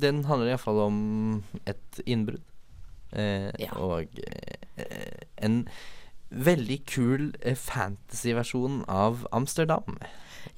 den 0.00 0.24
handler 0.28 0.50
iallfall 0.52 0.82
om 0.84 0.98
et 1.66 2.00
innbrudd. 2.04 2.42
Eh, 3.12 3.50
Ja. 3.62 3.72
Og 3.78 4.08
eh, 4.76 5.24
en 5.38 5.68
veldig 6.30 6.80
kul 6.86 7.32
fantasy-versjon 7.56 8.82
av 8.88 9.26
Amsterdam. 9.32 9.98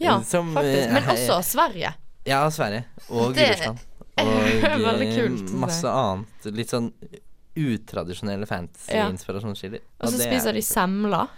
Ja, 0.01 0.19
som, 0.23 0.55
faktisk. 0.57 0.93
Men 0.93 1.05
også 1.13 1.39
Sverige. 1.45 1.95
Ja, 2.27 2.43
Sverige. 2.51 2.85
Og 3.09 3.35
Det 3.37 3.51
Russland. 3.53 3.79
er 4.17 4.25
Og 4.27 5.03
eh, 5.05 5.57
masse 5.61 5.91
annet. 5.91 6.49
Litt 6.57 6.73
sånn 6.73 6.91
utradisjonelle 7.57 8.47
fantasy-inspirasjonskilder. 8.49 9.83
Og 10.03 10.13
så 10.13 10.21
spiser 10.21 10.57
de 10.57 10.63
semler, 10.65 11.31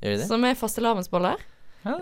Gjør 0.00 0.14
de 0.14 0.20
det? 0.22 0.28
som 0.28 0.44
er 0.48 0.56
fastelavnsboller. 0.56 1.42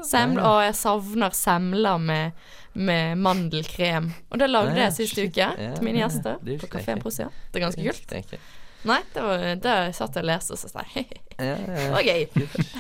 Seml, 0.07 0.41
og 0.43 0.57
jeg 0.64 0.74
savner 0.74 1.35
semler 1.39 2.01
med, 2.03 2.39
med 2.74 3.18
mandelkrem. 3.22 4.09
Og 4.33 4.41
det 4.43 4.49
lagde 4.51 4.74
Ja, 4.74 4.89
jeg 4.89 4.97
sist 4.97 5.18
uke 5.20 5.39
Ja, 5.55 5.74
til 5.76 5.85
mine 5.87 6.01
ja, 6.01 6.09
gjester 6.09 6.41
det 6.43 6.57
på 6.64 6.70
Kafé. 6.72 6.97
Prosia. 6.99 7.29
Det 7.53 7.61
er 7.61 7.66
ganske 7.68 7.85
Det 7.85 7.95
kult. 8.26 8.41
Nei, 8.87 9.01
det 9.14 9.22
var 9.24 9.43
det 9.43 9.72
jeg 9.89 9.95
satt 9.99 10.16
og 10.20 10.24
leste, 10.29 10.55
og 10.55 10.59
så 10.61 10.68
sa 10.70 10.85
jeg 10.95 11.09
Ja, 11.39 11.55
det 11.55 11.91
var 11.95 12.03
gøy. 12.03 12.22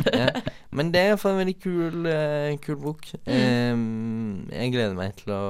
Men 0.76 0.92
det 0.94 1.00
er 1.00 1.12
iallfall 1.12 1.36
en 1.36 1.42
veldig 1.44 1.56
kul, 1.62 2.06
uh, 2.06 2.54
kul 2.62 2.78
bok. 2.82 3.04
Mm. 3.26 4.48
Eh, 4.50 4.56
jeg 4.62 4.72
gleder 4.74 4.96
meg 4.98 5.14
til 5.20 5.34
å, 5.34 5.42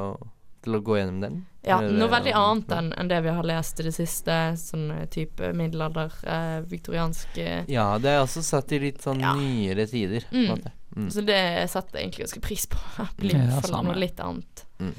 til 0.65 0.77
å 0.77 0.81
gå 0.85 0.99
gjennom 0.99 1.23
den. 1.25 1.39
Ja, 1.69 1.81
noe 1.85 2.09
veldig 2.09 2.33
annet 2.37 2.71
enn 2.77 2.91
en 2.97 3.09
det 3.11 3.19
vi 3.25 3.33
har 3.35 3.45
lest 3.49 3.81
i 3.81 3.87
det 3.89 3.93
siste. 3.97 4.37
Sånn 4.61 4.87
eh, 4.95 5.07
type 5.13 5.51
middelalder, 5.57 6.13
eh, 6.25 6.59
viktoriansk 6.69 7.41
eh, 7.45 7.65
Ja, 7.69 7.91
det 8.01 8.13
er 8.15 8.23
også 8.23 8.45
satt 8.47 8.73
i 8.77 8.81
litt 8.87 9.03
sånn 9.05 9.21
Ja. 9.25 9.35
nyere 9.37 9.85
tider. 9.91 10.25
Mm. 10.33 10.63
Mm. 10.97 11.11
Så 11.13 11.25
det 11.27 11.41
setter 11.73 11.99
jeg 11.99 12.09
egentlig 12.09 12.27
ganske 12.29 12.45
pris 12.45 12.65
på. 12.73 12.81
Blir 13.21 13.37
Ja, 13.41 13.61
noe 13.83 13.97
litt 14.01 14.21
annet 14.25 14.65
Mm. 14.79 14.93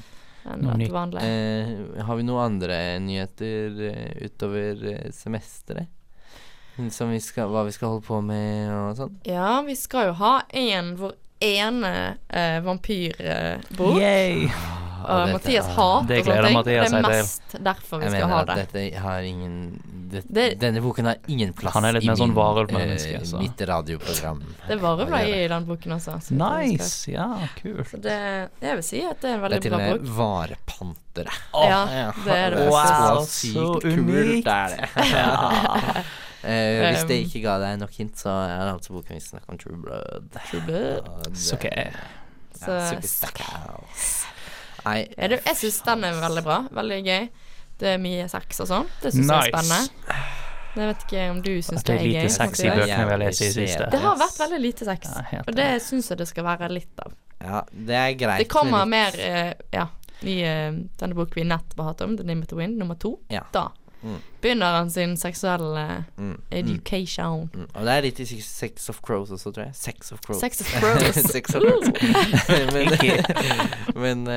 Enn 0.54 0.64
Noe 0.66 0.76
nytt. 0.80 0.92
vanlig. 0.94 1.22
Eh, 1.24 2.02
har 2.06 2.16
vi 2.18 2.26
noen 2.28 2.44
andre 2.44 2.78
nyheter 3.04 3.80
eh, 3.90 4.26
utover 4.26 4.84
eh, 4.94 5.10
semesteret? 5.14 5.88
Som 6.90 7.10
vi 7.12 7.18
skal, 7.20 7.50
hva 7.52 7.66
vi 7.66 7.72
skal 7.76 7.90
holde 7.92 8.06
på 8.06 8.20
med 8.24 8.70
og 8.72 8.94
sånn? 8.96 9.16
Ja, 9.28 9.58
vi 9.66 9.74
skal 9.76 10.06
jo 10.10 10.14
ha 10.22 10.38
en 10.48 10.94
vår 10.96 11.12
ene 11.44 11.92
eh, 12.28 12.60
vampyrbok. 12.64 13.98
Yay! 14.00 14.48
Og 15.04 15.28
Mathias 15.32 15.66
er- 15.66 15.72
hater 15.76 16.06
Det 16.08 16.24
sånne 16.24 16.44
ting. 16.46 16.54
Mathias 16.56 16.90
det 16.90 16.98
er 16.98 17.08
mest 17.08 17.42
derfor 17.64 17.98
vi 17.98 18.04
Jeg 18.04 18.10
skal 18.10 18.20
mener 18.20 18.34
ha 18.34 18.40
at 18.40 18.46
det. 18.46 18.72
dette 18.72 18.98
har 19.00 19.20
ingen 19.22 19.82
det, 20.10 20.24
Det- 20.32 20.58
Denne 20.60 20.80
boken 20.82 21.04
har 21.06 21.16
ingen 21.28 21.52
plass 21.54 21.74
Han 21.74 21.84
er 21.84 21.92
litt 21.92 22.02
i 22.04 22.06
mer 22.08 22.16
sånn 22.16 22.34
varulvmenneske, 22.34 23.14
eh, 23.14 23.20
så. 23.22 23.38
mitt 23.38 23.60
radioprogram. 23.60 24.42
Det 24.66 24.76
er 24.76 24.80
varulver 24.82 25.18
Ja, 25.20 25.34
er 25.36 25.44
i 25.44 25.48
den 25.48 25.64
boken 25.66 25.92
også. 25.92 26.30
Nice! 26.32 27.06
Ja, 27.12 27.38
kult. 27.62 27.86
Så 27.90 28.00
det, 28.02 28.50
jeg 28.60 28.74
vil 28.74 28.82
si 28.82 29.04
at 29.04 29.20
det 29.20 29.30
er 29.30 29.34
en 29.34 29.40
Det 29.40 29.44
er 29.44 29.48
veldig 29.48 29.62
til 29.62 29.70
bra 29.70 29.78
og 29.78 29.84
med 29.86 30.00
bok. 30.00 30.16
varepantere. 30.18 31.32
Ja, 31.54 32.10
det 32.24 32.34
er 32.36 32.50
det. 32.50 32.68
Wow, 32.68 33.24
så 33.24 33.54
så 33.54 33.80
unikt. 33.84 34.46
er 34.46 34.68
det. 34.68 36.04
Eh, 36.42 36.92
hvis 36.94 37.04
det 37.06 37.18
Um, 37.20 37.26
ikke 37.28 37.42
ga 37.42 37.58
deg 37.60 37.78
nok 37.80 37.90
hint, 37.90 38.14
så 38.16 38.30
er 38.30 38.64
det 38.64 38.72
altså 38.80 38.90
boken 38.96 39.12
vi 39.12 39.20
snakker 39.20 39.50
om 39.50 39.58
True 39.58 39.76
Blood. 39.76 40.30
True 40.50 40.60
Blood. 40.64 41.08
Og 41.08 41.24
det- 41.24 41.36
Så 41.36 41.54
ok. 41.56 41.66
Nei, 44.84 44.98
det, 45.16 45.40
jeg 45.44 45.58
syns 45.60 45.80
den 45.86 46.04
er 46.08 46.20
veldig 46.20 46.44
bra. 46.46 46.58
Veldig 46.76 47.00
gøy. 47.06 47.26
Det 47.80 47.94
er 47.94 48.00
mye 48.02 48.28
sex 48.28 48.62
og 48.64 48.68
sånn. 48.68 48.88
Det 49.02 49.12
syns 49.14 49.30
jeg 49.32 49.50
er 49.50 49.54
spennende. 49.54 50.16
Jeg 50.70 50.86
vet 50.86 51.04
ikke 51.06 51.22
om 51.32 51.38
du 51.42 51.52
syns 51.66 51.82
det 51.82 51.86
det 51.86 51.94
er 51.94 52.00
er 52.00 52.06
lite 52.06 52.20
gøy. 52.20 52.34
sex 52.36 52.60
i 52.60 52.68
bøkene 52.68 53.06
vi 53.06 53.12
har 53.12 53.22
lest 53.24 53.40
i 53.40 53.48
det 53.48 53.54
siste. 53.56 53.88
Det 53.90 54.02
har 54.04 54.20
vært 54.20 54.42
veldig 54.44 54.60
lite 54.62 54.86
sex, 54.86 55.14
Ja, 55.32 55.40
og 55.46 55.56
det 55.56 55.70
syns 55.82 56.10
jeg 56.12 56.20
det 56.20 56.28
skal 56.30 56.46
være 56.46 56.68
litt 56.72 57.02
av. 57.02 57.16
Ja, 57.40 57.62
det 57.72 57.96
er 57.96 58.12
greit. 58.20 58.44
Det 58.44 58.50
kommer 58.52 58.84
mer 58.86 59.16
eh, 59.16 59.54
Ja, 59.72 59.88
i 60.20 60.36
uh, 60.44 60.76
denne 61.00 61.16
boken 61.16 61.40
vi 61.40 61.46
nettopp 61.48 61.80
har 61.80 61.92
hatt 61.94 62.04
om, 62.04 62.16
The 62.18 62.26
Name 62.28 62.44
of 62.44 62.52
the 62.52 62.58
Wind, 62.58 62.76
nummer 62.78 62.98
to. 63.00 63.16
Ja. 63.32 63.42
Da 63.54 63.70
Mm. 64.02 64.16
begynner 64.40 64.76
han 64.78 64.90
sin 64.90 65.16
seksuelle 65.16 66.04
mm, 66.16 66.24
mm, 66.30 66.42
education. 66.50 67.50
mm. 67.54 67.66
Og 67.74 67.84
det 67.84 67.92
er 67.92 68.00
litt 68.00 68.20
i 68.20 68.40
Sex- 68.40 68.88
of 68.88 69.00
Crows 69.06 69.30
også, 69.30 69.52
tror 69.52 69.62
jeg. 69.64 69.74
Sex 69.74 70.12
of 70.12 70.20
Crows. 70.26 70.40
Sex 70.40 70.60
of 70.60 70.66
Crows. 70.80 71.14
Sex 71.34 71.54
of 71.54 71.62
Crows. 71.62 71.86
men 74.02 74.24
men 74.26 74.28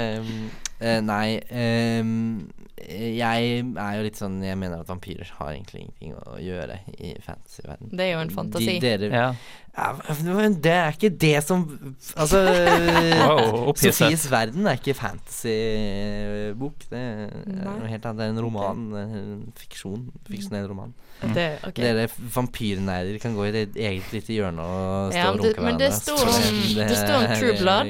eh, 0.82 1.00
Nei 1.04 1.40
ehm, 1.50 2.50
Jeg 2.84 3.64
er 3.78 3.98
jo 3.98 4.04
litt 4.06 4.18
sånn 4.20 4.40
Jeg 4.44 4.58
mener 4.60 4.82
at 4.84 4.88
vampyrer 4.90 5.30
har 5.40 5.52
egentlig 5.54 5.86
ingenting 5.86 6.14
å 6.20 6.38
gjøre 6.42 6.80
i 7.00 7.14
fantasyverden. 7.24 7.92
Det 7.96 8.08
er 8.08 8.12
jo 8.16 8.24
en 8.26 8.34
fantasi. 8.34 8.80
De, 8.80 8.80
dere, 8.84 9.10
Ja. 9.14 9.28
ja, 9.78 10.16
men 10.28 10.58
det 10.62 10.74
er 10.74 10.92
ikke 10.98 11.10
det 11.18 11.44
som 11.46 11.64
Altså 12.16 12.42
Wow. 13.24 13.74
Sofies 13.80 14.26
verden 14.32 14.68
er 14.68 14.78
ikke 14.82 14.94
fantasybok. 14.98 16.84
Det 16.92 17.00
er 17.00 17.32
noe 17.64 17.88
helt 17.90 18.06
annet. 18.06 18.20
Det 18.20 18.26
er 18.28 18.34
en 18.34 18.42
roman. 18.44 18.84
En 19.00 19.46
fiksjon. 19.60 20.04
Fiksjonell 20.30 20.68
roman. 20.70 20.94
Det, 21.24 21.48
okay. 21.70 21.86
Dere 21.86 22.08
vampyrnerder 22.36 23.20
kan 23.24 23.36
gå 23.38 23.46
i 23.48 23.52
deres 23.56 23.78
eget 23.80 24.10
lite 24.12 24.34
hjørne 24.36 24.60
og 24.66 25.14
stå 25.14 25.20
Ja, 25.22 25.30
og 25.32 25.40
runke 25.40 25.54
hverandre. 25.54 25.64
men 25.70 25.78
det 25.84 25.92
står 25.96 26.26
om- 26.34 26.60
det 26.82 26.98
står 27.00 27.16
om 27.16 27.26
True 27.40 27.56
Blood. 27.62 27.86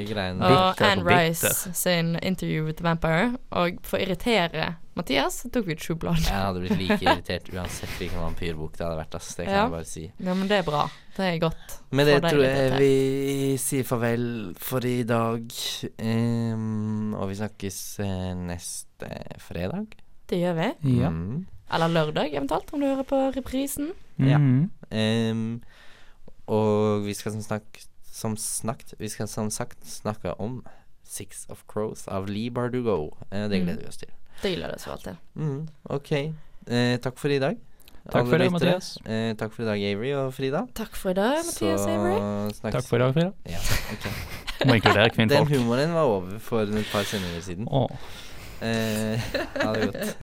Og 0.52 0.82
Anne. 0.86 1.04
Rice 1.08 1.72
sin 1.74 2.14
interview 2.22 2.64
with 2.64 2.78
the 2.78 2.84
Vampire. 2.86 3.32
Og 3.50 3.80
for 3.82 3.98
å 3.98 4.04
irritere 4.06 4.74
Mathias, 4.94 5.40
så 5.42 5.50
tok 5.50 5.66
vi 5.66 5.74
True 5.76 5.96
Blood. 5.96 6.18
Jeg 6.22 6.34
hadde 6.34 6.60
blitt 6.60 6.78
like 6.78 7.00
irritert 7.02 7.48
uansett 7.54 7.90
hvilken 7.98 8.20
vampyrbok 8.20 8.76
det 8.76 8.84
hadde 8.86 8.98
vært. 9.00 9.14
Ass. 9.18 9.34
Det 9.34 9.46
kan 9.46 9.54
Ja. 9.54 9.62
jeg 9.64 9.70
bare 9.70 9.84
si. 9.84 10.04
Ja, 10.18 10.34
men 10.34 10.48
det 10.48 10.58
er 10.58 10.62
bra. 10.62 10.84
Det 11.16 11.24
er 11.34 11.38
godt. 11.38 11.74
Med 11.90 12.06
det 12.06 12.20
tror 12.22 12.42
jeg 12.42 12.56
irritert. 12.56 12.78
vi 12.80 13.56
sier 13.58 13.84
farvel 13.84 14.54
for 14.58 14.80
i 14.84 15.02
dag. 15.02 15.42
Um, 16.02 17.14
og 17.14 17.28
vi 17.30 17.34
snakkes 17.38 17.80
eh, 18.04 18.34
neste 18.34 19.10
fredag. 19.40 19.94
Det 20.30 20.38
gjør 20.40 20.54
vi. 20.58 20.68
Ja. 21.00 21.10
Mm. 21.10 21.46
Eller 21.74 21.88
lørdag, 21.88 22.32
eventuelt, 22.34 22.72
om 22.72 22.80
du 22.80 22.86
hører 22.86 23.06
på 23.08 23.20
reprisen. 23.36 23.92
Ja. 24.18 24.38
Mhm. 24.38 24.70
Ehm, 24.94 25.62
og 26.46 27.04
vi 27.06 27.14
skal 27.16 27.32
som, 27.32 27.40
snakk, 27.42 27.80
som 28.04 28.36
snakt 28.36 28.92
Vi 29.00 29.08
skal 29.08 29.26
som 29.28 29.48
sagt 29.50 29.80
snakke 29.88 30.34
om 30.38 30.60
Six 31.04 31.46
of 31.50 31.64
Crows 31.68 32.06
av 32.08 32.26
Lee 32.28 32.50
Bardugo. 32.50 33.16
Eh, 33.32 33.48
det 33.48 33.60
Mm. 33.60 33.66
gleder 33.66 33.80
vi 33.82 33.88
oss 33.88 33.96
til. 33.96 34.08
Det 34.42 34.56
gleder 34.56 34.74
jeg 34.74 34.80
så 34.80 34.90
alltid. 34.96 35.22
Mm, 35.34 35.62
ok. 35.96 36.12
Eh, 36.66 36.96
takk 37.04 37.18
for 37.20 37.32
i 37.32 37.38
dag. 37.38 37.56
Takk 38.04 38.20
alle 38.20 38.30
for 38.30 38.38
det, 38.38 38.48
lyttere. 38.52 38.72
Mathias. 38.74 38.88
Eh, 39.06 39.30
takk 39.40 39.52
for 39.54 39.64
i 39.64 39.66
dag, 39.66 39.84
Avery 39.90 40.10
og 40.12 40.34
Frida. 40.36 40.66
Takk 40.76 40.96
for 40.96 41.14
i 41.14 41.16
dag, 41.16 41.38
Mathias 41.48 41.86
Avery. 41.88 42.18
snakkes 42.58 42.74
Takk 42.76 42.88
for 42.90 42.96
i 42.96 43.04
dag, 43.04 43.14
Frida. 43.16 43.30
Ja, 43.48 43.62
okay. 43.94 44.12
Må 44.68 44.76
inkludere 44.78 45.28
Den 45.28 45.48
humoren 45.48 45.94
var 45.94 46.02
over 46.02 46.38
for 46.38 46.60
et 46.60 46.90
par 46.92 47.02
sendinger 47.08 47.40
siden. 47.40 47.68
Oh. 47.70 47.88
Eh, 48.62 49.18
ha 49.60 49.72
det 49.74 49.88
godt. 49.88 50.12